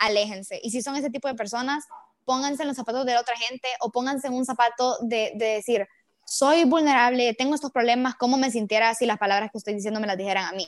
aléjense. 0.00 0.58
Y 0.64 0.72
si 0.72 0.82
son 0.82 0.96
ese 0.96 1.10
tipo 1.10 1.28
de 1.28 1.36
personas, 1.36 1.84
pónganse 2.24 2.62
en 2.62 2.68
los 2.68 2.76
zapatos 2.76 3.06
de 3.06 3.16
otra 3.16 3.36
gente 3.36 3.68
o 3.80 3.92
pónganse 3.92 4.26
en 4.26 4.34
un 4.34 4.44
zapato 4.44 4.96
de, 5.02 5.30
decir, 5.36 5.86
soy 6.24 6.64
vulnerable, 6.64 7.32
tengo 7.34 7.54
estos 7.54 7.70
problemas, 7.70 8.16
¿cómo 8.16 8.36
me 8.36 8.50
sintiera 8.50 8.92
si 8.94 9.06
las 9.06 9.18
palabras 9.18 9.52
que 9.52 9.58
estoy 9.58 9.74
diciendo 9.74 10.00
me 10.00 10.08
las 10.08 10.18
dijeran 10.18 10.46
a 10.46 10.52
mí? 10.56 10.66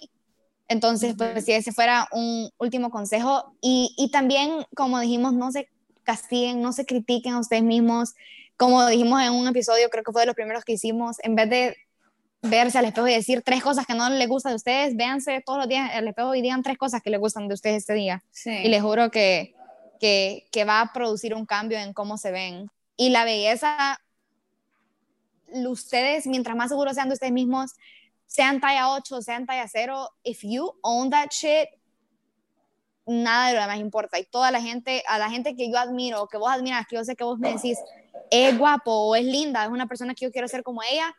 Entonces, 0.68 1.16
pues 1.18 1.44
si 1.44 1.50
ese 1.50 1.72
fuera 1.72 2.06
un 2.12 2.48
último 2.58 2.90
consejo. 2.90 3.56
Y, 3.60 3.92
y, 3.98 4.12
también, 4.12 4.64
como 4.76 5.00
dijimos, 5.00 5.32
no 5.32 5.50
se 5.50 5.68
castiguen, 6.04 6.62
no 6.62 6.72
se 6.72 6.86
critiquen 6.86 7.32
a 7.32 7.40
ustedes 7.40 7.64
mismos. 7.64 8.14
Como 8.56 8.86
dijimos 8.86 9.20
en 9.20 9.32
un 9.32 9.48
episodio, 9.48 9.90
creo 9.90 10.04
que 10.04 10.12
fue 10.12 10.22
de 10.22 10.26
los 10.26 10.36
primeros 10.36 10.64
que 10.64 10.74
hicimos, 10.74 11.16
en 11.24 11.34
vez 11.34 11.50
de 11.50 11.76
verse 12.42 12.78
al 12.78 12.84
espejo 12.84 13.08
y 13.08 13.14
decir 13.14 13.42
tres 13.42 13.62
cosas 13.62 13.86
que 13.86 13.94
no 13.94 14.08
les 14.10 14.28
gustan 14.28 14.52
de 14.52 14.56
ustedes, 14.56 14.96
véanse 14.96 15.42
todos 15.44 15.58
los 15.58 15.68
días 15.68 15.90
al 15.92 16.08
espejo 16.08 16.34
y 16.34 16.42
digan 16.42 16.62
tres 16.62 16.78
cosas 16.78 17.02
que 17.02 17.10
les 17.10 17.20
gustan 17.20 17.48
de 17.48 17.54
ustedes 17.54 17.78
este 17.78 17.94
día. 17.94 18.22
Y 18.44 18.68
les 18.68 18.82
juro 18.82 19.10
que, 19.10 19.54
que, 19.98 20.46
que, 20.52 20.64
va 20.64 20.80
a 20.80 20.92
producir 20.92 21.34
un 21.34 21.46
cambio 21.46 21.78
en 21.78 21.92
cómo 21.92 22.16
se 22.16 22.30
ven. 22.30 22.70
Y 22.96 23.10
la 23.10 23.24
belleza, 23.24 24.00
ustedes, 25.52 26.26
mientras 26.26 26.56
más 26.56 26.70
seguros 26.70 26.94
sean 26.94 27.08
de 27.08 27.14
ustedes 27.14 27.32
mismos, 27.32 27.72
sean 28.26 28.60
talla 28.60 28.90
8, 28.90 29.22
sean 29.22 29.46
talla 29.46 29.66
0, 29.66 30.10
if 30.22 30.42
you 30.42 30.72
own 30.82 31.10
that 31.10 31.28
shit, 31.30 31.68
nada 33.06 33.48
de 33.48 33.54
lo 33.54 33.60
demás 33.62 33.78
importa. 33.78 34.18
Y 34.18 34.24
toda 34.24 34.50
la 34.50 34.60
gente, 34.60 35.02
a 35.08 35.18
la 35.18 35.30
gente 35.30 35.56
que 35.56 35.70
yo 35.70 35.78
admiro, 35.78 36.28
que 36.28 36.36
vos 36.36 36.50
admiras, 36.50 36.86
que 36.86 36.96
yo 36.96 37.04
sé 37.04 37.16
que 37.16 37.24
vos 37.24 37.38
me 37.38 37.54
decís, 37.54 37.78
es 38.30 38.56
guapo 38.58 38.92
o 38.92 39.16
es 39.16 39.24
linda, 39.24 39.64
es 39.64 39.70
una 39.70 39.86
persona 39.86 40.14
que 40.14 40.26
yo 40.26 40.30
quiero 40.30 40.46
ser 40.46 40.62
como 40.62 40.82
ella, 40.82 41.14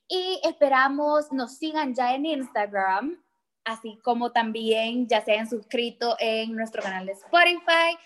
Y 0.10 0.42
esperamos 0.44 1.32
nos 1.32 1.58
sigan 1.58 1.96
ya 1.96 2.16
en 2.16 2.26
Instagram, 2.26 3.24
así 3.64 3.98
como 4.04 4.34
también 4.34 5.08
ya 5.08 5.24
se 5.24 5.32
hayan 5.32 5.50
suscrito 5.50 6.18
en 6.20 6.54
nuestro 6.54 6.84
canal 6.84 7.06
de 7.06 7.14
Spotify 7.14 7.98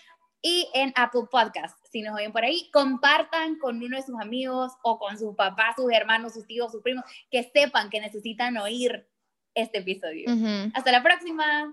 y 0.42 0.68
en 0.74 0.92
Apple 0.96 1.24
Podcast. 1.30 1.78
Si 1.90 2.02
nos 2.02 2.16
oyen 2.16 2.32
por 2.32 2.44
ahí, 2.44 2.70
compartan 2.72 3.58
con 3.58 3.82
uno 3.82 3.96
de 3.96 4.02
sus 4.02 4.20
amigos 4.20 4.72
o 4.82 4.98
con 4.98 5.18
sus 5.18 5.34
papás, 5.34 5.76
sus 5.76 5.92
hermanos, 5.92 6.34
sus 6.34 6.46
tíos, 6.46 6.72
sus 6.72 6.82
primos, 6.82 7.04
que 7.30 7.50
sepan 7.52 7.90
que 7.90 8.00
necesitan 8.00 8.56
oír 8.56 9.08
este 9.54 9.78
episodio. 9.78 10.30
Hasta 10.74 10.92
la 10.92 11.02
próxima. 11.02 11.72